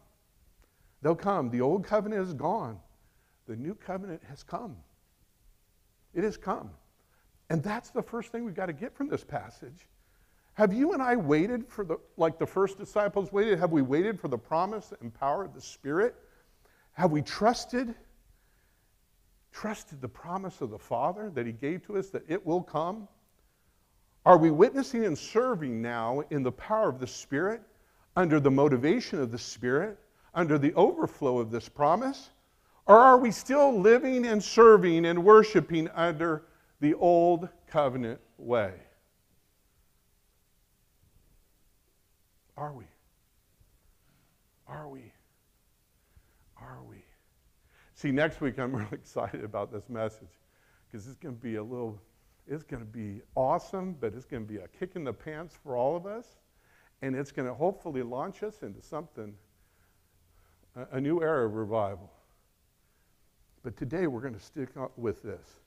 They'll 1.02 1.16
come. 1.16 1.50
The 1.50 1.62
old 1.62 1.84
covenant 1.84 2.22
is 2.22 2.34
gone, 2.34 2.80
the 3.48 3.56
new 3.56 3.76
covenant 3.76 4.22
has 4.30 4.42
come. 4.44 4.78
It 6.13 6.24
has 6.24 6.38
come. 6.38 6.70
And 7.50 7.62
that's 7.62 7.89
the 7.89 8.02
first 8.02 8.32
thing 8.32 8.46
we've 8.46 8.56
got 8.56 8.68
to 8.68 8.74
get 8.74 8.96
from 8.96 9.10
this 9.10 9.24
passage 9.24 9.88
have 10.56 10.72
you 10.72 10.94
and 10.94 11.02
I 11.02 11.16
waited 11.16 11.68
for 11.68 11.84
the, 11.84 11.98
like 12.16 12.38
the 12.38 12.46
first 12.46 12.78
disciples 12.78 13.32
waited? 13.32 13.58
Have 13.58 13.72
we 13.72 13.82
waited 13.82 14.20
for 14.20 14.28
the 14.28 14.38
promise 14.38 14.94
and 15.02 15.12
power 15.13 15.44
of 15.44 15.54
the 15.54 15.62
Spirit? 15.62 16.16
Have 16.92 17.12
we 17.12 17.24
trusted, 17.24 17.96
trusted 19.54 20.02
the 20.02 20.10
promise 20.10 20.60
of 20.60 20.72
the 20.72 20.80
Father 20.80 21.30
that 21.30 21.46
He 21.46 21.54
gave 21.54 21.86
to 21.86 21.98
us 21.98 22.10
that 22.10 22.24
it 22.28 22.46
will 22.46 22.62
come? 22.62 23.08
Are 24.26 24.38
we 24.38 24.52
witnessing 24.52 25.06
and 25.06 25.18
serving 25.18 25.82
now 25.82 26.24
in 26.30 26.44
the 26.44 26.52
power 26.52 26.89
of 26.89 27.00
the 27.00 27.08
Spirit, 27.08 27.62
under 28.16 28.39
the 28.39 28.52
motivation 28.52 29.20
of 29.20 29.32
the 29.32 29.38
Spirit, 29.38 29.98
under 30.34 30.58
the 30.58 30.74
overflow 30.74 31.39
of 31.39 31.52
this 31.52 31.70
promise? 31.70 32.30
Or 32.86 32.98
are 32.98 33.18
we 33.18 33.32
still 33.32 33.80
living 33.80 34.26
and 34.26 34.44
serving 34.44 35.06
and 35.06 35.24
worshiping 35.24 35.88
under 35.89 36.44
the 36.82 36.96
old 36.96 37.48
covenant 37.68 38.20
way? 38.38 38.74
Are 42.58 42.74
we? 42.74 42.86
Are 44.68 44.89
we? 44.89 45.12
See, 48.04 48.12
next 48.12 48.42
week 48.42 48.60
I'm 48.60 48.76
really 48.76 48.89
excited 48.92 49.46
about 49.46 49.72
this 49.72 49.88
message 49.88 50.28
because 50.92 51.08
it's 51.08 51.16
going 51.16 51.36
to 51.36 51.42
be 51.42 51.56
a 51.56 51.63
little, 51.63 51.98
it's 52.46 52.66
going 52.66 52.82
to 52.82 52.86
be 52.86 53.22
awesome, 53.34 53.96
but 53.98 54.13
it's 54.13 54.26
going 54.26 54.46
to 54.46 54.54
be 54.54 54.60
a 54.60 54.68
kick 54.68 54.98
in 54.98 55.06
the 55.06 55.13
pants 55.13 55.56
for 55.63 55.78
all 55.78 55.96
of 55.96 56.06
us. 56.06 56.36
And 57.02 57.16
it's 57.16 57.32
going 57.32 57.48
to 57.48 57.54
hopefully 57.54 58.04
launch 58.04 58.44
us 58.44 58.62
into 58.62 58.82
something, 58.82 59.34
a, 60.76 60.98
a 60.98 61.00
new 61.00 61.22
era 61.22 61.46
of 61.46 61.54
revival. 61.54 62.12
But 63.63 63.78
today 63.78 64.08
we're 64.08 64.20
going 64.20 64.36
to 64.36 64.39
stick 64.42 64.68
with 64.98 65.24
this. 65.24 65.62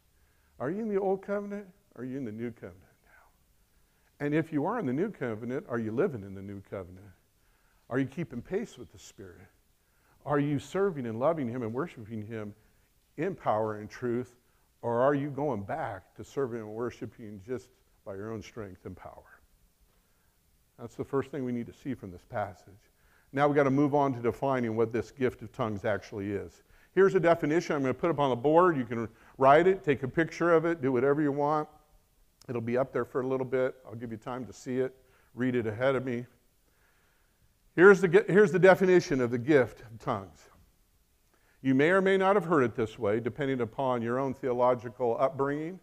Are 0.61 0.71
you 0.71 0.83
in 0.83 0.91
the 0.91 1.01
old 1.01 1.23
covenant? 1.23 1.67
Or 1.95 2.03
are 2.03 2.05
you 2.05 2.19
in 2.19 2.27
the 2.27 2.33
new 2.33 2.51
covenant 2.51 2.83
now? 3.07 4.27
And 4.27 4.35
if 4.35 4.53
you 4.53 4.67
are 4.67 4.79
in 4.79 4.85
the 4.85 4.93
new 4.93 5.11
covenant, 5.11 5.65
are 5.71 5.79
you 5.79 5.91
living 5.91 6.23
in 6.23 6.35
the 6.35 6.43
new 6.43 6.61
covenant? 6.69 7.07
Are 7.89 7.99
you 7.99 8.05
keeping 8.05 8.43
pace 8.43 8.77
with 8.77 8.93
the 8.93 8.99
Spirit? 8.99 9.49
Are 10.27 10.41
you 10.41 10.59
serving 10.59 11.07
and 11.07 11.21
loving 11.21 11.49
Him 11.49 11.63
and 11.63 11.73
worshiping 11.73 12.27
Him 12.27 12.53
in 13.17 13.37
power 13.37 13.77
and 13.79 13.89
truth? 13.89 14.35
Or 14.83 15.01
are 15.01 15.15
you 15.15 15.31
going 15.31 15.63
back 15.63 16.15
to 16.17 16.25
serving 16.25 16.61
and 16.61 16.69
worshiping 16.69 17.41
just 17.47 17.69
by 18.05 18.17
your 18.17 18.33
own 18.33 18.43
strength 18.43 18.85
and 18.85 18.97
power? 18.97 19.41
That's 20.79 20.97
the 20.97 21.05
first 21.05 21.31
thing 21.31 21.45
we 21.45 21.53
need 21.53 21.67
to 21.69 21.73
see 21.73 21.95
from 21.95 22.11
this 22.11 22.25
passage. 22.29 22.75
Now 23.33 23.47
we've 23.47 23.57
got 23.57 23.65
to 23.65 23.71
move 23.71 23.95
on 23.95 24.13
to 24.15 24.21
defining 24.21 24.77
what 24.77 24.93
this 24.93 25.11
gift 25.11 25.43
of 25.43 25.53
tongues 25.53 25.85
actually 25.85 26.33
is. 26.33 26.63
Here's 26.95 27.15
a 27.15 27.21
definition 27.21 27.77
I'm 27.77 27.83
going 27.83 27.95
to 27.95 28.01
put 28.01 28.11
up 28.11 28.19
on 28.19 28.31
the 28.31 28.37
board. 28.37 28.77
You 28.77 28.85
can 28.85 29.09
write 29.39 29.67
it, 29.67 29.85
take 29.85 30.03
a 30.03 30.09
picture 30.09 30.53
of 30.53 30.65
it, 30.65 30.83
do 30.83 30.91
whatever 30.91 31.23
you 31.23 31.33
want. 31.33 31.69
It'll 32.49 32.61
be 32.61 32.77
up 32.77 32.93
there 32.93 33.05
for 33.05 33.21
a 33.21 33.27
little 33.27 33.47
bit. 33.47 33.77
I'll 33.87 33.95
give 33.95 34.11
you 34.11 34.17
time 34.17 34.45
to 34.47 34.53
see 34.53 34.79
it, 34.79 34.95
read 35.35 35.55
it 35.55 35.67
ahead 35.67 35.95
of 35.95 36.05
me. 36.05 36.27
Here's 37.77 38.01
the, 38.01 38.25
here's 38.27 38.53
the 38.53 38.59
definition 38.59 39.21
of 39.21 39.31
the 39.31 39.39
gift 39.39 39.83
of 39.83 39.99
tongues. 39.99 40.49
You 41.61 41.75
may 41.75 41.91
or 41.91 42.01
may 42.01 42.17
not 42.17 42.35
have 42.35 42.47
heard 42.47 42.63
it 42.63 42.75
this 42.75 42.99
way, 42.99 43.21
depending 43.21 43.61
upon 43.61 44.01
your 44.01 44.19
own 44.19 44.33
theological 44.33 45.17
upbringing, 45.21 45.79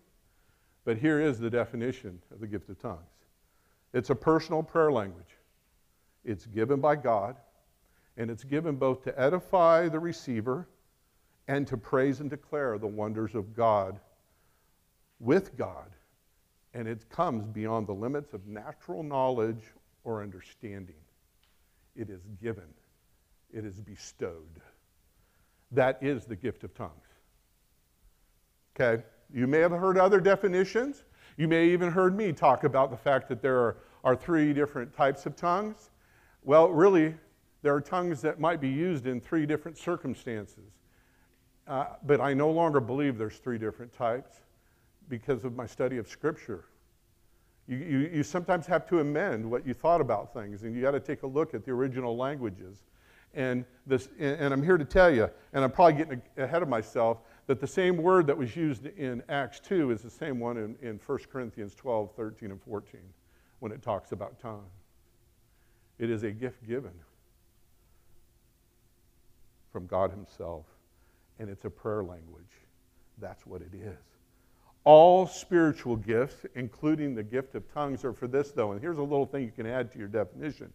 but 0.85 0.97
here 0.97 1.21
is 1.21 1.39
the 1.39 1.51
definition 1.51 2.19
of 2.31 2.39
the 2.39 2.47
gift 2.47 2.69
of 2.69 2.79
tongues 2.79 2.99
it's 3.93 4.09
a 4.09 4.15
personal 4.15 4.63
prayer 4.63 4.91
language, 4.91 5.37
it's 6.25 6.47
given 6.47 6.81
by 6.81 6.95
God, 6.95 7.35
and 8.17 8.31
it's 8.31 8.43
given 8.43 8.75
both 8.75 9.03
to 9.03 9.19
edify 9.19 9.87
the 9.87 9.99
receiver 9.99 10.67
and 11.47 11.67
to 11.67 11.77
praise 11.77 12.19
and 12.19 12.29
declare 12.29 12.79
the 12.79 12.87
wonders 12.87 13.35
of 13.35 13.55
God 13.55 13.99
with 15.19 15.55
God. 15.55 15.91
And 16.73 16.87
it 16.87 17.07
comes 17.09 17.45
beyond 17.45 17.85
the 17.85 17.93
limits 17.93 18.33
of 18.33 18.47
natural 18.47 19.03
knowledge 19.03 19.63
or 20.03 20.23
understanding. 20.23 21.02
It 21.95 22.09
is 22.09 22.21
given, 22.41 22.67
it 23.51 23.65
is 23.65 23.79
bestowed. 23.79 24.61
That 25.71 25.97
is 26.01 26.25
the 26.25 26.35
gift 26.35 26.63
of 26.63 26.73
tongues. 26.73 26.91
Okay? 28.75 29.03
You 29.33 29.47
may 29.47 29.59
have 29.59 29.71
heard 29.71 29.97
other 29.97 30.19
definitions. 30.19 31.03
You 31.37 31.47
may 31.47 31.67
even 31.69 31.91
heard 31.91 32.15
me 32.15 32.31
talk 32.31 32.63
about 32.63 32.91
the 32.91 32.97
fact 32.97 33.27
that 33.29 33.41
there 33.41 33.57
are, 33.57 33.77
are 34.03 34.15
three 34.15 34.53
different 34.53 34.93
types 34.93 35.25
of 35.25 35.35
tongues. 35.35 35.89
Well, 36.43 36.69
really, 36.69 37.15
there 37.63 37.73
are 37.73 37.81
tongues 37.81 38.21
that 38.21 38.39
might 38.39 38.61
be 38.61 38.69
used 38.69 39.07
in 39.07 39.19
three 39.19 39.45
different 39.45 39.77
circumstances. 39.77 40.71
Uh, 41.67 41.85
but 42.03 42.19
I 42.19 42.33
no 42.33 42.51
longer 42.51 42.79
believe 42.79 43.17
there's 43.17 43.37
three 43.37 43.57
different 43.57 43.93
types 43.93 44.41
because 45.09 45.45
of 45.45 45.55
my 45.55 45.65
study 45.65 45.97
of 45.97 46.07
Scripture. 46.07 46.65
You, 47.67 47.77
you, 47.77 47.97
you 48.13 48.23
sometimes 48.23 48.65
have 48.67 48.87
to 48.89 48.99
amend 48.99 49.49
what 49.49 49.65
you 49.65 49.73
thought 49.73 50.01
about 50.01 50.33
things, 50.33 50.63
and 50.63 50.75
you 50.75 50.81
got 50.81 50.91
to 50.91 50.99
take 50.99 51.23
a 51.23 51.27
look 51.27 51.53
at 51.53 51.63
the 51.63 51.71
original 51.71 52.17
languages. 52.17 52.83
And, 53.33 53.65
this, 53.87 54.09
and 54.19 54.53
I'm 54.53 54.61
here 54.61 54.77
to 54.77 54.85
tell 54.85 55.09
you, 55.09 55.29
and 55.53 55.63
I'm 55.63 55.71
probably 55.71 55.93
getting 55.93 56.21
ahead 56.37 56.61
of 56.61 56.69
myself, 56.69 57.19
that 57.47 57.59
the 57.59 57.67
same 57.67 57.97
word 57.97 58.27
that 58.27 58.37
was 58.37 58.55
used 58.55 58.85
in 58.85 59.23
Acts 59.27 59.59
2 59.61 59.91
is 59.91 60.01
the 60.01 60.09
same 60.09 60.39
one 60.39 60.57
in, 60.57 60.75
in 60.81 60.99
1 61.05 61.19
Corinthians 61.31 61.73
12, 61.73 62.11
13, 62.15 62.51
and 62.51 62.61
14 62.61 62.99
when 63.59 63.71
it 63.71 63.81
talks 63.81 64.11
about 64.11 64.39
tongue. 64.39 64.65
It 65.97 66.09
is 66.09 66.23
a 66.23 66.31
gift 66.31 66.67
given 66.67 66.93
from 69.71 69.87
God 69.87 70.11
Himself 70.11 70.65
and 71.39 71.49
it's 71.49 71.65
a 71.65 71.69
prayer 71.69 72.03
language. 72.03 72.45
That's 73.19 73.45
what 73.45 73.61
it 73.61 73.73
is. 73.73 74.12
All 74.85 75.25
spiritual 75.27 75.95
gifts, 75.95 76.45
including 76.55 77.15
the 77.15 77.23
gift 77.23 77.55
of 77.55 77.71
tongues, 77.73 78.03
are 78.03 78.13
for 78.13 78.27
this, 78.27 78.51
though. 78.51 78.73
And 78.73 78.81
here's 78.81 78.97
a 78.97 79.01
little 79.01 79.25
thing 79.25 79.43
you 79.43 79.51
can 79.51 79.65
add 79.65 79.91
to 79.93 79.99
your 79.99 80.09
definition. 80.09 80.71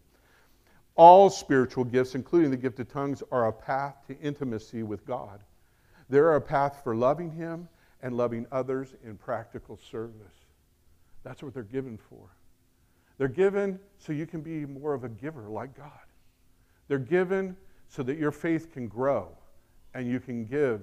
All 0.94 1.30
spiritual 1.30 1.84
gifts, 1.84 2.14
including 2.14 2.50
the 2.50 2.56
gift 2.56 2.80
of 2.80 2.90
tongues, 2.90 3.22
are 3.30 3.48
a 3.48 3.52
path 3.52 3.96
to 4.06 4.18
intimacy 4.18 4.82
with 4.82 5.06
God. 5.06 5.40
They're 6.08 6.36
a 6.36 6.40
path 6.40 6.80
for 6.82 6.96
loving 6.96 7.30
Him 7.30 7.68
and 8.02 8.16
loving 8.16 8.46
others 8.50 8.94
in 9.04 9.16
practical 9.16 9.78
service. 9.90 10.46
That's 11.22 11.42
what 11.42 11.52
they're 11.52 11.62
given 11.62 11.98
for. 11.98 12.30
They're 13.18 13.28
given 13.28 13.78
so 13.98 14.12
you 14.12 14.26
can 14.26 14.40
be 14.40 14.64
more 14.64 14.94
of 14.94 15.04
a 15.04 15.08
giver 15.08 15.48
like 15.48 15.76
God. 15.76 15.90
They're 16.86 16.98
given 16.98 17.56
so 17.88 18.02
that 18.04 18.16
your 18.16 18.30
faith 18.30 18.72
can 18.72 18.88
grow 18.88 19.28
and 19.94 20.08
you 20.08 20.20
can 20.20 20.44
give 20.44 20.82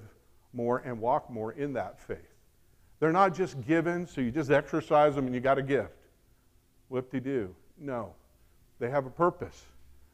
more 0.52 0.78
and 0.78 1.00
walk 1.00 1.30
more 1.30 1.52
in 1.52 1.72
that 1.72 2.00
faith. 2.00 2.35
They're 2.98 3.12
not 3.12 3.34
just 3.34 3.60
given, 3.66 4.06
so 4.06 4.20
you 4.20 4.30
just 4.30 4.50
exercise 4.50 5.14
them 5.14 5.26
and 5.26 5.34
you 5.34 5.40
got 5.40 5.58
a 5.58 5.62
gift. 5.62 5.96
What 6.88 7.10
they 7.10 7.20
do? 7.20 7.54
No. 7.78 8.14
They 8.78 8.90
have 8.90 9.06
a 9.06 9.10
purpose. 9.10 9.64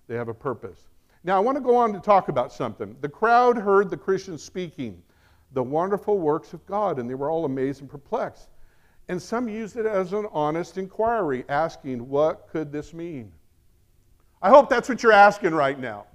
They 0.09 0.17
have 0.17 0.29
a 0.29 0.35
purpose. 0.35 0.81
Now, 1.25 1.37
I 1.37 1.41
want 1.41 1.57
to 1.57 1.63
go 1.63 1.77
on 1.77 1.93
to 1.93 2.01
talk 2.01 2.29
about 2.29 2.53
something. 2.53 2.97
The 3.01 3.09
crowd 3.09 3.57
heard 3.57 3.91
the 3.91 3.97
Christians 3.97 4.43
speaking 4.43 5.03
the 5.53 5.63
wonderful 5.63 6.19
works 6.19 6.55
of 6.55 6.65
God, 6.67 6.99
and 6.99 7.09
they 7.09 7.15
were 7.15 7.31
all 7.31 7.45
amazed 7.45 7.83
and 7.83 7.91
perplexed. 7.91 8.49
And 9.09 9.21
some 9.21 9.49
used 9.49 9.77
it 9.77 9.85
as 9.85 10.13
an 10.13 10.27
honest 10.33 10.79
inquiry, 10.79 11.45
asking, 11.49 12.09
What 12.09 12.49
could 12.49 12.73
this 12.73 12.95
mean? 12.95 13.31
I 14.41 14.49
hope 14.49 14.69
that's 14.69 14.89
what 14.89 15.03
you're 15.03 15.13
asking 15.13 15.55
right 15.55 15.79
now. 15.79 16.07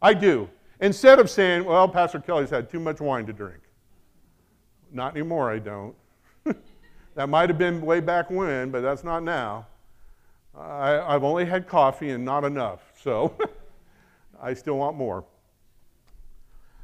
I 0.00 0.14
do. 0.14 0.48
Instead 0.80 1.20
of 1.20 1.30
saying, 1.30 1.64
well, 1.64 1.88
Pastor 1.88 2.18
Kelly's 2.18 2.50
had 2.50 2.68
too 2.68 2.80
much 2.80 3.00
wine 3.00 3.24
to 3.26 3.32
drink. 3.32 3.61
Not 4.92 5.16
anymore, 5.16 5.50
I 5.50 5.58
don't. 5.58 5.94
that 7.14 7.28
might 7.28 7.48
have 7.48 7.58
been 7.58 7.80
way 7.80 8.00
back 8.00 8.30
when, 8.30 8.70
but 8.70 8.82
that's 8.82 9.04
not 9.04 9.22
now. 9.22 9.66
I, 10.56 11.00
I've 11.00 11.24
only 11.24 11.46
had 11.46 11.66
coffee 11.66 12.10
and 12.10 12.24
not 12.24 12.44
enough, 12.44 12.80
so 13.00 13.34
I 14.42 14.52
still 14.54 14.78
want 14.78 14.96
more. 14.96 15.24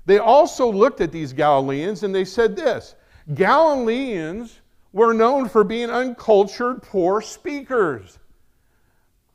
They 0.06 0.18
also 0.18 0.72
looked 0.72 1.02
at 1.02 1.12
these 1.12 1.34
Galileans 1.34 2.02
and 2.02 2.14
they 2.14 2.24
said 2.24 2.56
this 2.56 2.94
Galileans 3.34 4.60
were 4.92 5.12
known 5.12 5.48
for 5.48 5.64
being 5.64 5.90
uncultured, 5.90 6.82
poor 6.82 7.20
speakers. 7.20 8.18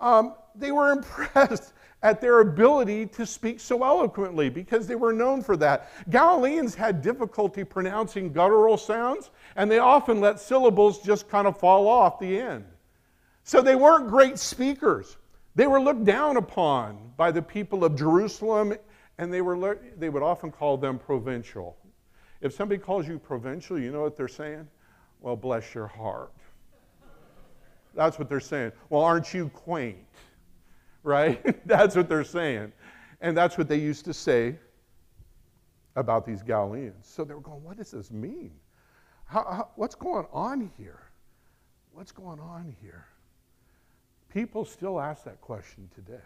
Um, 0.01 0.33
they 0.55 0.71
were 0.71 0.91
impressed 0.93 1.73
at 2.04 2.20
their 2.20 2.42
ability 2.42 3.06
to 3.06 3.26
speak 3.26 3.62
so 3.62 3.84
eloquently 3.84 4.50
because 4.50 4.86
they 4.86 4.96
were 4.96 5.13
known 5.13 5.42
for 5.42 5.56
that. 5.56 5.89
Galileans 6.10 6.76
had 6.76 7.02
difficulty 7.02 7.63
pronouncing 7.63 8.34
guttural 8.34 8.78
sounds, 8.78 9.32
and 9.56 9.72
they 9.72 9.80
often 9.80 10.20
let 10.20 10.39
syllables 10.39 11.02
just 11.02 11.30
kind 11.30 11.48
of 11.48 11.58
fall 11.58 11.88
off 11.88 12.20
the 12.20 12.38
end. 12.39 12.66
So 13.46 13.62
they 13.62 13.76
weren't 13.76 14.10
great 14.10 14.38
speakers. 14.38 15.16
They 15.56 15.66
were 15.66 15.80
looked 15.80 16.04
down 16.04 16.36
upon 16.36 17.13
by 17.16 17.32
the 17.32 17.42
people 17.42 17.86
of 17.86 17.96
Jerusalem, 17.96 18.74
and 19.18 19.34
they, 19.34 19.42
were, 19.42 19.80
they 19.98 20.10
would 20.10 20.24
often 20.24 20.52
call 20.52 20.76
them 20.78 21.00
provincial. 21.00 21.78
If 22.42 22.54
somebody 22.54 22.82
calls 22.82 23.08
you 23.08 23.18
provincial, 23.18 23.80
you 23.80 23.92
know 23.92 24.02
what 24.02 24.18
they're 24.18 24.28
saying? 24.28 24.68
Well, 25.22 25.38
bless 25.38 25.74
your 25.74 25.88
heart. 25.88 26.34
That's 27.96 28.20
what 28.20 28.28
they're 28.28 28.42
saying. 28.42 28.74
Well, 28.89 29.04
aren't 29.04 29.34
you 29.34 29.50
quaint? 29.50 30.00
Right? 31.04 31.66
that's 31.68 31.96
what 31.96 32.10
they're 32.10 32.24
saying. 32.24 32.72
And 33.22 33.38
that's 33.38 33.58
what 33.58 33.68
they 33.68 33.78
used 33.78 34.06
to 34.06 34.13
say 34.13 34.56
about 35.96 36.26
these 36.26 36.42
Galileans. 36.42 37.08
So 37.08 37.24
they 37.24 37.34
were 37.34 37.42
going, 37.42 37.63
what 37.63 37.78
does 37.78 37.92
this 37.92 38.12
mean? 38.12 38.52
How, 39.26 39.44
how, 39.44 39.70
what's 39.76 39.96
going 39.96 40.26
on 40.34 40.72
here? 40.78 41.00
What's 41.94 42.12
going 42.12 42.39
on 42.39 42.76
here? 42.82 43.06
People 44.30 44.66
still 44.66 45.00
ask 45.00 45.24
that 45.26 45.39
question 45.42 45.89
today. 45.94 46.24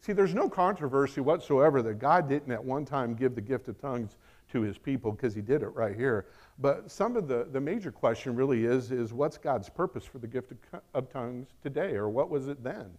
See, 0.00 0.12
there's 0.12 0.34
no 0.34 0.50
controversy 0.50 1.22
whatsoever 1.22 1.80
that 1.82 1.94
God 1.94 2.28
didn't 2.28 2.52
at 2.52 2.62
one 2.62 2.84
time 2.84 3.14
give 3.14 3.34
the 3.34 3.40
gift 3.40 3.68
of 3.68 3.80
tongues 3.80 4.16
to 4.52 4.60
his 4.60 4.76
people 4.76 5.12
because 5.12 5.34
he 5.34 5.40
did 5.40 5.62
it 5.62 5.68
right 5.68 5.96
here. 5.96 6.26
But 6.58 6.90
some 6.90 7.16
of 7.16 7.26
the, 7.26 7.48
the 7.50 7.60
major 7.60 7.90
question 7.90 8.36
really 8.36 8.64
is, 8.66 8.92
is 8.92 9.14
what's 9.14 9.38
God's 9.38 9.70
purpose 9.70 10.04
for 10.04 10.18
the 10.18 10.26
gift 10.26 10.52
of, 10.52 10.80
of 10.92 11.10
tongues 11.10 11.48
today, 11.62 11.94
or 11.94 12.10
what 12.10 12.28
was 12.28 12.48
it 12.48 12.62
then? 12.62 12.90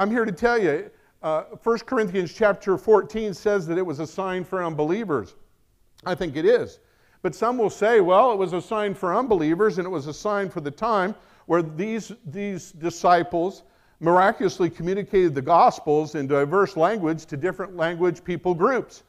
I'm 0.00 0.10
here 0.10 0.24
to 0.24 0.32
tell 0.32 0.56
you, 0.56 0.90
uh, 1.22 1.42
1 1.62 1.78
Corinthians 1.80 2.32
chapter 2.32 2.78
14 2.78 3.34
says 3.34 3.66
that 3.66 3.76
it 3.76 3.84
was 3.84 4.00
a 4.00 4.06
sign 4.06 4.44
for 4.44 4.64
unbelievers. 4.64 5.34
I 6.06 6.14
think 6.14 6.36
it 6.36 6.46
is. 6.46 6.78
But 7.20 7.34
some 7.34 7.58
will 7.58 7.68
say, 7.68 8.00
well, 8.00 8.32
it 8.32 8.38
was 8.38 8.54
a 8.54 8.62
sign 8.62 8.94
for 8.94 9.14
unbelievers 9.14 9.76
and 9.76 9.84
it 9.84 9.90
was 9.90 10.06
a 10.06 10.14
sign 10.14 10.48
for 10.48 10.62
the 10.62 10.70
time 10.70 11.14
where 11.44 11.60
these, 11.60 12.12
these 12.24 12.72
disciples 12.72 13.62
miraculously 14.00 14.70
communicated 14.70 15.34
the 15.34 15.42
gospels 15.42 16.14
in 16.14 16.26
diverse 16.26 16.78
language 16.78 17.26
to 17.26 17.36
different 17.36 17.76
language 17.76 18.24
people 18.24 18.54
groups. 18.54 19.02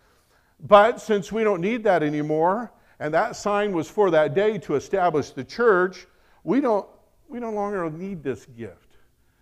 But 0.59 0.99
since 0.99 1.31
we 1.31 1.45
don't 1.45 1.61
need 1.61 1.85
that 1.85 2.03
anymore, 2.03 2.69
and 2.99 3.13
that 3.13 3.37
sign 3.37 3.71
was 3.71 3.89
for 3.89 4.11
that 4.11 4.33
day 4.33 4.57
to 4.57 4.75
establish 4.75 5.29
the 5.29 5.45
church, 5.45 6.05
we 6.43 6.59
don't, 6.59 6.85
we 7.29 7.39
no 7.39 7.51
longer 7.51 7.89
need 7.89 8.23
this 8.23 8.45
gift 8.45 8.80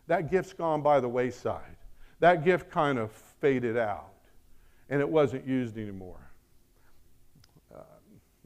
that 0.09 0.31
gift's 0.31 0.53
gone 0.53 0.81
by 0.81 0.99
the 0.99 1.07
wayside. 1.07 1.77
That 2.19 2.43
gift 2.43 2.71
kind 2.71 2.97
of 2.97 3.11
faded 3.11 3.77
out 3.77 4.09
and 4.89 4.99
it 4.99 5.07
wasn't 5.07 5.45
used 5.47 5.77
anymore. 5.77 6.31
Uh, 7.73 7.81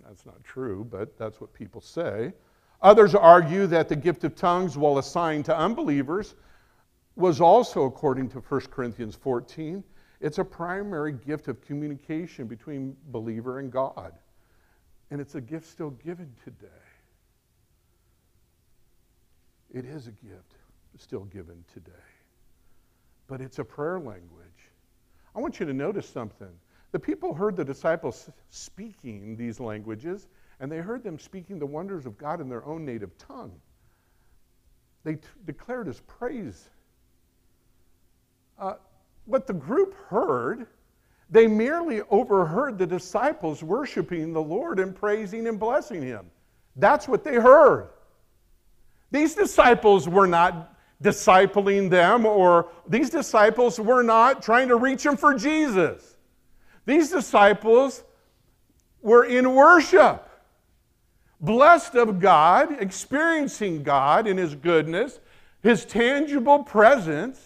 that's 0.06 0.26
not 0.26 0.44
true, 0.44 0.86
but 0.92 1.18
that's 1.18 1.40
what 1.40 1.54
people 1.54 1.80
say. 1.80 2.34
Others 2.82 3.16
argue 3.16 3.66
that 3.68 3.88
the 3.88 3.96
gift 3.96 4.26
of 4.26 4.36
tongues, 4.36 4.78
while 4.78 4.98
assigned 4.98 5.46
to 5.46 5.58
unbelievers, 5.58 6.36
was 7.16 7.40
also, 7.40 7.86
according 7.86 8.28
to 8.32 8.40
1 8.40 8.62
Corinthians 8.70 9.16
14, 9.16 9.82
it's 10.20 10.40
a 10.40 10.44
primary 10.44 11.14
gift 11.14 11.48
of 11.48 11.62
communication 11.62 12.46
between 12.46 12.98
believer 13.08 13.60
and 13.60 13.72
God. 13.72 14.12
And 15.12 15.22
it's 15.22 15.36
a 15.36 15.42
gift 15.42 15.68
still 15.68 15.92
given 15.92 16.30
today. 16.44 16.68
It 19.74 19.86
is 19.86 20.08
a 20.08 20.12
gift 20.12 20.56
still 20.98 21.26
given 21.26 21.64
today. 21.74 21.92
But 23.28 23.42
it's 23.42 23.60
a 23.60 23.64
prayer 23.64 24.00
language. 24.00 24.70
I 25.36 25.40
want 25.40 25.60
you 25.60 25.66
to 25.66 25.74
notice 25.74 26.08
something. 26.08 26.52
The 26.92 27.00
people 27.00 27.34
heard 27.34 27.56
the 27.56 27.66
disciples 27.66 28.30
speaking 28.50 29.36
these 29.36 29.60
languages, 29.60 30.28
and 30.60 30.72
they 30.72 30.78
heard 30.78 31.04
them 31.04 31.18
speaking 31.18 31.58
the 31.58 31.66
wonders 31.66 32.06
of 32.06 32.18
God 32.18 32.40
in 32.40 32.50
their 32.50 32.64
own 32.66 32.86
native 32.86 33.18
tongue. 33.18 33.54
They 35.04 35.16
t- 35.16 35.22
declared 35.46 35.88
his 35.88 36.00
praise. 36.02 36.70
Uh, 38.60 38.76
what 39.26 39.48
the 39.48 39.54
group 39.54 39.96
heard, 40.08 40.68
they 41.30 41.48
merely 41.48 42.02
overheard 42.10 42.78
the 42.78 42.86
disciples 42.86 43.64
worshiping 43.64 44.34
the 44.34 44.42
Lord 44.42 44.80
and 44.80 44.96
praising 44.96 45.48
and 45.48 45.60
blessing 45.60 46.02
him. 46.02 46.30
That's 46.76 47.08
what 47.08 47.24
they 47.24 47.36
heard. 47.36 47.90
These 49.12 49.36
disciples 49.36 50.08
were 50.08 50.28
not 50.28 50.73
discipling 51.04 51.90
them, 51.90 52.26
or 52.26 52.70
these 52.88 53.10
disciples 53.10 53.80
were 53.80 54.02
not 54.02 54.42
trying 54.42 54.70
to 54.70 54.76
reach 54.76 55.04
them 55.04 55.18
for 55.18 55.36
Jesus. 55.36 56.16
These 56.86 57.12
disciples 57.12 58.04
were 59.02 59.26
in 59.26 59.54
worship, 59.54 60.28
blessed 61.40 61.96
of 61.96 62.20
God, 62.20 62.82
experiencing 62.82 63.84
God 63.84 64.28
in 64.28 64.38
His 64.38 64.56
goodness, 64.56 65.20
His 65.62 65.86
tangible 65.86 66.64
presence 66.64 67.40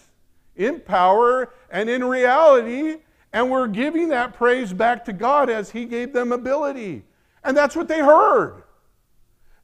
in 0.56 0.80
power 0.80 1.52
and 1.70 1.90
in 1.90 2.04
reality, 2.04 2.96
and 3.32 3.50
were 3.50 3.68
giving 3.68 4.08
that 4.08 4.34
praise 4.34 4.72
back 4.72 5.04
to 5.04 5.12
God 5.12 5.50
as 5.50 5.70
He 5.70 5.84
gave 5.84 6.12
them 6.12 6.32
ability. 6.32 7.02
And 7.44 7.56
that's 7.56 7.76
what 7.76 7.88
they 7.88 8.00
heard. 8.00 8.62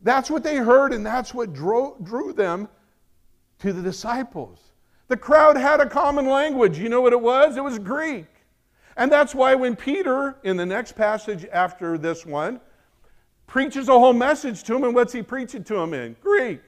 That's 0.03 0.31
what 0.31 0.43
they 0.43 0.57
heard, 0.57 0.93
and 0.93 1.07
that's 1.07 1.33
what 1.33 1.53
drew, 1.53 1.97
drew 2.03 2.33
them 2.33 2.69
to 3.61 3.73
the 3.73 3.83
disciples. 3.83 4.59
The 5.09 5.17
crowd 5.17 5.57
had 5.57 5.81
a 5.81 5.89
common 5.89 6.27
language. 6.27 6.79
You 6.79 6.89
know 6.89 7.01
what 7.01 7.13
it 7.13 7.21
was? 7.21 7.57
It 7.57 7.65
was 7.65 7.79
Greek. 7.79 8.27
And 8.97 9.11
that's 9.11 9.35
why 9.35 9.55
when 9.55 9.77
Peter, 9.77 10.37
in 10.45 10.57
the 10.57 10.67
next 10.67 10.93
passage 10.93 11.47
after 11.53 11.99
this 11.99 12.25
one, 12.25 12.61
preaches 13.47 13.89
a 13.89 13.93
whole 13.93 14.13
message 14.13 14.63
to 14.65 14.77
him, 14.77 14.85
and 14.85 14.95
what's 14.95 15.13
he 15.13 15.23
preaching 15.23 15.65
to 15.65 15.77
him 15.77 15.95
in? 15.95 16.17
Greek. 16.21 16.61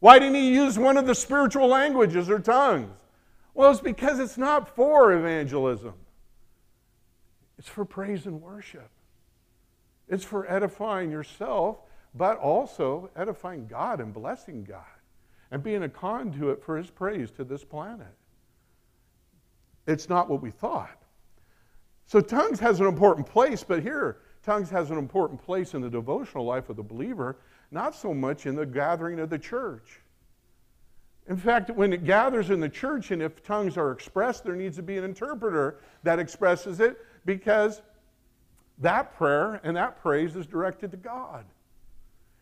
Why 0.00 0.18
didn't 0.18 0.34
he 0.34 0.52
use 0.52 0.78
one 0.78 0.96
of 0.96 1.06
the 1.06 1.14
spiritual 1.14 1.68
languages 1.68 2.30
or 2.30 2.38
tongues? 2.38 2.90
Well, 3.54 3.70
it's 3.70 3.80
because 3.80 4.18
it's 4.18 4.38
not 4.38 4.74
for 4.74 5.12
evangelism, 5.12 5.94
it's 7.58 7.68
for 7.68 7.84
praise 7.84 8.26
and 8.26 8.40
worship. 8.40 8.88
It's 10.08 10.24
for 10.24 10.50
edifying 10.50 11.10
yourself, 11.12 11.78
but 12.14 12.36
also 12.38 13.10
edifying 13.14 13.68
God 13.68 14.00
and 14.00 14.12
blessing 14.12 14.64
God 14.64 14.99
and 15.50 15.62
being 15.62 15.82
a 15.82 15.88
conduit 15.88 16.62
for 16.62 16.76
his 16.76 16.90
praise 16.90 17.30
to 17.32 17.44
this 17.44 17.64
planet. 17.64 18.14
It's 19.86 20.08
not 20.08 20.28
what 20.28 20.42
we 20.42 20.50
thought. 20.50 21.02
So 22.06 22.20
tongues 22.20 22.60
has 22.60 22.80
an 22.80 22.86
important 22.86 23.26
place, 23.26 23.64
but 23.64 23.82
here, 23.82 24.18
tongues 24.42 24.70
has 24.70 24.90
an 24.90 24.98
important 24.98 25.42
place 25.42 25.74
in 25.74 25.80
the 25.80 25.90
devotional 25.90 26.44
life 26.44 26.68
of 26.68 26.76
the 26.76 26.82
believer, 26.82 27.36
not 27.70 27.94
so 27.94 28.12
much 28.12 28.46
in 28.46 28.54
the 28.54 28.66
gathering 28.66 29.20
of 29.20 29.30
the 29.30 29.38
church. 29.38 30.00
In 31.28 31.36
fact, 31.36 31.70
when 31.70 31.92
it 31.92 32.04
gathers 32.04 32.50
in 32.50 32.58
the 32.58 32.68
church 32.68 33.12
and 33.12 33.22
if 33.22 33.42
tongues 33.44 33.76
are 33.76 33.92
expressed, 33.92 34.42
there 34.42 34.56
needs 34.56 34.76
to 34.76 34.82
be 34.82 34.96
an 34.96 35.04
interpreter 35.04 35.78
that 36.02 36.18
expresses 36.18 36.80
it 36.80 36.98
because 37.24 37.82
that 38.78 39.14
prayer 39.16 39.60
and 39.62 39.76
that 39.76 40.00
praise 40.00 40.34
is 40.34 40.46
directed 40.46 40.90
to 40.90 40.96
God. 40.96 41.44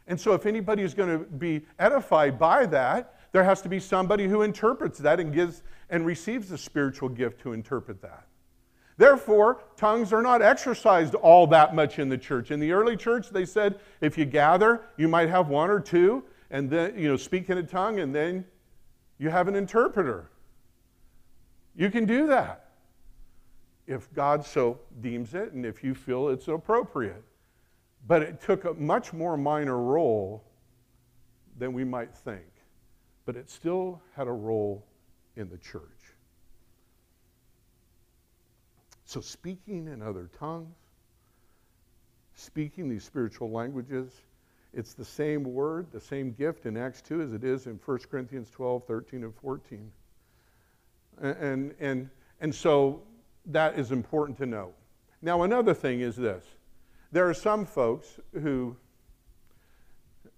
And 0.09 0.19
so, 0.19 0.33
if 0.33 0.47
anybody 0.47 0.83
is 0.83 0.95
going 0.95 1.19
to 1.19 1.25
be 1.25 1.65
edified 1.79 2.39
by 2.39 2.67
that, 2.67 3.15
there 3.33 3.45
has 3.45 3.61
to 3.63 3.69
be 3.69 3.79
somebody 3.79 4.27
who 4.27 4.43
interprets 4.43 4.99
that 4.99 5.21
and 5.21 5.33
gives 5.33 5.63
and 5.91 6.05
receives 6.05 6.49
the 6.49 6.59
spiritual 6.59 7.11
gift 7.11 7.41
to 7.43 7.53
interpret 7.53 8.01
that. 8.03 8.27
Therefore, 8.97 9.63
tongues 9.77 10.13
are 10.13 10.23
not 10.23 10.43
exercised 10.43 11.15
all 11.15 11.47
that 11.49 11.75
much 11.75 11.99
in 11.99 12.09
the 12.09 12.19
church. 12.19 12.51
In 12.51 12.59
the 12.59 12.73
early 12.73 12.97
church, 12.97 13.31
they 13.31 13.45
said 13.45 13.79
if 14.01 14.19
you 14.19 14.25
gather, 14.25 14.81
you 14.97 15.07
might 15.07 15.29
have 15.29 15.49
one 15.49 15.71
or 15.71 15.79
two, 15.79 16.25
and 16.51 16.69
then, 16.69 16.99
you 16.99 17.09
know, 17.09 17.17
speak 17.17 17.49
in 17.49 17.59
a 17.59 17.63
tongue, 17.63 18.01
and 18.01 18.13
then 18.13 18.45
you 19.19 19.29
have 19.31 19.47
an 19.47 19.55
interpreter. 19.55 20.31
You 21.77 21.91
can 21.91 22.07
do 22.07 22.27
that 22.27 22.71
if 23.87 24.13
God 24.15 24.45
so 24.45 24.81
deems 25.01 25.35
it 25.35 25.53
and 25.53 25.65
if 25.65 25.85
you 25.85 25.95
feel 25.95 26.29
it's 26.29 26.49
appropriate. 26.49 27.23
But 28.09 28.23
it 28.23 28.41
took 28.41 28.65
a 28.65 28.73
much 28.75 29.13
more 29.13 29.37
minor 29.37 29.79
role 29.79 30.43
than 31.59 31.75
we 31.75 31.85
might 31.85 32.15
think. 32.15 32.47
But 33.27 33.37
it 33.37 33.51
still 33.51 34.01
had 34.17 34.27
a 34.27 34.33
role 34.33 34.85
in 35.37 35.51
the 35.51 35.59
church. 35.59 35.83
So, 39.05 39.21
speaking 39.21 39.89
in 39.89 40.03
other 40.03 40.31
tongues, 40.39 40.77
speaking 42.35 42.89
these 42.89 43.05
spiritual 43.05 43.51
languages, 43.51 44.13
it's 44.73 44.95
the 44.95 45.05
same 45.05 45.45
word, 45.45 45.87
the 45.93 46.01
same 46.01 46.33
gift 46.33 46.67
in 46.67 46.77
Acts 46.77 47.03
2 47.03 47.23
as 47.23 47.33
it 47.33 47.45
is 47.45 47.67
in 47.67 47.81
1 47.85 47.99
Corinthians 48.11 48.51
12, 48.51 48.85
13, 48.87 49.25
and 49.25 49.35
14. 49.35 49.91
And, 51.21 51.75
and, 51.81 52.11
and 52.41 52.55
so 52.55 53.03
that 53.47 53.79
is 53.79 53.93
important 53.93 54.39
to 54.39 54.47
know. 54.47 54.73
Now, 55.21 55.43
another 55.43 55.75
thing 55.75 56.01
is 56.01 56.17
this 56.17 56.45
there 57.11 57.29
are 57.29 57.35
some 57.35 57.65
folks 57.65 58.21
who 58.33 58.77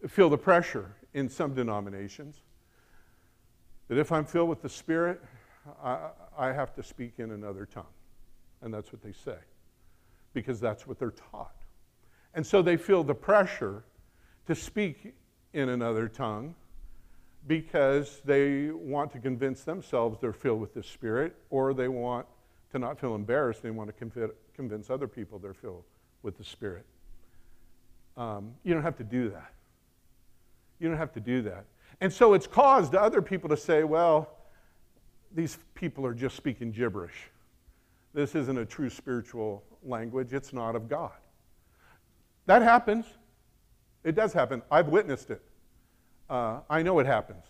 feel 0.08 0.30
the 0.30 0.38
pressure 0.38 0.94
in 1.14 1.28
some 1.28 1.54
denominations 1.54 2.36
that 3.88 3.98
if 3.98 4.12
I'm 4.12 4.24
filled 4.24 4.48
with 4.48 4.62
the 4.62 4.68
Spirit, 4.68 5.20
I, 5.82 6.10
I 6.38 6.52
have 6.52 6.74
to 6.74 6.82
speak 6.82 7.14
in 7.18 7.32
another 7.32 7.66
tongue. 7.66 7.84
And 8.62 8.72
that's 8.72 8.92
what 8.92 9.02
they 9.02 9.12
say, 9.12 9.38
because 10.32 10.60
that's 10.60 10.86
what 10.86 10.98
they're 10.98 11.14
taught. 11.32 11.56
And 12.34 12.46
so 12.46 12.62
they 12.62 12.76
feel 12.76 13.02
the 13.02 13.14
pressure 13.14 13.82
to 14.46 14.54
speak 14.54 15.14
in 15.52 15.68
another 15.70 16.08
tongue 16.08 16.54
because 17.46 18.20
they 18.24 18.70
want 18.70 19.10
to 19.12 19.18
convince 19.18 19.64
themselves 19.64 20.18
they're 20.20 20.32
filled 20.32 20.60
with 20.60 20.74
the 20.74 20.82
Spirit, 20.82 21.34
or 21.48 21.74
they 21.74 21.88
want 21.88 22.26
to 22.70 22.78
not 22.78 23.00
feel 23.00 23.16
embarrassed. 23.16 23.62
They 23.62 23.70
want 23.70 23.90
to 23.96 24.30
convince 24.54 24.90
other 24.90 25.08
people 25.08 25.38
they're 25.40 25.52
filled 25.52 25.84
with 26.22 26.36
the 26.38 26.44
Spirit. 26.44 26.84
Um, 28.16 28.54
you 28.64 28.74
don't 28.74 28.82
have 28.82 28.96
to 28.98 29.04
do 29.04 29.30
that. 29.30 29.52
You 30.78 30.88
don't 30.88 30.98
have 30.98 31.12
to 31.14 31.20
do 31.20 31.42
that. 31.42 31.64
And 32.00 32.12
so 32.12 32.34
it's 32.34 32.46
caused 32.46 32.94
other 32.94 33.20
people 33.20 33.48
to 33.50 33.56
say, 33.56 33.84
well, 33.84 34.28
these 35.34 35.58
people 35.74 36.04
are 36.06 36.14
just 36.14 36.36
speaking 36.36 36.72
gibberish. 36.72 37.30
This 38.14 38.34
isn't 38.34 38.58
a 38.58 38.64
true 38.64 38.90
spiritual 38.90 39.62
language, 39.82 40.32
it's 40.32 40.52
not 40.52 40.74
of 40.74 40.88
God. 40.88 41.12
That 42.46 42.62
happens. 42.62 43.06
It 44.02 44.14
does 44.14 44.32
happen. 44.32 44.62
I've 44.70 44.88
witnessed 44.88 45.30
it. 45.30 45.42
Uh, 46.28 46.60
I 46.68 46.82
know 46.82 46.98
it 46.98 47.06
happens. 47.06 47.44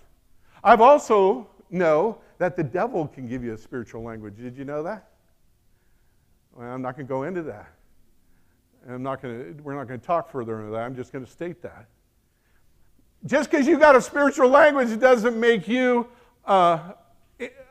I've 0.62 0.80
also 0.80 1.48
know 1.70 2.18
that 2.38 2.56
the 2.56 2.64
devil 2.64 3.06
can 3.06 3.28
give 3.28 3.44
you 3.44 3.54
a 3.54 3.59
spiritual 3.59 4.02
language. 4.02 4.37
Did 4.37 4.56
you 4.56 4.64
know 4.64 4.83
that? 4.83 5.09
Well, 6.52 6.68
I'm 6.68 6.83
not 6.83 6.96
going 6.96 7.06
to 7.06 7.09
go 7.09 7.22
into 7.22 7.42
that. 7.42 7.72
I'm 8.88 9.02
not 9.02 9.20
going 9.22 9.56
to, 9.56 9.62
we're 9.62 9.74
not 9.74 9.88
going 9.88 10.00
to 10.00 10.06
talk 10.06 10.30
further 10.30 10.60
into 10.60 10.72
that. 10.72 10.80
I'm 10.80 10.96
just 10.96 11.12
going 11.12 11.24
to 11.24 11.30
state 11.30 11.62
that. 11.62 11.86
Just 13.26 13.50
because 13.50 13.66
you 13.66 13.78
got 13.78 13.96
a 13.96 14.00
spiritual 14.00 14.48
language 14.48 14.98
doesn't 14.98 15.38
make 15.38 15.68
you 15.68 16.06
uh, 16.46 16.92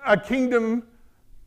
a 0.06 0.18
kingdom 0.18 0.84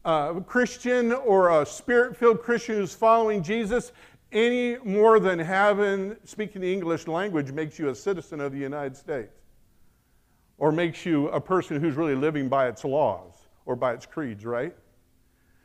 uh, 0.04 0.34
Christian 0.40 1.12
or 1.12 1.60
a 1.60 1.66
spirit 1.66 2.16
filled 2.16 2.42
Christian 2.42 2.76
who's 2.76 2.94
following 2.94 3.42
Jesus 3.42 3.92
any 4.32 4.78
more 4.78 5.20
than 5.20 5.38
having 5.38 6.16
speaking 6.24 6.62
the 6.62 6.72
English 6.72 7.06
language 7.06 7.52
makes 7.52 7.78
you 7.78 7.90
a 7.90 7.94
citizen 7.94 8.40
of 8.40 8.52
the 8.52 8.58
United 8.58 8.96
States 8.96 9.36
or 10.58 10.72
makes 10.72 11.06
you 11.06 11.28
a 11.28 11.40
person 11.40 11.80
who's 11.80 11.94
really 11.94 12.14
living 12.14 12.48
by 12.48 12.68
its 12.68 12.84
laws 12.84 13.48
or 13.66 13.76
by 13.76 13.92
its 13.92 14.06
creeds, 14.06 14.44
right? 14.44 14.74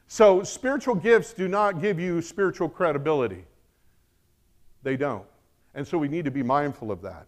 So, 0.08 0.44
spiritual 0.44 0.96
gifts 0.96 1.34
do 1.34 1.48
not 1.48 1.82
give 1.82 2.00
you 2.00 2.22
spiritual 2.22 2.70
credibility. 2.70 3.46
They 4.84 4.98
don't. 4.98 5.26
And 5.76 5.88
so, 5.88 5.98
we 5.98 6.08
need 6.08 6.26
to 6.26 6.32
be 6.32 6.44
mindful 6.44 6.92
of 6.92 7.02
that. 7.02 7.28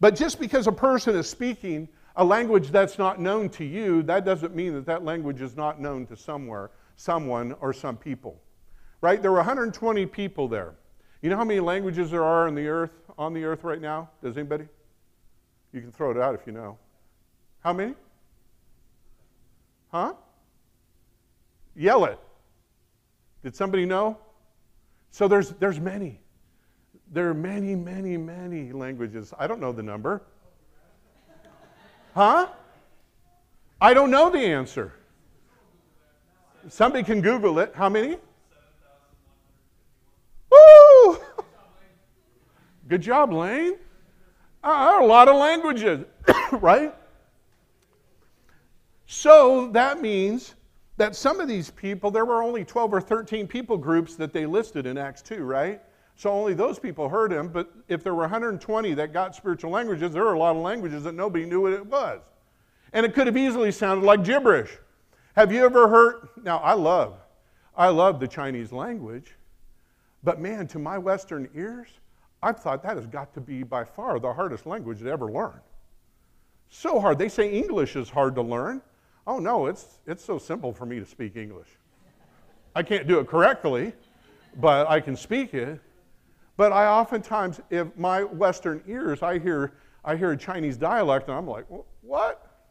But 0.00 0.16
just 0.16 0.40
because 0.40 0.66
a 0.66 0.72
person 0.72 1.14
is 1.14 1.28
speaking 1.28 1.88
a 2.16 2.24
language 2.24 2.70
that's 2.70 2.98
not 2.98 3.20
known 3.20 3.48
to 3.50 3.64
you, 3.64 4.02
that 4.04 4.24
doesn't 4.24 4.54
mean 4.54 4.74
that 4.74 4.86
that 4.86 5.04
language 5.04 5.40
is 5.40 5.56
not 5.56 5.80
known 5.80 6.06
to 6.06 6.16
somewhere, 6.16 6.70
someone, 6.96 7.54
or 7.60 7.72
some 7.72 7.96
people. 7.96 8.40
Right? 9.00 9.22
There 9.22 9.30
were 9.30 9.38
120 9.38 10.06
people 10.06 10.48
there. 10.48 10.74
You 11.22 11.30
know 11.30 11.36
how 11.36 11.44
many 11.44 11.60
languages 11.60 12.10
there 12.10 12.24
are 12.24 12.48
on 12.48 12.54
the 12.54 12.66
earth 12.66 12.90
on 13.18 13.34
the 13.34 13.44
earth 13.44 13.62
right 13.62 13.80
now? 13.80 14.10
Does 14.22 14.36
anybody? 14.36 14.66
You 15.72 15.80
can 15.80 15.92
throw 15.92 16.10
it 16.10 16.16
out 16.16 16.34
if 16.34 16.46
you 16.46 16.52
know. 16.52 16.78
How 17.62 17.72
many? 17.72 17.94
Huh? 19.92 20.14
Yell 21.76 22.06
it. 22.06 22.18
Did 23.42 23.54
somebody 23.54 23.84
know? 23.84 24.16
So 25.10 25.28
there's 25.28 25.50
there's 25.50 25.78
many. 25.78 26.19
There 27.12 27.28
are 27.28 27.34
many, 27.34 27.74
many, 27.74 28.16
many 28.16 28.72
languages. 28.72 29.34
I 29.36 29.48
don't 29.48 29.60
know 29.60 29.72
the 29.72 29.82
number. 29.82 30.22
Huh? 32.14 32.48
I 33.80 33.94
don't 33.94 34.10
know 34.10 34.30
the 34.30 34.38
answer. 34.38 34.92
Somebody 36.68 37.02
can 37.02 37.20
Google 37.20 37.58
it. 37.58 37.72
How 37.74 37.88
many? 37.88 38.16
Woo! 40.50 41.18
Good 42.88 43.02
job, 43.02 43.32
Lane. 43.32 43.74
Uh, 44.62 44.98
a 45.00 45.04
lot 45.04 45.28
of 45.28 45.36
languages, 45.36 46.04
right? 46.52 46.94
So 49.06 49.68
that 49.72 50.00
means 50.00 50.54
that 50.96 51.16
some 51.16 51.40
of 51.40 51.48
these 51.48 51.70
people, 51.70 52.10
there 52.10 52.26
were 52.26 52.42
only 52.42 52.64
12 52.64 52.94
or 52.94 53.00
13 53.00 53.48
people 53.48 53.76
groups 53.76 54.14
that 54.16 54.32
they 54.32 54.46
listed 54.46 54.86
in 54.86 54.98
Acts 54.98 55.22
2, 55.22 55.42
right? 55.42 55.80
So 56.20 56.30
only 56.30 56.52
those 56.52 56.78
people 56.78 57.08
heard 57.08 57.32
him, 57.32 57.48
but 57.48 57.72
if 57.88 58.04
there 58.04 58.14
were 58.14 58.24
120 58.24 58.92
that 58.92 59.14
got 59.14 59.34
spiritual 59.34 59.70
languages, 59.70 60.12
there 60.12 60.22
were 60.22 60.34
a 60.34 60.38
lot 60.38 60.54
of 60.54 60.60
languages 60.60 61.02
that 61.04 61.14
nobody 61.14 61.46
knew 61.46 61.62
what 61.62 61.72
it 61.72 61.86
was. 61.86 62.20
And 62.92 63.06
it 63.06 63.14
could 63.14 63.26
have 63.26 63.38
easily 63.38 63.72
sounded 63.72 64.04
like 64.04 64.22
gibberish. 64.22 64.70
Have 65.34 65.50
you 65.50 65.64
ever 65.64 65.88
heard? 65.88 66.28
Now, 66.42 66.58
I 66.58 66.74
love, 66.74 67.16
I 67.74 67.88
love 67.88 68.20
the 68.20 68.28
Chinese 68.28 68.70
language, 68.70 69.34
but 70.22 70.38
man, 70.38 70.66
to 70.66 70.78
my 70.78 70.98
Western 70.98 71.48
ears, 71.54 71.88
I've 72.42 72.58
thought 72.58 72.82
that 72.82 72.96
has 72.98 73.06
got 73.06 73.32
to 73.32 73.40
be 73.40 73.62
by 73.62 73.82
far 73.82 74.20
the 74.20 74.30
hardest 74.30 74.66
language 74.66 74.98
to 74.98 75.08
ever 75.08 75.32
learn. 75.32 75.58
So 76.68 77.00
hard. 77.00 77.16
They 77.16 77.30
say 77.30 77.50
English 77.50 77.96
is 77.96 78.10
hard 78.10 78.34
to 78.34 78.42
learn. 78.42 78.82
Oh 79.26 79.38
no, 79.38 79.68
it's, 79.68 80.00
it's 80.06 80.22
so 80.22 80.36
simple 80.36 80.74
for 80.74 80.84
me 80.84 81.00
to 81.00 81.06
speak 81.06 81.36
English. 81.36 81.68
I 82.76 82.82
can't 82.82 83.08
do 83.08 83.20
it 83.20 83.26
correctly, 83.26 83.94
but 84.58 84.86
I 84.86 85.00
can 85.00 85.16
speak 85.16 85.54
it. 85.54 85.80
But 86.60 86.72
I 86.72 86.84
oftentimes, 86.84 87.58
if 87.70 87.88
my 87.96 88.22
Western 88.22 88.82
ears, 88.86 89.22
I 89.22 89.38
hear, 89.38 89.72
I 90.04 90.14
hear 90.14 90.32
a 90.32 90.36
Chinese 90.36 90.76
dialect, 90.76 91.28
and 91.28 91.38
I'm 91.38 91.46
like, 91.46 91.64
what? 92.02 92.66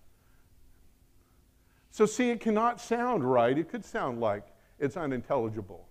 So, 1.90 2.06
see, 2.06 2.30
it 2.30 2.40
cannot 2.40 2.80
sound 2.80 3.24
right. 3.24 3.58
It 3.58 3.68
could 3.68 3.84
sound 3.84 4.20
like 4.20 4.44
it's 4.78 4.96
unintelligible. 4.96 5.88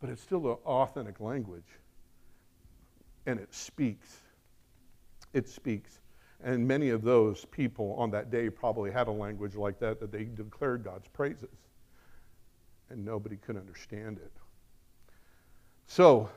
But 0.00 0.10
it's 0.10 0.22
still 0.22 0.48
an 0.48 0.58
authentic 0.64 1.18
language. 1.18 1.66
And 3.26 3.40
it 3.40 3.52
speaks. 3.52 4.18
It 5.32 5.48
speaks. 5.48 5.98
And 6.40 6.68
many 6.68 6.90
of 6.90 7.02
those 7.02 7.46
people 7.46 7.96
on 7.98 8.12
that 8.12 8.30
day 8.30 8.48
probably 8.48 8.92
had 8.92 9.08
a 9.08 9.10
language 9.10 9.56
like 9.56 9.80
that 9.80 9.98
that 9.98 10.12
they 10.12 10.26
declared 10.26 10.84
God's 10.84 11.08
praises. 11.08 11.56
And 12.90 13.04
nobody 13.04 13.38
could 13.38 13.56
understand 13.56 14.18
it. 14.18 14.30
So, 15.88 16.28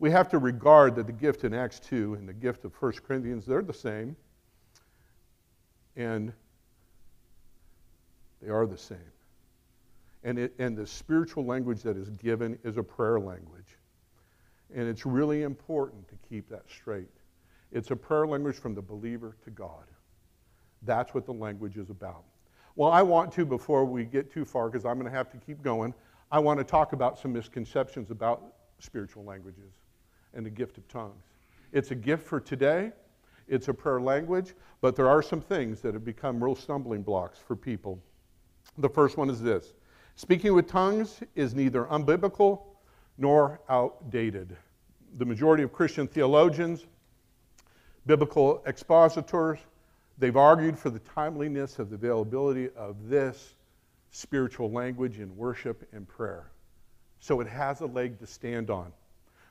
we 0.00 0.10
have 0.10 0.28
to 0.30 0.38
regard 0.38 0.96
that 0.96 1.06
the 1.06 1.12
gift 1.12 1.44
in 1.44 1.54
Acts 1.54 1.78
2 1.80 2.14
and 2.14 2.28
the 2.28 2.32
gift 2.32 2.64
of 2.64 2.74
1 2.74 2.92
Corinthians, 3.06 3.46
they're 3.46 3.62
the 3.62 3.72
same. 3.72 4.16
And 5.96 6.32
they 8.42 8.48
are 8.48 8.66
the 8.66 8.76
same. 8.76 8.98
And, 10.24 10.38
it, 10.38 10.54
and 10.58 10.76
the 10.76 10.86
spiritual 10.86 11.44
language 11.44 11.82
that 11.82 11.96
is 11.96 12.10
given 12.10 12.58
is 12.64 12.76
a 12.76 12.82
prayer 12.82 13.20
language. 13.20 13.78
And 14.74 14.88
it's 14.88 15.06
really 15.06 15.42
important 15.42 16.08
to 16.08 16.14
keep 16.28 16.48
that 16.50 16.64
straight. 16.68 17.08
It's 17.70 17.92
a 17.92 17.96
prayer 17.96 18.26
language 18.26 18.56
from 18.56 18.74
the 18.74 18.82
believer 18.82 19.36
to 19.44 19.50
God. 19.50 19.84
That's 20.82 21.14
what 21.14 21.24
the 21.24 21.32
language 21.32 21.76
is 21.76 21.90
about. 21.90 22.24
Well, 22.74 22.90
I 22.90 23.02
want 23.02 23.32
to, 23.32 23.46
before 23.46 23.84
we 23.84 24.04
get 24.04 24.32
too 24.32 24.44
far, 24.44 24.68
because 24.68 24.84
I'm 24.84 24.94
going 24.94 25.10
to 25.10 25.16
have 25.16 25.30
to 25.30 25.38
keep 25.38 25.62
going, 25.62 25.94
I 26.30 26.40
want 26.40 26.58
to 26.58 26.64
talk 26.64 26.92
about 26.92 27.18
some 27.18 27.32
misconceptions 27.32 28.10
about 28.10 28.57
spiritual 28.78 29.24
languages 29.24 29.72
and 30.34 30.44
the 30.44 30.50
gift 30.50 30.78
of 30.78 30.86
tongues. 30.88 31.24
It's 31.72 31.90
a 31.90 31.94
gift 31.94 32.26
for 32.26 32.40
today, 32.40 32.92
it's 33.48 33.68
a 33.68 33.74
prayer 33.74 34.00
language, 34.00 34.54
but 34.80 34.94
there 34.94 35.08
are 35.08 35.22
some 35.22 35.40
things 35.40 35.80
that 35.80 35.94
have 35.94 36.04
become 36.04 36.42
real 36.42 36.54
stumbling 36.54 37.02
blocks 37.02 37.38
for 37.38 37.56
people. 37.56 37.98
The 38.78 38.88
first 38.88 39.16
one 39.16 39.30
is 39.30 39.40
this 39.42 39.72
speaking 40.14 40.54
with 40.54 40.66
tongues 40.66 41.20
is 41.34 41.54
neither 41.54 41.84
unbiblical 41.86 42.62
nor 43.16 43.60
outdated. 43.68 44.56
The 45.16 45.24
majority 45.24 45.62
of 45.62 45.72
Christian 45.72 46.06
theologians, 46.06 46.86
biblical 48.06 48.62
expositors, 48.66 49.58
they've 50.18 50.36
argued 50.36 50.78
for 50.78 50.90
the 50.90 51.00
timeliness 51.00 51.78
of 51.78 51.90
the 51.90 51.96
availability 51.96 52.68
of 52.76 53.08
this 53.08 53.54
spiritual 54.10 54.70
language 54.70 55.18
in 55.18 55.34
worship 55.36 55.88
and 55.92 56.06
prayer. 56.06 56.50
So 57.20 57.40
it 57.40 57.48
has 57.48 57.80
a 57.80 57.86
leg 57.86 58.18
to 58.20 58.26
stand 58.26 58.70
on. 58.70 58.92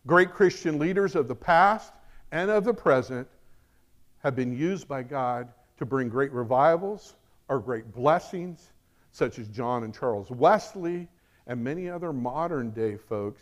Great 0.05 0.31
Christian 0.31 0.79
leaders 0.79 1.15
of 1.15 1.27
the 1.27 1.35
past 1.35 1.91
and 2.31 2.49
of 2.49 2.63
the 2.63 2.73
present 2.73 3.27
have 4.19 4.35
been 4.35 4.57
used 4.57 4.87
by 4.87 5.03
God 5.03 5.49
to 5.77 5.85
bring 5.85 6.09
great 6.09 6.31
revivals 6.31 7.15
or 7.49 7.59
great 7.59 7.93
blessings 7.93 8.71
such 9.11 9.39
as 9.39 9.47
John 9.47 9.83
and 9.83 9.93
Charles 9.93 10.29
Wesley 10.29 11.07
and 11.47 11.63
many 11.63 11.89
other 11.89 12.13
modern 12.13 12.71
day 12.71 12.97
folks, 12.97 13.41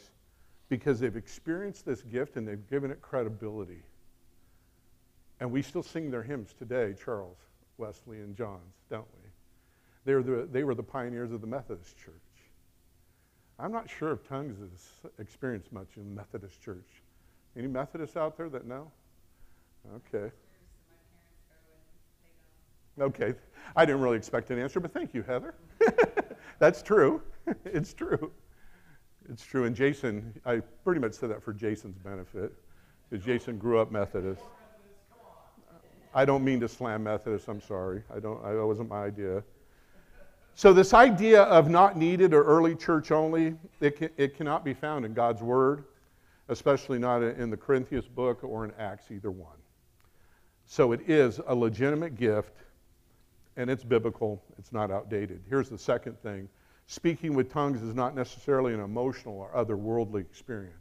because 0.70 1.00
they've 1.00 1.16
experienced 1.16 1.86
this 1.86 2.02
gift 2.02 2.38
and 2.38 2.48
they've 2.48 2.70
given 2.70 2.92
it 2.92 3.02
credibility. 3.02 3.82
And 5.40 5.52
we 5.52 5.62
still 5.62 5.84
sing 5.84 6.12
their 6.12 6.24
hymns 6.24 6.54
today, 6.58 6.96
Charles 7.04 7.38
Wesley 7.78 8.20
and 8.20 8.36
John's, 8.36 8.74
don't 8.90 9.08
we? 9.22 9.30
They 10.06 10.14
were 10.14 10.24
the, 10.24 10.48
they 10.50 10.64
were 10.64 10.76
the 10.76 10.84
pioneers 10.84 11.32
of 11.32 11.42
the 11.42 11.48
Methodist 11.48 11.98
Church. 11.98 12.14
I'm 13.58 13.72
not 13.72 13.90
sure 13.90 14.12
if 14.12 14.28
tongues 14.28 14.58
has 14.60 15.12
experienced 15.20 15.72
much 15.72 15.88
in 15.96 16.14
Methodist 16.14 16.62
Church. 16.62 16.88
Any 17.58 17.68
Methodists 17.68 18.18
out 18.18 18.36
there 18.38 18.50
that 18.50 18.68
know? 18.68 18.92
Okay. 19.96 20.32
Okay. 23.00 23.34
I 23.76 23.86
didn't 23.86 24.02
really 24.02 24.18
expect 24.18 24.52
an 24.52 24.60
answer, 24.60 24.80
but 24.80 24.94
thank 24.94 25.14
you, 25.14 25.24
Heather. 25.24 25.56
That's 26.60 26.82
true. 26.82 27.22
it's 27.66 27.94
true. 27.94 28.32
It's 29.30 29.44
true. 29.44 29.66
And 29.66 29.76
Jason, 29.76 30.34
I 30.46 30.62
pretty 30.84 31.00
much 31.00 31.14
said 31.14 31.30
that 31.30 31.42
for 31.42 31.54
Jason's 31.54 31.98
benefit, 31.98 32.54
because 33.10 33.26
Jason 33.26 33.58
grew 33.58 33.80
up 33.80 33.92
Methodist. 33.92 34.44
I 36.14 36.26
don't 36.26 36.44
mean 36.44 36.60
to 36.62 36.68
slam 36.68 37.04
Methodists. 37.04 37.48
I'm 37.48 37.62
sorry. 37.62 38.04
I 38.14 38.20
don't. 38.20 38.42
That 38.44 38.66
wasn't 38.66 38.90
my 38.90 39.04
idea. 39.04 39.44
So 40.58 40.72
this 40.72 40.94
idea 40.94 41.44
of 41.44 41.70
not 41.70 41.98
needed 41.98 42.34
or 42.34 42.44
early 42.44 42.76
church 42.76 43.12
only, 43.12 43.56
it, 43.82 43.98
can, 43.98 44.10
it 44.16 44.38
cannot 44.38 44.64
be 44.64 44.74
found 44.74 45.04
in 45.04 45.14
God's 45.14 45.42
Word, 45.42 45.84
especially 46.48 46.98
not 46.98 47.22
in 47.22 47.50
the 47.50 47.58
Corinthians 47.58 48.08
book 48.08 48.42
or 48.42 48.64
in 48.64 48.72
Acts, 48.80 49.12
either 49.12 49.32
one. 49.32 49.58
So 50.66 50.94
it 50.94 51.10
is 51.10 51.42
a 51.46 51.54
legitimate 51.54 52.16
gift 52.16 52.54
and 53.58 53.70
it's 53.70 53.84
biblical, 53.84 54.42
it's 54.58 54.72
not 54.72 54.92
outdated. 54.92 55.42
Here's 55.50 55.70
the 55.70 55.78
second 55.78 56.20
thing 56.22 56.48
speaking 56.88 57.34
with 57.34 57.52
tongues 57.52 57.82
is 57.82 57.94
not 57.94 58.16
necessarily 58.16 58.74
an 58.74 58.80
emotional 58.80 59.38
or 59.38 59.50
otherworldly 59.54 60.22
experience. 60.22 60.76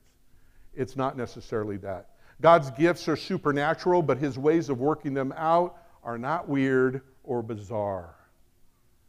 It's 0.74 0.96
not 0.96 1.16
necessarily 1.16 1.78
that. 1.78 2.10
God's 2.40 2.70
gifts 2.72 3.08
are 3.08 3.16
supernatural, 3.16 4.02
but 4.02 4.18
his 4.18 4.38
ways 4.38 4.68
of 4.68 4.78
working 4.78 5.14
them 5.14 5.32
out 5.36 5.78
are 6.04 6.18
not 6.18 6.48
weird 6.48 7.00
or 7.24 7.42
bizarre. 7.42 8.13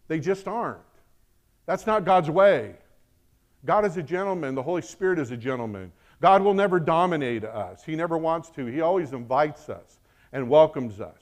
They 0.07 0.19
just 0.19 0.47
aren't. 0.47 0.79
That's 1.65 1.87
not 1.87 2.05
God's 2.05 2.29
way. 2.29 2.75
God 3.65 3.85
is 3.85 3.97
a 3.97 4.03
gentleman, 4.03 4.53
the 4.53 4.63
Holy 4.63 4.81
Spirit 4.83 5.17
is 5.17 5.31
a 5.31 5.37
gentleman. 5.37 5.91
God 6.21 6.41
will 6.41 6.53
never 6.53 6.79
dominate 6.79 7.43
us, 7.43 7.83
He 7.83 7.95
never 7.95 8.17
wants 8.17 8.49
to. 8.51 8.65
He 8.65 8.81
always 8.81 9.13
invites 9.13 9.69
us 9.69 9.99
and 10.31 10.49
welcomes 10.49 11.01
us. 11.01 11.19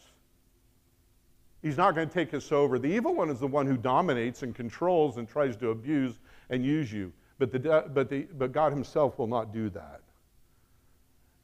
He's 1.62 1.78
not 1.78 1.96
going 1.96 2.10
to 2.10 2.14
take 2.14 2.34
us 2.34 2.52
over. 2.52 2.78
The 2.78 2.90
evil 2.90 3.16
one 3.16 3.30
is 3.30 3.40
the 3.40 3.48
one 3.48 3.66
who 3.66 3.78
dominates 3.78 4.44
and 4.44 4.54
controls 4.54 5.18
and 5.18 5.28
tries 5.28 5.56
to 5.58 5.70
abuse 5.70 6.20
and 6.50 6.66
use 6.66 6.92
you. 6.92 7.14
But, 7.40 7.52
the, 7.52 7.86
but, 7.94 8.10
the, 8.10 8.28
but 8.38 8.52
God 8.52 8.74
Himself 8.74 9.18
will 9.18 9.28
not 9.28 9.54
do 9.54 9.70
that. 9.70 10.02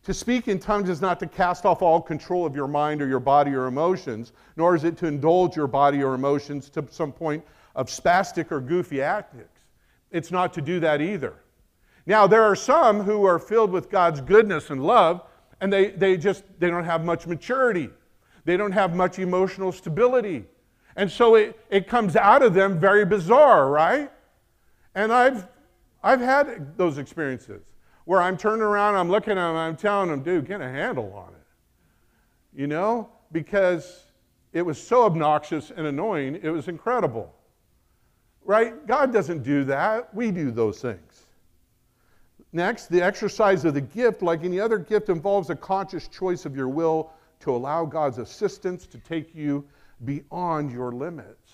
To 0.04 0.14
speak 0.14 0.48
in 0.48 0.60
tongues 0.60 0.90
is 0.90 1.02
not 1.02 1.20
to 1.20 1.28
cast 1.28 1.66
off 1.66 1.82
all 1.82 2.02
control 2.02 2.46
of 2.46 2.56
your 2.56 2.68
mind 2.68 3.02
or 3.02 3.08
your 3.08 3.20
body 3.20 3.54
or 3.54 3.66
emotions, 3.66 4.32
nor 4.56 4.76
is 4.76 4.84
it 4.84 4.98
to 4.98 5.08
indulge 5.08 5.56
your 5.56 5.68
body 5.68 6.02
or 6.02 6.16
emotions 6.16 6.70
to 6.72 6.86
some 6.90 7.12
point 7.12 7.44
of 7.76 7.88
spastic 7.88 8.52
or 8.52 8.62
goofy 8.62 9.02
antics. 9.02 9.60
It's 10.12 10.32
not 10.32 10.54
to 10.54 10.62
do 10.62 10.80
that 10.80 11.02
either. 11.02 11.36
Now, 12.06 12.28
there 12.28 12.44
are 12.44 12.56
some 12.56 13.02
who 13.02 13.26
are 13.26 13.38
filled 13.38 13.72
with 13.72 13.90
God's 13.90 14.22
goodness 14.22 14.70
and 14.70 14.84
love, 14.84 15.22
and 15.62 15.72
they, 15.72 15.92
they 15.92 16.18
just 16.18 16.44
they 16.60 16.70
don't 16.70 16.86
have 16.86 17.04
much 17.04 17.28
maturity. 17.28 17.90
They 18.46 18.58
don't 18.58 18.72
have 18.72 18.96
much 18.96 19.20
emotional 19.20 19.72
stability. 19.72 20.46
And 20.96 21.12
so 21.12 21.36
it, 21.36 21.60
it 21.70 21.88
comes 21.88 22.16
out 22.16 22.42
of 22.42 22.54
them 22.54 22.80
very 22.80 23.06
bizarre, 23.06 23.70
right? 23.70 24.12
And 24.96 25.14
I've, 25.14 25.48
I've 26.02 26.22
had 26.22 26.78
those 26.78 26.98
experiences 26.98 27.62
where 28.10 28.24
I'm 28.24 28.38
turning 28.38 28.64
around, 28.64 28.96
I'm 28.96 29.12
looking 29.12 29.34
at 29.34 29.36
them, 29.36 29.56
I'm 29.56 29.78
telling 29.78 30.10
them, 30.10 30.24
dude, 30.24 30.48
get 30.48 30.62
a 30.62 30.68
handle 30.68 31.14
on 31.14 31.30
it. 31.30 32.60
You 32.60 32.66
know, 32.66 33.08
because 33.32 34.06
it 34.52 34.64
was 34.64 34.82
so 34.82 35.04
obnoxious 35.04 35.70
and 35.70 35.86
annoying, 35.86 36.40
it 36.42 36.50
was 36.50 36.70
incredible. 36.70 37.32
Right? 38.44 38.88
God 38.88 39.14
doesn't 39.14 39.44
do 39.44 39.64
that. 39.66 40.12
We 40.16 40.32
do 40.32 40.50
those 40.50 40.82
things. 40.82 41.28
Next, 42.52 42.88
the 42.88 43.00
exercise 43.00 43.64
of 43.64 43.76
the 43.76 43.82
gift, 43.82 44.24
like 44.24 44.44
any 44.44 44.60
other 44.60 44.80
gift, 44.80 45.10
involves 45.10 45.52
a 45.52 45.56
conscious 45.56 46.08
choice 46.08 46.48
of 46.48 46.56
your 46.56 46.68
will 46.68 47.12
to 47.42 47.52
allow 47.52 47.86
God's 47.86 48.18
assistance 48.18 48.88
to 48.88 48.98
take 48.98 49.36
you 49.36 49.64
beyond 50.04 50.72
your 50.72 50.92
limits. 50.92 51.52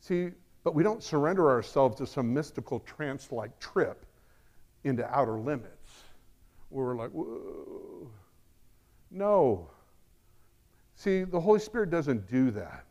See, 0.00 0.30
but 0.64 0.74
we 0.74 0.82
don't 0.82 1.00
surrender 1.00 1.48
ourselves 1.48 1.94
to 1.98 2.08
some 2.08 2.34
mystical 2.34 2.80
trance 2.80 3.30
like 3.30 3.56
trip 3.60 4.04
into 4.84 5.06
outer 5.14 5.38
limits 5.38 6.04
where 6.70 6.86
we're 6.86 6.96
like, 6.96 7.10
whoa. 7.10 8.08
No. 9.10 9.68
See, 10.94 11.24
the 11.24 11.40
Holy 11.40 11.60
Spirit 11.60 11.90
doesn't 11.90 12.28
do 12.30 12.50
that. 12.52 12.84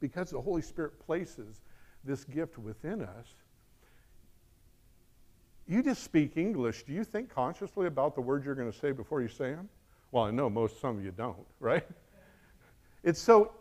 Because 0.00 0.30
the 0.30 0.40
Holy 0.40 0.62
Spirit 0.62 0.98
places 1.06 1.60
this 2.04 2.24
gift 2.24 2.58
within 2.58 3.02
us, 3.02 3.34
you 5.68 5.82
just 5.82 6.02
speak 6.02 6.36
English. 6.36 6.82
Do 6.82 6.92
you 6.92 7.04
think 7.04 7.32
consciously 7.32 7.86
about 7.86 8.16
the 8.16 8.20
words 8.20 8.44
you're 8.44 8.56
going 8.56 8.70
to 8.70 8.76
say 8.76 8.90
before 8.90 9.22
you 9.22 9.28
say 9.28 9.52
them? 9.52 9.68
Well, 10.10 10.24
I 10.24 10.30
know 10.30 10.50
most 10.50 10.80
some 10.80 10.98
of 10.98 11.04
you 11.04 11.12
don't, 11.12 11.46
right? 11.60 11.86
It's 13.04 13.20
so 13.20 13.52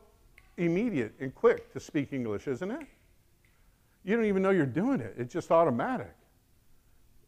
immediate 0.58 1.14
and 1.20 1.34
quick 1.34 1.72
to 1.74 1.80
speak 1.80 2.12
English, 2.12 2.48
isn't 2.48 2.72
it? 2.72 2.88
You 4.04 4.16
don't 4.16 4.26
even 4.26 4.42
know 4.42 4.50
you're 4.50 4.66
doing 4.66 5.00
it. 5.00 5.14
It's 5.18 5.32
just 5.32 5.52
automatic. 5.52 6.14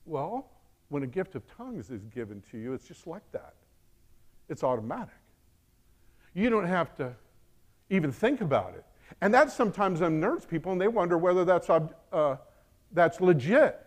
Well, 0.06 0.50
when 0.90 1.04
a 1.04 1.08
gift 1.08 1.36
of 1.36 1.44
tongues 1.58 1.90
is 1.90 2.06
given 2.06 2.44
to 2.52 2.58
you, 2.58 2.74
it's 2.74 2.88
just 2.88 3.08
like 3.08 3.24
that. 3.32 3.54
It's 4.50 4.64
automatic. 4.64 5.14
You 6.34 6.50
don't 6.50 6.68
have 6.68 6.96
to 6.98 7.14
even 7.90 8.12
think 8.12 8.42
about 8.42 8.74
it. 8.76 8.84
And 9.22 9.34
that 9.34 9.52
sometimes 9.52 10.02
unnerves 10.02 10.46
people, 10.46 10.72
and 10.72 10.82
they 10.82 10.88
wonder 10.88 11.18
whether 11.18 11.46
that's, 11.46 11.70
uh, 11.70 12.38
that's 12.92 13.22
legit. 13.22 13.80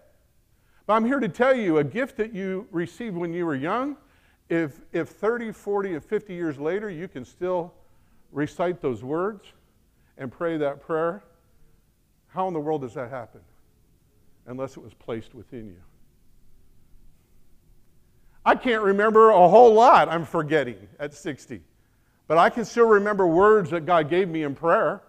But 0.86 0.94
I'm 0.94 1.04
here 1.04 1.20
to 1.20 1.28
tell 1.28 1.54
you 1.54 1.78
a 1.78 1.84
gift 1.84 2.16
that 2.18 2.32
you 2.32 2.68
received 2.70 3.16
when 3.16 3.32
you 3.32 3.44
were 3.44 3.56
young, 3.56 3.96
if, 4.48 4.80
if 4.92 5.08
30, 5.08 5.50
40, 5.50 5.94
and 5.94 6.04
50 6.04 6.32
years 6.32 6.58
later 6.58 6.88
you 6.88 7.08
can 7.08 7.24
still 7.24 7.74
recite 8.30 8.80
those 8.80 9.02
words 9.02 9.52
and 10.18 10.30
pray 10.30 10.56
that 10.58 10.80
prayer, 10.80 11.24
how 12.28 12.46
in 12.46 12.54
the 12.54 12.60
world 12.60 12.82
does 12.82 12.94
that 12.94 13.10
happen? 13.10 13.40
Unless 14.46 14.76
it 14.76 14.82
was 14.82 14.94
placed 14.94 15.34
within 15.34 15.66
you. 15.66 15.82
I 18.46 18.54
can't 18.54 18.84
remember 18.84 19.30
a 19.30 19.48
whole 19.48 19.74
lot 19.74 20.08
I'm 20.08 20.24
forgetting 20.24 20.86
at 21.00 21.12
60. 21.12 21.60
But 22.28 22.38
I 22.38 22.48
can 22.48 22.64
still 22.64 22.86
remember 22.86 23.26
words 23.26 23.70
that 23.70 23.86
God 23.86 24.08
gave 24.08 24.28
me 24.28 24.44
in 24.44 24.54
prayer. 24.54 25.02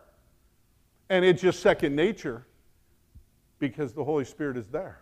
And 1.10 1.24
it's 1.24 1.44
just 1.44 1.60
second 1.60 1.96
nature 1.96 2.48
because 3.60 3.94
the 3.94 4.04
Holy 4.04 4.26
Spirit 4.26 4.58
is 4.58 4.66
there. 4.68 5.02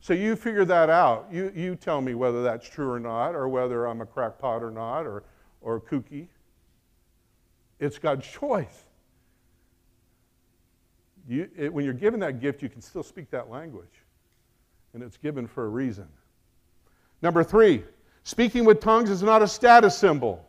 So 0.00 0.14
you 0.14 0.36
figure 0.36 0.64
that 0.64 0.88
out. 0.88 1.28
You, 1.30 1.52
you 1.54 1.76
tell 1.76 2.00
me 2.00 2.14
whether 2.14 2.42
that's 2.42 2.66
true 2.66 2.90
or 2.90 2.98
not, 2.98 3.34
or 3.34 3.46
whether 3.46 3.84
I'm 3.86 4.00
a 4.00 4.06
crackpot 4.06 4.62
or 4.62 4.70
not, 4.70 5.02
or, 5.02 5.24
or 5.60 5.82
kooky. 5.82 6.28
It's 7.78 7.98
God's 7.98 8.26
choice. 8.26 8.84
You, 11.28 11.50
it, 11.54 11.72
when 11.72 11.84
you're 11.84 11.92
given 11.92 12.20
that 12.20 12.40
gift, 12.40 12.62
you 12.62 12.70
can 12.70 12.80
still 12.80 13.02
speak 13.02 13.30
that 13.30 13.50
language. 13.50 14.02
And 14.94 15.02
it's 15.02 15.18
given 15.18 15.46
for 15.46 15.66
a 15.66 15.68
reason. 15.68 16.08
Number 17.22 17.44
three, 17.44 17.84
speaking 18.22 18.64
with 18.64 18.80
tongues 18.80 19.10
is 19.10 19.22
not 19.22 19.42
a 19.42 19.48
status 19.48 19.96
symbol. 19.96 20.46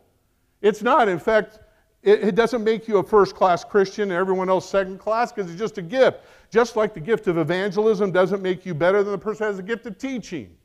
It's 0.60 0.82
not. 0.82 1.08
In 1.08 1.18
fact, 1.18 1.58
it, 2.02 2.24
it 2.24 2.34
doesn't 2.34 2.64
make 2.64 2.88
you 2.88 2.98
a 2.98 3.02
first 3.02 3.34
class 3.34 3.64
Christian 3.64 4.10
and 4.10 4.12
everyone 4.12 4.48
else 4.48 4.68
second 4.68 4.98
class 4.98 5.32
because 5.32 5.50
it's 5.50 5.58
just 5.58 5.78
a 5.78 5.82
gift. 5.82 6.20
Just 6.50 6.76
like 6.76 6.94
the 6.94 7.00
gift 7.00 7.26
of 7.26 7.38
evangelism 7.38 8.10
doesn't 8.10 8.42
make 8.42 8.66
you 8.66 8.74
better 8.74 9.02
than 9.02 9.12
the 9.12 9.18
person 9.18 9.44
who 9.44 9.48
has 9.48 9.56
the 9.56 9.62
gift 9.62 9.86
of 9.86 9.98
teaching 9.98 10.56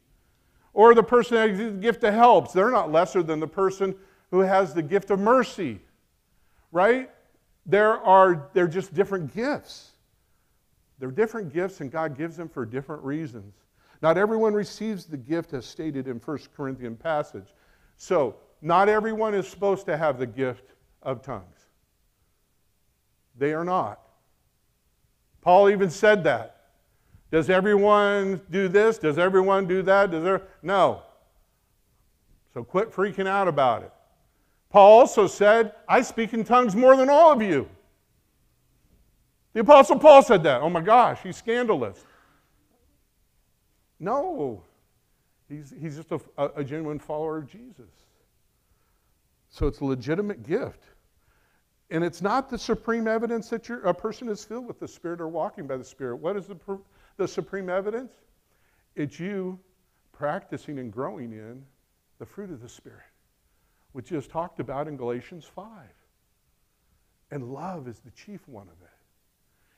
or 0.73 0.93
the 0.93 1.03
person 1.03 1.37
who 1.37 1.47
has 1.47 1.73
the 1.73 1.79
gift 1.79 2.03
of 2.03 2.13
helps. 2.13 2.53
They're 2.53 2.71
not 2.71 2.91
lesser 2.91 3.23
than 3.23 3.39
the 3.39 3.47
person 3.47 3.95
who 4.31 4.39
has 4.41 4.73
the 4.73 4.81
gift 4.81 5.11
of 5.11 5.19
mercy, 5.19 5.79
right? 6.71 7.09
There 7.65 7.93
are, 7.93 8.49
they're 8.53 8.67
just 8.67 8.93
different 8.93 9.33
gifts. 9.33 9.91
They're 10.99 11.11
different 11.11 11.53
gifts, 11.53 11.81
and 11.81 11.91
God 11.91 12.17
gives 12.17 12.37
them 12.37 12.49
for 12.49 12.65
different 12.65 13.03
reasons. 13.03 13.53
Not 14.01 14.17
everyone 14.17 14.53
receives 14.53 15.05
the 15.05 15.17
gift 15.17 15.53
as 15.53 15.65
stated 15.65 16.07
in 16.07 16.17
1 16.17 16.39
Corinthian 16.55 16.95
passage. 16.95 17.53
So, 17.97 18.35
not 18.61 18.89
everyone 18.89 19.33
is 19.33 19.47
supposed 19.47 19.85
to 19.87 19.97
have 19.97 20.19
the 20.19 20.27
gift 20.27 20.73
of 21.01 21.21
tongues. 21.21 21.67
They 23.37 23.53
are 23.53 23.63
not. 23.63 23.99
Paul 25.41 25.69
even 25.69 25.89
said 25.89 26.23
that. 26.25 26.53
Does 27.31 27.49
everyone 27.49 28.41
do 28.49 28.67
this? 28.67 28.97
Does 28.97 29.17
everyone 29.17 29.67
do 29.67 29.81
that? 29.83 30.11
Does 30.11 30.23
there? 30.23 30.43
No. 30.61 31.01
So 32.53 32.63
quit 32.63 32.91
freaking 32.91 33.27
out 33.27 33.47
about 33.47 33.83
it. 33.83 33.91
Paul 34.69 34.99
also 34.99 35.27
said, 35.27 35.73
I 35.87 36.01
speak 36.01 36.33
in 36.33 36.43
tongues 36.43 36.75
more 36.75 36.95
than 36.95 37.09
all 37.09 37.31
of 37.31 37.41
you. 37.41 37.69
The 39.53 39.61
Apostle 39.61 39.99
Paul 39.99 40.23
said 40.23 40.43
that. 40.43 40.61
Oh 40.61 40.69
my 40.69 40.81
gosh, 40.81 41.19
he's 41.23 41.37
scandalous. 41.37 42.03
No, 43.99 44.63
he's, 45.49 45.73
he's 45.79 45.97
just 45.97 46.11
a, 46.11 46.19
a 46.55 46.63
genuine 46.63 46.99
follower 46.99 47.37
of 47.37 47.47
Jesus. 47.47 47.89
So 49.49 49.67
it's 49.67 49.79
a 49.79 49.85
legitimate 49.85 50.43
gift. 50.43 50.83
And 51.89 52.03
it's 52.03 52.21
not 52.21 52.49
the 52.49 52.57
supreme 52.57 53.07
evidence 53.07 53.49
that 53.49 53.69
a 53.69 53.93
person 53.93 54.27
is 54.27 54.43
filled 54.43 54.67
with 54.67 54.79
the 54.79 54.87
Spirit 54.87 55.21
or 55.21 55.29
walking 55.29 55.67
by 55.67 55.77
the 55.77 55.85
Spirit. 55.85 56.17
What 56.17 56.35
is 56.35 56.47
the, 56.47 56.57
the 57.15 57.27
supreme 57.27 57.69
evidence? 57.69 58.11
It's 58.95 59.19
you 59.19 59.57
practicing 60.11 60.79
and 60.79 60.91
growing 60.91 61.31
in 61.31 61.63
the 62.19 62.25
fruit 62.25 62.51
of 62.51 62.61
the 62.61 62.67
Spirit, 62.67 62.99
which 63.93 64.11
is 64.11 64.27
talked 64.27 64.59
about 64.59 64.87
in 64.87 64.97
Galatians 64.97 65.45
5. 65.45 65.65
And 67.31 67.53
love 67.53 67.87
is 67.87 67.99
the 67.99 68.11
chief 68.11 68.45
one 68.47 68.67
of 68.67 68.81
it 68.81 68.96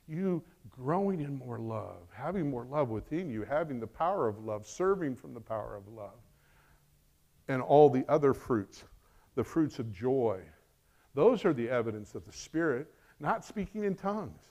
you 0.10 0.44
growing 0.70 1.22
in 1.22 1.38
more 1.38 1.60
love, 1.60 2.08
having 2.12 2.50
more 2.50 2.66
love 2.66 2.90
within 2.90 3.30
you, 3.30 3.44
having 3.44 3.80
the 3.80 3.88
power 3.88 4.28
of 4.28 4.44
love, 4.44 4.66
serving 4.66 5.16
from 5.16 5.34
the 5.34 5.40
power 5.40 5.76
of 5.76 5.88
love, 5.94 6.20
and 7.48 7.62
all 7.62 7.90
the 7.90 8.06
other 8.10 8.34
fruits, 8.34 8.84
the 9.36 9.44
fruits 9.44 9.80
of 9.80 9.92
joy. 9.92 10.42
Those 11.16 11.46
are 11.46 11.54
the 11.54 11.70
evidence 11.70 12.16
of 12.16 12.26
the 12.26 12.32
Spirit, 12.32 12.88
not 13.20 13.44
speaking 13.44 13.84
in 13.84 13.96
tongues. 13.96 14.44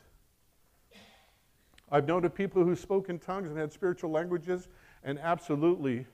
I've 1.90 2.06
known 2.06 2.24
of 2.24 2.34
people 2.34 2.64
who 2.64 2.76
spoke 2.76 3.08
in 3.08 3.18
tongues 3.18 3.48
and 3.48 3.58
had 3.58 3.72
spiritual 3.72 4.10
languages, 4.10 4.68
and 5.04 5.18
absolutely 5.18 6.06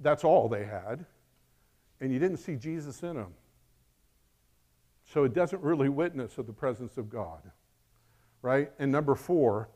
that's 0.00 0.24
all 0.24 0.48
they 0.48 0.64
had. 0.64 1.06
And 2.00 2.12
you 2.12 2.18
didn't 2.18 2.38
see 2.38 2.56
Jesus 2.56 3.02
in 3.02 3.14
them. 3.14 3.32
So 5.06 5.24
it 5.24 5.32
doesn't 5.32 5.62
really 5.62 5.88
witness 5.88 6.36
of 6.38 6.46
the 6.46 6.52
presence 6.52 6.98
of 6.98 7.08
God 7.08 7.40
right? 8.44 8.70
And 8.78 8.92
number 8.92 9.14
four, 9.14 9.70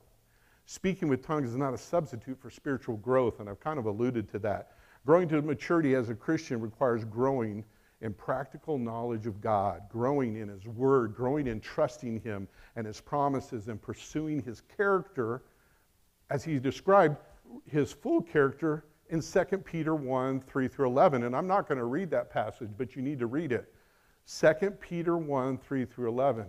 speaking 0.67 1.09
with 1.09 1.27
tongues 1.27 1.49
is 1.49 1.57
not 1.57 1.73
a 1.73 1.79
substitute 1.79 2.39
for 2.39 2.51
spiritual 2.51 2.99
growth, 2.99 3.41
and 3.41 3.49
I've 3.49 3.61
kind 3.61 3.79
of 3.79 3.87
alluded 3.87 4.31
to 4.33 4.39
that. 4.41 4.73
Growing 5.07 5.27
to 5.29 5.41
maturity 5.41 5.95
as 5.95 6.11
a 6.11 6.15
Christian 6.15 6.61
requires 6.61 7.03
growing 7.03 7.65
in 8.03 8.13
practical 8.13 8.77
knowledge 8.77 9.27
of 9.27 9.41
God, 9.41 9.85
growing 9.89 10.37
in 10.37 10.49
His 10.49 10.67
Word, 10.67 11.17
growing 11.17 11.47
in 11.47 11.61
trusting 11.61 12.21
Him 12.21 12.47
and 12.77 12.87
His 12.87 13.01
promises, 13.01 13.69
and 13.69 13.81
pursuing 13.81 14.43
His 14.43 14.61
character 14.77 15.45
as 16.29 16.45
He 16.45 16.59
described 16.59 17.17
His 17.65 17.91
full 17.91 18.21
character 18.21 18.85
in 19.09 19.23
2 19.23 19.45
Peter 19.65 19.95
1 19.95 20.41
3 20.41 20.69
through 20.69 20.89
11. 20.89 21.25
And 21.25 21.35
I'm 21.35 21.47
not 21.47 21.67
going 21.67 21.79
to 21.79 21.87
read 21.87 22.11
that 22.11 22.31
passage, 22.31 22.69
but 22.77 22.95
you 22.95 23.01
need 23.01 23.19
to 23.21 23.27
read 23.27 23.51
it. 23.51 23.73
2 24.27 24.73
Peter 24.73 25.17
1 25.17 25.57
3 25.57 25.87
through 25.87 26.09
11. 26.11 26.45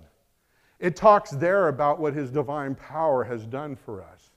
It 0.79 0.95
talks 0.95 1.31
there 1.31 1.67
about 1.67 1.99
what 1.99 2.13
his 2.13 2.31
divine 2.31 2.75
power 2.75 3.23
has 3.23 3.45
done 3.45 3.75
for 3.75 4.01
us. 4.01 4.31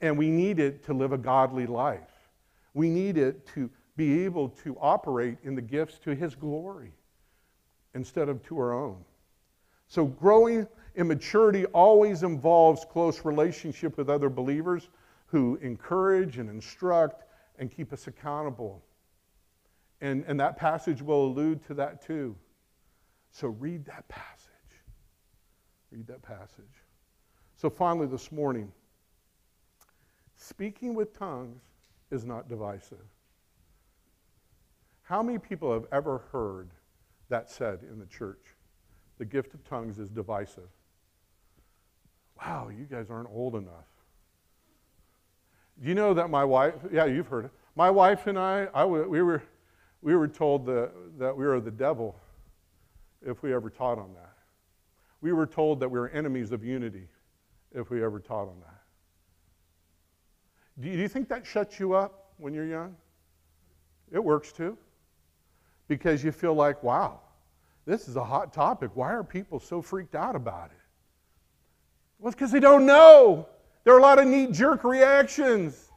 And 0.00 0.16
we 0.16 0.30
need 0.30 0.58
it 0.58 0.84
to 0.84 0.94
live 0.94 1.12
a 1.12 1.18
godly 1.18 1.66
life. 1.66 2.28
We 2.72 2.88
need 2.88 3.18
it 3.18 3.46
to 3.54 3.70
be 3.96 4.24
able 4.24 4.48
to 4.48 4.76
operate 4.80 5.38
in 5.44 5.54
the 5.54 5.62
gifts 5.62 5.98
to 6.00 6.14
his 6.14 6.34
glory 6.34 6.92
instead 7.94 8.28
of 8.28 8.42
to 8.44 8.58
our 8.58 8.72
own. 8.72 9.04
So 9.86 10.06
growing 10.06 10.66
in 10.96 11.06
maturity 11.08 11.66
always 11.66 12.22
involves 12.22 12.84
close 12.84 13.24
relationship 13.24 13.96
with 13.96 14.08
other 14.08 14.28
believers 14.28 14.88
who 15.26 15.56
encourage 15.62 16.38
and 16.38 16.48
instruct 16.48 17.24
and 17.58 17.70
keep 17.70 17.92
us 17.92 18.06
accountable. 18.06 18.82
And, 20.00 20.24
and 20.26 20.38
that 20.40 20.56
passage 20.56 21.02
will 21.02 21.26
allude 21.26 21.64
to 21.66 21.74
that 21.74 22.04
too. 22.04 22.34
So 23.30 23.48
read 23.48 23.84
that 23.86 24.06
passage. 24.08 24.43
Read 25.94 26.06
that 26.08 26.22
passage. 26.22 26.64
So 27.56 27.70
finally, 27.70 28.06
this 28.06 28.32
morning, 28.32 28.70
Speaking 30.36 30.94
with 30.94 31.16
tongues 31.18 31.62
is 32.10 32.24
not 32.24 32.48
divisive. 32.48 32.98
How 35.02 35.22
many 35.22 35.38
people 35.38 35.72
have 35.72 35.86
ever 35.92 36.18
heard 36.32 36.70
that 37.28 37.50
said 37.50 37.80
in 37.90 37.98
the 37.98 38.06
church? 38.06 38.44
The 39.18 39.24
gift 39.24 39.54
of 39.54 39.64
tongues 39.64 39.98
is 39.98 40.10
divisive. 40.10 40.68
Wow, 42.40 42.68
you 42.68 42.84
guys 42.84 43.10
aren't 43.10 43.28
old 43.30 43.54
enough. 43.54 43.86
Do 45.80 45.88
you 45.88 45.94
know 45.94 46.14
that 46.14 46.30
my 46.30 46.44
wife, 46.44 46.74
yeah, 46.92 47.04
you've 47.04 47.28
heard 47.28 47.46
it. 47.46 47.50
My 47.74 47.90
wife 47.90 48.26
and 48.26 48.38
I, 48.38 48.68
I 48.74 48.84
we, 48.84 49.22
were, 49.22 49.42
we 50.02 50.14
were 50.14 50.28
told 50.28 50.66
the, 50.66 50.90
that 51.18 51.36
we 51.36 51.44
were 51.44 51.60
the 51.60 51.70
devil 51.70 52.16
if 53.26 53.42
we 53.42 53.54
ever 53.54 53.70
taught 53.70 53.98
on 53.98 54.12
that. 54.14 54.33
We 55.24 55.32
were 55.32 55.46
told 55.46 55.80
that 55.80 55.88
we 55.88 55.98
were 55.98 56.10
enemies 56.10 56.52
of 56.52 56.62
unity 56.62 57.08
if 57.74 57.88
we 57.88 58.04
ever 58.04 58.20
taught 58.20 58.46
on 58.46 58.60
that. 58.60 58.82
Do 60.78 60.86
you, 60.90 60.96
do 60.96 61.00
you 61.00 61.08
think 61.08 61.30
that 61.30 61.46
shuts 61.46 61.80
you 61.80 61.94
up 61.94 62.32
when 62.36 62.52
you're 62.52 62.66
young? 62.66 62.94
It 64.12 64.22
works 64.22 64.52
too. 64.52 64.76
Because 65.88 66.22
you 66.22 66.30
feel 66.30 66.52
like, 66.52 66.82
wow, 66.82 67.20
this 67.86 68.06
is 68.06 68.16
a 68.16 68.22
hot 68.22 68.52
topic. 68.52 68.90
Why 68.92 69.14
are 69.14 69.24
people 69.24 69.58
so 69.58 69.80
freaked 69.80 70.14
out 70.14 70.36
about 70.36 70.66
it? 70.66 70.76
Well, 72.18 72.28
it's 72.28 72.34
because 72.34 72.52
they 72.52 72.60
don't 72.60 72.84
know. 72.84 73.48
There 73.84 73.94
are 73.94 73.98
a 73.98 74.02
lot 74.02 74.18
of 74.18 74.26
knee 74.26 74.48
jerk 74.48 74.84
reactions, 74.84 75.90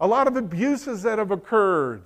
a 0.00 0.06
lot 0.06 0.28
of 0.28 0.36
abuses 0.36 1.00
that 1.04 1.16
have 1.16 1.30
occurred. 1.30 2.02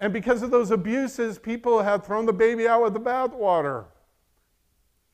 And 0.00 0.10
because 0.10 0.40
of 0.42 0.50
those 0.50 0.70
abuses, 0.70 1.38
people 1.38 1.82
have 1.82 2.06
thrown 2.06 2.24
the 2.24 2.32
baby 2.32 2.66
out 2.66 2.82
with 2.82 2.94
the 2.94 3.00
bathwater. 3.00 3.84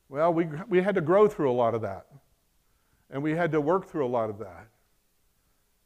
Well, 0.09 0.33
we, 0.33 0.49
we 0.69 0.83
had 0.83 0.95
to 0.95 1.01
grow 1.01 1.29
through 1.29 1.51
a 1.51 1.53
lot 1.53 1.75
of 1.75 1.83
that. 1.83 2.07
And 3.11 3.23
we 3.23 3.33
had 3.33 3.53
to 3.53 3.61
work 3.61 3.87
through 3.87 4.07
a 4.07 4.09
lot 4.09 4.31
of 4.31 4.39
that. 4.39 4.69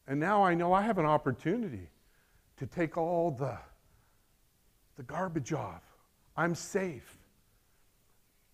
And 0.06 0.18
now 0.18 0.42
I 0.42 0.54
know 0.54 0.72
I 0.72 0.82
have 0.82 0.98
an 0.98 1.06
opportunity 1.06 1.88
to 2.56 2.66
take 2.66 2.96
all 2.96 3.30
the, 3.30 3.56
the 4.96 5.02
garbage 5.02 5.52
off. 5.52 5.82
I'm 6.36 6.54
safe. 6.54 7.18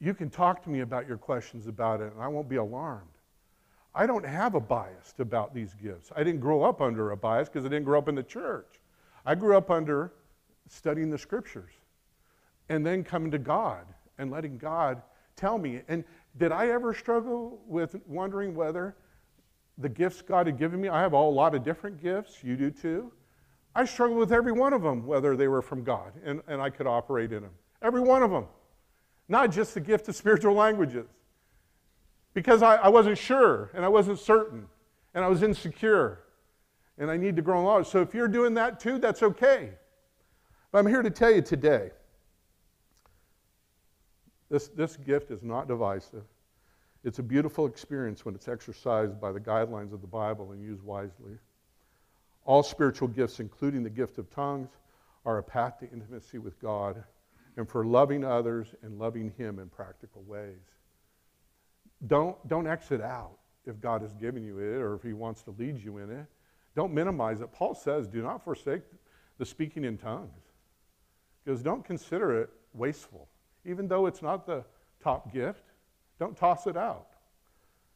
You 0.01 0.15
can 0.15 0.31
talk 0.31 0.63
to 0.65 0.71
me 0.71 0.81
about 0.81 1.09
your 1.09 1.17
questions 1.17 1.67
about 1.67 2.01
it, 2.01 2.13
and 2.13 2.23
I 2.23 2.29
won't 2.29 2.49
be 2.49 2.57
alarmed. 2.57 3.09
I 3.95 4.07
don't 4.07 4.25
have 4.25 4.55
a 4.55 4.61
bias 4.61 5.15
about 5.19 5.55
these 5.55 5.75
gifts. 5.75 6.13
I 6.15 6.23
didn't 6.23 6.41
grow 6.41 6.63
up 6.63 6.81
under 6.81 7.11
a 7.11 7.17
bias 7.17 7.49
because 7.49 7.65
I 7.65 7.69
didn't 7.69 7.85
grow 7.85 7.99
up 7.99 8.09
in 8.09 8.15
the 8.15 8.23
church. 8.23 8.81
I 9.27 9.35
grew 9.35 9.57
up 9.57 9.71
under 9.71 10.13
studying 10.69 11.11
the 11.11 11.19
scriptures 11.19 11.73
and 12.69 12.85
then 12.85 13.03
coming 13.03 13.31
to 13.31 13.39
God 13.39 13.87
and 14.19 14.31
letting 14.31 14.59
God 14.59 15.03
tell 15.39 15.57
me. 15.57 15.81
And 15.89 16.05
did 16.37 16.53
I 16.53 16.69
ever 16.69 16.93
struggle 16.93 17.61
with 17.67 17.97
wondering 18.07 18.55
whether 18.55 18.97
the 19.79 19.89
gifts 19.89 20.21
God 20.21 20.47
had 20.47 20.59
given 20.59 20.81
me? 20.81 20.89
I 20.89 21.01
have 21.01 21.13
a 21.13 21.19
lot 21.19 21.55
of 21.55 21.65
different 21.65 22.03
gifts. 22.03 22.43
You 22.43 22.57
do 22.57 22.71
too. 22.71 23.13
I 23.75 23.85
struggled 23.85 24.19
with 24.19 24.33
every 24.33 24.53
one 24.53 24.73
of 24.73 24.83
them, 24.83 25.07
whether 25.07 25.37
they 25.37 25.49
were 25.49 25.63
from 25.63 25.85
God 25.85 26.13
and, 26.25 26.43
and 26.49 26.61
I 26.61 26.69
could 26.69 26.87
operate 26.87 27.33
in 27.33 27.43
them. 27.43 27.53
Every 27.81 28.01
one 28.01 28.23
of 28.23 28.31
them. 28.31 28.47
Not 29.29 29.53
just 29.53 29.75
the 29.75 29.81
gift 29.81 30.09
of 30.09 30.17
spiritual 30.23 30.55
languages. 30.55 31.07
Because 32.35 32.63
I, 32.63 32.77
I 32.77 32.89
wasn't 32.89 33.19
sure 33.19 33.71
and 33.75 33.85
I 33.85 33.89
wasn't 33.89 34.19
certain 34.19 34.67
and 35.15 35.25
I 35.25 35.29
was 35.29 35.43
insecure 35.43 36.21
and 36.99 37.11
I 37.11 37.17
need 37.17 37.37
to 37.37 37.43
grow 37.43 37.59
in 37.61 37.65
knowledge. 37.65 37.87
So 37.87 38.01
if 38.01 38.15
you're 38.15 38.29
doing 38.29 38.55
that 38.55 38.81
too, 38.81 38.99
that's 38.99 39.23
okay. 39.23 39.71
But 40.73 40.79
I'm 40.79 40.87
here 40.87 41.03
to 41.03 41.11
tell 41.11 41.31
you 41.31 41.41
today 41.41 41.91
this, 44.51 44.69
this 44.69 44.97
gift 44.97 45.31
is 45.31 45.43
not 45.43 45.69
divisive. 45.69 46.25
It's 47.05 47.19
a 47.19 47.23
beautiful 47.23 47.67
experience 47.67 48.25
when 48.25 48.35
it's 48.35 48.49
exercised 48.49 49.21
by 49.21 49.33
the 49.33 49.41
guidelines 49.41 49.93
of 49.93 50.01
the 50.01 50.07
Bible 50.07 50.53
and 50.53 50.63
used 50.63 50.83
wisely. 50.83 51.39
All 52.45 52.63
spiritual 52.63 53.09
gifts, 53.09 53.41
including 53.41 53.83
the 53.83 53.91
gift 53.91 54.19
of 54.19 54.31
tongues, 54.31 54.71
are 55.25 55.39
a 55.39 55.43
path 55.43 55.79
to 55.81 55.91
intimacy 55.91 56.39
with 56.39 56.61
God 56.61 57.03
and 57.57 57.69
for 57.69 57.85
loving 57.85 58.25
others 58.25 58.75
and 58.83 58.99
loving 58.99 59.33
Him 59.37 59.59
in 59.59 59.69
practical 59.69 60.23
ways. 60.23 60.63
Don't, 62.07 62.37
don't 62.49 62.67
exit 62.67 63.01
out 63.01 63.39
if 63.67 63.81
God 63.81 64.03
has 64.03 64.15
given 64.15 64.45
you 64.45 64.59
it 64.59 64.81
or 64.81 64.95
if 64.95 65.03
He 65.03 65.13
wants 65.13 65.43
to 65.43 65.51
lead 65.59 65.77
you 65.79 65.99
in 65.99 66.11
it. 66.11 66.27
Don't 66.75 66.95
minimize 66.95 67.41
it. 67.41 67.53
Paul 67.53 67.75
says, 67.75 68.07
do 68.07 68.23
not 68.23 68.45
forsake 68.45 68.83
the 69.39 69.45
speaking 69.45 69.85
in 69.85 69.99
tongues. 69.99 70.43
Because 71.45 71.63
don't 71.63 71.85
consider 71.85 72.41
it 72.41 72.51
wasteful. 72.73 73.29
Even 73.69 73.87
though 73.87 74.07
it's 74.07 74.23
not 74.23 74.47
the 74.47 74.65
top 75.03 75.33
gift, 75.33 75.65
don't 76.19 76.37
toss 76.37 76.67
it 76.67 76.77
out 76.77 77.09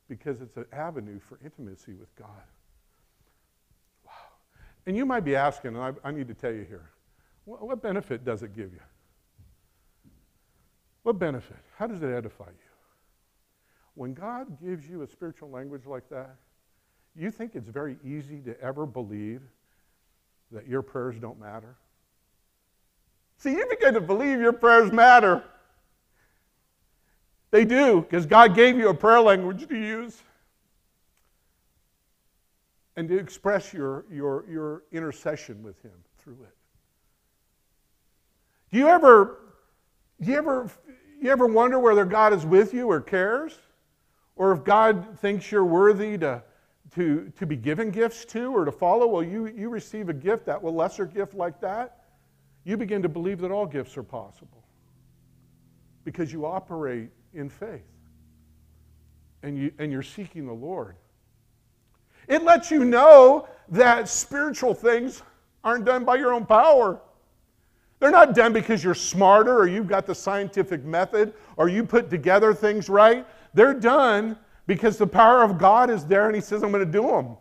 because 0.08 0.42
it's 0.42 0.56
an 0.56 0.66
avenue 0.72 1.18
for 1.18 1.38
intimacy 1.42 1.94
with 1.94 2.14
God. 2.14 2.28
Wow. 4.04 4.12
And 4.86 4.96
you 4.96 5.06
might 5.06 5.24
be 5.24 5.34
asking, 5.34 5.74
and 5.74 5.78
I, 5.78 6.08
I 6.08 6.12
need 6.12 6.28
to 6.28 6.34
tell 6.34 6.52
you 6.52 6.64
here, 6.64 6.90
what, 7.46 7.66
what 7.66 7.82
benefit 7.82 8.24
does 8.24 8.42
it 8.42 8.54
give 8.54 8.72
you? 8.72 8.80
What 11.02 11.18
benefit? 11.18 11.56
How 11.76 11.86
does 11.86 12.02
it 12.02 12.12
edify 12.12 12.44
you? 12.48 12.70
When 13.94 14.14
God 14.14 14.60
gives 14.62 14.88
you 14.88 15.02
a 15.02 15.06
spiritual 15.06 15.50
language 15.50 15.86
like 15.86 16.08
that, 16.10 16.36
you 17.16 17.30
think 17.30 17.54
it's 17.54 17.68
very 17.68 17.96
easy 18.04 18.40
to 18.40 18.58
ever 18.60 18.86
believe 18.86 19.42
that 20.50 20.68
your 20.68 20.82
prayers 20.82 21.18
don't 21.18 21.40
matter? 21.40 21.76
See, 23.38 23.52
you 23.52 23.66
begin 23.68 23.94
to 23.94 24.00
believe 24.00 24.40
your 24.40 24.52
prayers 24.52 24.92
matter. 24.92 25.42
They 27.52 27.66
do, 27.66 28.00
because 28.00 28.24
God 28.24 28.56
gave 28.56 28.78
you 28.78 28.88
a 28.88 28.94
prayer 28.94 29.20
language 29.20 29.68
to 29.68 29.76
use 29.76 30.20
and 32.96 33.06
to 33.08 33.18
express 33.18 33.74
your, 33.74 34.06
your, 34.10 34.44
your 34.50 34.82
intercession 34.90 35.62
with 35.62 35.80
Him 35.82 35.92
through 36.18 36.38
it. 36.44 36.56
Do 38.70 38.78
you 38.78 38.88
ever, 38.88 39.38
do 40.22 40.30
you 40.30 40.38
ever, 40.38 40.70
you 41.20 41.30
ever 41.30 41.46
wonder 41.46 41.78
whether 41.78 42.06
God 42.06 42.32
is 42.32 42.46
with 42.46 42.72
you 42.72 42.90
or 42.90 43.02
cares? 43.02 43.54
Or 44.34 44.52
if 44.52 44.64
God 44.64 45.18
thinks 45.18 45.52
you're 45.52 45.62
worthy 45.62 46.16
to, 46.18 46.42
to, 46.94 47.30
to 47.38 47.46
be 47.46 47.56
given 47.56 47.90
gifts 47.90 48.24
to 48.26 48.50
or 48.50 48.64
to 48.64 48.72
follow? 48.72 49.06
Well, 49.06 49.22
you, 49.22 49.46
you 49.46 49.68
receive 49.68 50.08
a 50.08 50.14
gift, 50.14 50.46
that 50.46 50.62
a 50.62 50.70
lesser 50.70 51.04
gift 51.04 51.34
like 51.34 51.60
that, 51.60 52.04
you 52.64 52.78
begin 52.78 53.02
to 53.02 53.10
believe 53.10 53.40
that 53.40 53.50
all 53.50 53.66
gifts 53.66 53.94
are 53.98 54.02
possible 54.02 54.64
because 56.04 56.32
you 56.32 56.46
operate 56.46 57.10
in 57.34 57.48
faith 57.48 57.82
and, 59.42 59.58
you, 59.58 59.72
and 59.78 59.90
you're 59.90 60.02
seeking 60.02 60.46
the 60.46 60.52
Lord. 60.52 60.96
It 62.28 62.42
lets 62.42 62.70
you 62.70 62.84
know 62.84 63.48
that 63.68 64.08
spiritual 64.08 64.74
things 64.74 65.22
aren't 65.64 65.84
done 65.84 66.04
by 66.04 66.16
your 66.16 66.32
own 66.32 66.46
power. 66.46 67.00
They're 67.98 68.10
not 68.10 68.34
done 68.34 68.52
because 68.52 68.82
you're 68.82 68.94
smarter 68.94 69.56
or 69.56 69.66
you've 69.66 69.88
got 69.88 70.06
the 70.06 70.14
scientific 70.14 70.84
method 70.84 71.34
or 71.56 71.68
you 71.68 71.84
put 71.84 72.10
together 72.10 72.52
things 72.54 72.88
right. 72.88 73.26
They're 73.54 73.74
done 73.74 74.36
because 74.66 74.98
the 74.98 75.06
power 75.06 75.42
of 75.42 75.58
God 75.58 75.90
is 75.90 76.04
there 76.04 76.26
and 76.26 76.34
He 76.34 76.40
says, 76.40 76.62
I'm 76.62 76.72
going 76.72 76.84
to 76.84 76.90
do 76.90 77.06
them. 77.06 77.36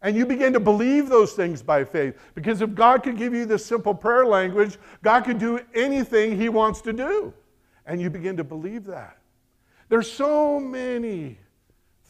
And 0.00 0.16
you 0.16 0.26
begin 0.26 0.52
to 0.52 0.60
believe 0.60 1.08
those 1.08 1.32
things 1.32 1.60
by 1.60 1.84
faith. 1.84 2.16
Because 2.36 2.60
if 2.60 2.72
God 2.74 3.02
could 3.02 3.16
give 3.16 3.34
you 3.34 3.46
this 3.46 3.66
simple 3.66 3.94
prayer 3.94 4.24
language, 4.24 4.78
God 5.02 5.24
could 5.24 5.38
do 5.38 5.60
anything 5.74 6.36
He 6.36 6.48
wants 6.48 6.80
to 6.82 6.92
do. 6.92 7.32
And 7.88 8.00
you 8.00 8.10
begin 8.10 8.36
to 8.36 8.44
believe 8.44 8.84
that. 8.84 9.18
There's 9.88 10.12
so 10.12 10.60
many 10.60 11.38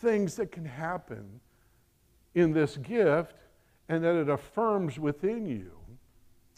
things 0.01 0.35
that 0.35 0.51
can 0.51 0.64
happen 0.64 1.41
in 2.35 2.53
this 2.53 2.76
gift 2.76 3.37
and 3.89 4.03
that 4.03 4.16
it 4.16 4.29
affirms 4.29 4.99
within 4.99 5.47
you 5.47 5.70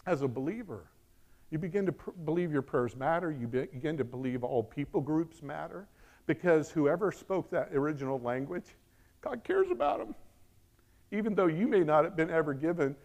as 0.06 0.22
a 0.22 0.28
believer. 0.28 0.86
You 1.50 1.58
begin 1.58 1.84
to 1.84 1.92
pr- 1.92 2.10
believe 2.24 2.50
your 2.50 2.62
prayers 2.62 2.96
matter. 2.96 3.30
You 3.30 3.46
be- 3.46 3.66
begin 3.66 3.98
to 3.98 4.04
believe 4.04 4.42
all 4.42 4.62
people 4.62 5.02
groups 5.02 5.42
matter 5.42 5.86
because 6.26 6.70
whoever 6.70 7.12
spoke 7.12 7.50
that 7.50 7.74
original 7.74 8.18
language, 8.20 8.76
God 9.20 9.44
cares 9.44 9.70
about 9.70 9.98
them. 9.98 10.14
Even 11.12 11.34
though 11.34 11.46
you 11.46 11.68
may 11.68 11.80
not 11.80 12.04
have 12.04 12.16
been 12.16 12.30
ever 12.30 12.54
given 12.54 12.96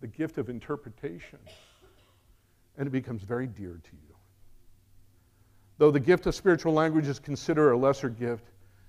the 0.00 0.08
gift 0.08 0.36
of 0.36 0.48
interpretation. 0.48 1.38
And 2.76 2.88
it 2.88 2.90
becomes 2.90 3.22
very 3.22 3.46
dear 3.46 3.80
to 3.82 3.92
you. 3.92 4.07
Though 5.78 5.92
the 5.92 6.00
gift 6.00 6.26
of 6.26 6.34
spiritual 6.34 6.72
language 6.72 7.06
is 7.06 7.20
considered 7.20 7.72
a 7.72 7.76
lesser 7.76 8.08
gift, 8.08 8.44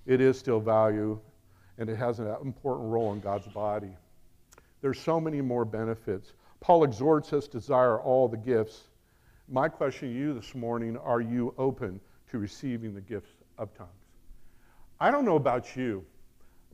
it 0.08 0.20
is 0.20 0.38
still 0.38 0.60
value 0.60 1.20
and 1.78 1.90
it 1.90 1.96
has 1.96 2.20
an 2.20 2.36
important 2.44 2.92
role 2.92 3.14
in 3.14 3.20
God's 3.20 3.48
body. 3.48 3.96
There's 4.82 5.00
so 5.00 5.20
many 5.20 5.40
more 5.40 5.66
benefits. 5.66 6.34
Paul 6.60 6.84
exhorts 6.84 7.32
us 7.32 7.46
to 7.46 7.60
desire 7.60 8.00
all 8.00 8.28
the 8.28 8.38
gifts. 8.38 8.90
My 9.48 9.70
question 9.70 10.10
to 10.10 10.16
you 10.16 10.34
this 10.34 10.56
morning 10.56 10.98
are 10.98 11.22
you 11.22 11.54
open 11.58 12.02
to 12.32 12.40
receiving 12.40 12.94
the 12.94 13.02
gifts 13.02 13.32
of 13.58 13.74
tongues? 13.76 13.90
I 15.00 15.12
don't 15.12 15.26
know 15.26 15.38
about 15.38 15.76
you, 15.76 16.04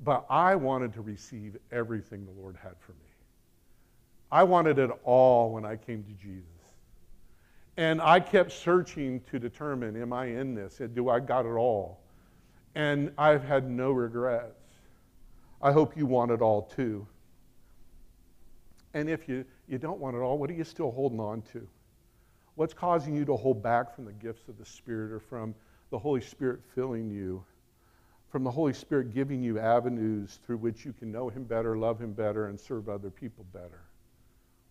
but 0.03 0.25
I 0.29 0.55
wanted 0.55 0.93
to 0.93 1.01
receive 1.01 1.57
everything 1.71 2.25
the 2.25 2.41
Lord 2.41 2.55
had 2.61 2.73
for 2.79 2.93
me. 2.93 2.97
I 4.31 4.43
wanted 4.43 4.79
it 4.79 4.89
all 5.03 5.51
when 5.51 5.65
I 5.65 5.75
came 5.75 6.03
to 6.03 6.11
Jesus. 6.13 6.54
And 7.77 8.01
I 8.01 8.19
kept 8.19 8.51
searching 8.51 9.21
to 9.31 9.39
determine, 9.39 10.01
am 10.01 10.13
I 10.13 10.27
in 10.27 10.55
this? 10.55 10.79
Do 10.93 11.09
I 11.09 11.19
got 11.19 11.45
it 11.45 11.49
all? 11.49 11.99
And 12.73 13.11
I've 13.17 13.43
had 13.43 13.69
no 13.69 13.91
regrets. 13.91 14.61
I 15.61 15.71
hope 15.71 15.97
you 15.97 16.05
want 16.05 16.31
it 16.31 16.41
all 16.41 16.63
too. 16.63 17.07
And 18.93 19.09
if 19.09 19.27
you, 19.27 19.43
you 19.67 19.77
don't 19.77 19.99
want 19.99 20.15
it 20.15 20.19
all, 20.19 20.37
what 20.37 20.49
are 20.49 20.53
you 20.53 20.63
still 20.63 20.91
holding 20.91 21.19
on 21.19 21.41
to? 21.53 21.67
What's 22.55 22.73
causing 22.73 23.13
you 23.13 23.25
to 23.25 23.35
hold 23.35 23.61
back 23.61 23.93
from 23.93 24.05
the 24.05 24.13
gifts 24.13 24.47
of 24.47 24.57
the 24.57 24.65
Spirit 24.65 25.11
or 25.11 25.19
from 25.19 25.53
the 25.89 25.99
Holy 25.99 26.21
Spirit 26.21 26.61
filling 26.73 27.09
you? 27.09 27.43
From 28.29 28.45
the 28.45 28.51
Holy 28.51 28.73
Spirit 28.73 29.13
giving 29.13 29.43
you 29.43 29.59
avenues 29.59 30.39
through 30.45 30.57
which 30.57 30.85
you 30.85 30.93
can 30.93 31.11
know 31.11 31.27
Him 31.27 31.43
better, 31.43 31.77
love 31.77 31.99
Him 31.99 32.13
better, 32.13 32.47
and 32.47 32.59
serve 32.59 32.87
other 32.87 33.09
people 33.09 33.45
better? 33.53 33.81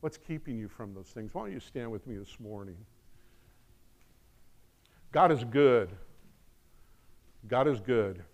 What's 0.00 0.16
keeping 0.16 0.59
you 0.59 0.68
from 0.68 0.94
those 0.94 1.09
things? 1.09 1.34
Why 1.34 1.42
don't 1.42 1.52
you 1.52 1.61
stand 1.61 1.90
with 1.90 2.07
me 2.07 2.16
this 2.16 2.38
morning? 2.40 2.76
God 5.14 5.30
is 5.30 5.44
good. 5.44 5.90
God 7.46 7.68
is 7.68 7.78
good. 7.78 8.24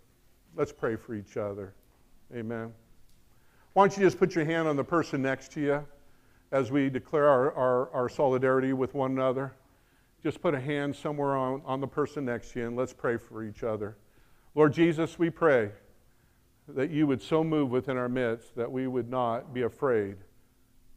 Let's 0.56 0.72
pray 0.72 0.96
for 0.96 1.14
each 1.14 1.36
other. 1.36 1.74
Amen. 2.34 2.72
Why 3.74 3.82
don't 3.82 3.94
you 3.98 4.02
just 4.02 4.18
put 4.18 4.34
your 4.34 4.46
hand 4.46 4.66
on 4.66 4.76
the 4.76 4.84
person 4.84 5.20
next 5.20 5.52
to 5.52 5.60
you 5.60 5.86
as 6.52 6.70
we 6.70 6.88
declare 6.88 7.28
our, 7.28 7.52
our, 7.52 7.90
our 7.90 8.08
solidarity 8.08 8.72
with 8.72 8.94
one 8.94 9.10
another? 9.10 9.52
Just 10.22 10.40
put 10.40 10.54
a 10.54 10.60
hand 10.60 10.96
somewhere 10.96 11.36
on, 11.36 11.60
on 11.66 11.82
the 11.82 11.86
person 11.86 12.24
next 12.24 12.52
to 12.52 12.60
you 12.60 12.68
and 12.68 12.76
let's 12.78 12.94
pray 12.94 13.18
for 13.18 13.44
each 13.44 13.62
other. 13.62 13.98
Lord 14.54 14.72
Jesus, 14.72 15.18
we 15.18 15.28
pray 15.28 15.72
that 16.66 16.88
you 16.88 17.06
would 17.06 17.20
so 17.20 17.44
move 17.44 17.70
within 17.70 17.98
our 17.98 18.08
midst 18.08 18.56
that 18.56 18.72
we 18.72 18.86
would 18.86 19.10
not 19.10 19.52
be 19.52 19.62
afraid 19.62 20.16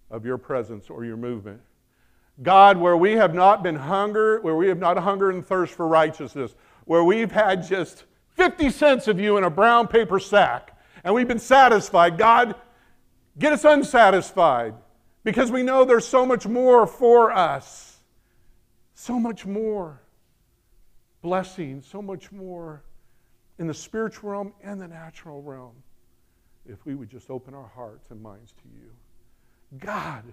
of 0.09 0.25
your 0.25 0.38
presence 0.38 0.89
or 0.89 1.03
your 1.03 1.17
movement. 1.17 1.59
God, 2.41 2.77
where 2.77 2.97
we 2.97 3.13
have 3.13 3.34
not 3.34 3.61
been 3.61 3.75
hunger, 3.75 4.41
where 4.41 4.55
we 4.55 4.67
have 4.67 4.79
not 4.79 4.97
hunger 4.97 5.29
and 5.29 5.45
thirst 5.45 5.73
for 5.73 5.88
righteousness, 5.88 6.55
where 6.86 7.03
we've 7.03 7.31
had 7.31 7.67
just 7.67 8.05
50 8.29 8.69
cents 8.71 9.07
of 9.07 9.19
you 9.19 9.38
in 9.38 9.43
a 9.43 9.49
brown 9.49 9.88
paper 9.88 10.19
sack 10.19 10.73
and 11.03 11.13
we've 11.13 11.27
been 11.27 11.39
satisfied, 11.39 12.17
God, 12.17 12.55
get 13.38 13.53
us 13.53 13.65
unsatisfied 13.65 14.73
because 15.23 15.51
we 15.51 15.63
know 15.63 15.84
there's 15.86 16.07
so 16.07 16.25
much 16.25 16.47
more 16.47 16.88
for 16.88 17.31
us. 17.31 17.97
So 18.95 19.19
much 19.19 19.45
more 19.45 20.01
blessing, 21.21 21.81
so 21.81 22.01
much 22.01 22.31
more 22.31 22.84
in 23.59 23.67
the 23.67 23.73
spiritual 23.73 24.29
realm 24.29 24.53
and 24.63 24.79
the 24.79 24.88
natural 24.88 25.41
realm 25.41 25.73
if 26.65 26.86
we 26.86 26.95
would 26.95 27.09
just 27.09 27.29
open 27.29 27.53
our 27.53 27.67
hearts 27.75 28.11
and 28.11 28.21
minds 28.21 28.53
to 28.53 28.63
you. 28.73 28.89
God, 29.79 30.23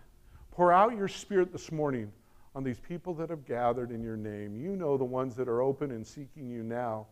pour 0.51 0.73
out 0.73 0.97
your 0.97 1.09
spirit 1.09 1.53
this 1.53 1.71
morning 1.71 2.13
on 2.55 2.65
these 2.65 2.81
people 2.81 3.15
that 3.15 3.31
have 3.31 3.45
gathered 3.47 3.91
in 3.91 4.03
your 4.03 4.17
name. 4.17 4.57
You 4.57 4.77
know 4.77 4.97
the 4.97 5.05
ones 5.05 5.37
that 5.37 5.49
are 5.49 5.63
open 5.63 5.93
and 5.93 6.07
seeking 6.07 6.51
you 6.51 6.63
now. 6.63 7.07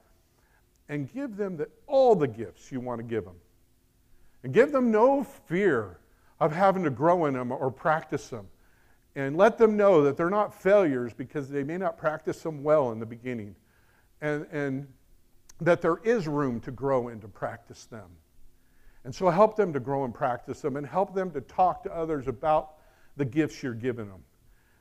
And 0.88 1.12
give 1.12 1.36
them 1.36 1.56
the, 1.56 1.68
all 1.86 2.14
the 2.14 2.26
gifts 2.26 2.72
you 2.72 2.80
want 2.80 2.98
to 2.98 3.04
give 3.04 3.24
them. 3.24 3.36
And 4.42 4.52
give 4.52 4.72
them 4.72 4.90
no 4.90 5.22
fear 5.22 5.98
of 6.40 6.52
having 6.52 6.82
to 6.84 6.90
grow 6.90 7.26
in 7.26 7.34
them 7.34 7.52
or 7.52 7.70
practice 7.70 8.28
them. 8.28 8.48
And 9.14 9.36
let 9.36 9.58
them 9.58 9.76
know 9.76 10.02
that 10.04 10.16
they're 10.16 10.30
not 10.30 10.54
failures 10.54 11.12
because 11.12 11.48
they 11.48 11.62
may 11.62 11.76
not 11.76 11.98
practice 11.98 12.42
them 12.42 12.62
well 12.62 12.92
in 12.92 12.98
the 12.98 13.06
beginning. 13.06 13.54
And, 14.20 14.46
and 14.50 14.88
that 15.60 15.82
there 15.82 15.98
is 16.04 16.26
room 16.26 16.60
to 16.60 16.70
grow 16.70 17.08
and 17.08 17.20
to 17.20 17.28
practice 17.28 17.84
them. 17.84 18.08
And 19.04 19.14
so 19.14 19.28
help 19.30 19.56
them 19.56 19.72
to 19.72 19.80
grow 19.80 20.04
and 20.04 20.14
practice 20.14 20.60
them 20.60 20.76
and 20.76 20.86
help 20.86 21.14
them 21.14 21.30
to 21.32 21.40
talk 21.40 21.82
to 21.84 21.94
others 21.94 22.28
about 22.28 22.77
the 23.18 23.24
gifts 23.24 23.62
you're 23.62 23.74
giving 23.74 24.08
them 24.08 24.22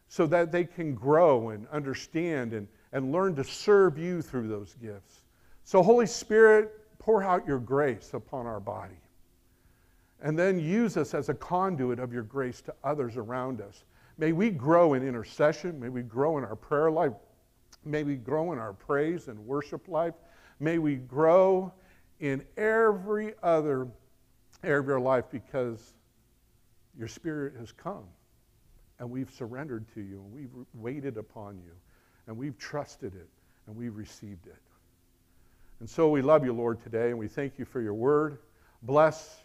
so 0.07 0.25
that 0.27 0.51
they 0.51 0.63
can 0.63 0.93
grow 0.93 1.49
and 1.49 1.67
understand 1.67 2.53
and, 2.53 2.67
and 2.93 3.11
learn 3.11 3.35
to 3.35 3.43
serve 3.43 3.97
you 3.97 4.21
through 4.21 4.47
those 4.47 4.75
gifts. 4.81 5.21
So, 5.63 5.83
Holy 5.83 6.05
Spirit, 6.05 6.71
pour 6.99 7.23
out 7.23 7.45
your 7.45 7.59
grace 7.59 8.13
upon 8.13 8.45
our 8.45 8.59
body. 8.59 8.99
And 10.21 10.39
then 10.39 10.59
use 10.59 10.97
us 10.97 11.13
as 11.13 11.29
a 11.29 11.33
conduit 11.33 11.99
of 11.99 12.13
your 12.13 12.23
grace 12.23 12.61
to 12.61 12.73
others 12.83 13.17
around 13.17 13.61
us. 13.61 13.83
May 14.17 14.31
we 14.31 14.49
grow 14.49 14.93
in 14.93 15.05
intercession. 15.07 15.79
May 15.79 15.89
we 15.89 16.01
grow 16.01 16.37
in 16.37 16.43
our 16.43 16.55
prayer 16.55 16.89
life. 16.89 17.13
May 17.85 18.03
we 18.03 18.15
grow 18.15 18.53
in 18.53 18.59
our 18.59 18.73
praise 18.73 19.27
and 19.27 19.37
worship 19.45 19.87
life. 19.87 20.15
May 20.59 20.79
we 20.79 20.95
grow 20.95 21.71
in 22.19 22.43
every 22.55 23.33
other 23.43 23.87
area 24.63 24.79
of 24.79 24.89
our 24.89 24.99
life 24.99 25.25
because 25.31 25.93
your 26.97 27.07
Spirit 27.07 27.53
has 27.59 27.71
come 27.71 28.05
and 28.99 29.09
we've 29.09 29.29
surrendered 29.31 29.85
to 29.93 30.01
you 30.01 30.21
and 30.23 30.33
we've 30.33 30.65
waited 30.73 31.17
upon 31.17 31.57
you 31.57 31.73
and 32.27 32.37
we've 32.37 32.57
trusted 32.57 33.15
it 33.15 33.29
and 33.67 33.75
we've 33.75 33.95
received 33.95 34.47
it. 34.47 34.61
And 35.79 35.89
so 35.89 36.09
we 36.09 36.21
love 36.21 36.43
you, 36.43 36.53
Lord, 36.53 36.81
today 36.81 37.09
and 37.09 37.19
we 37.19 37.27
thank 37.27 37.59
you 37.59 37.65
for 37.65 37.81
your 37.81 37.93
word. 37.93 38.39
Bless 38.81 39.37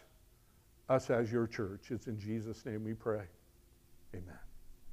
us 0.89 1.09
as 1.09 1.31
your 1.31 1.47
church. 1.47 1.91
It's 1.91 2.07
in 2.07 2.19
Jesus' 2.19 2.65
name 2.65 2.83
we 2.83 2.93
pray. 2.93 3.23
Amen. 4.15 4.52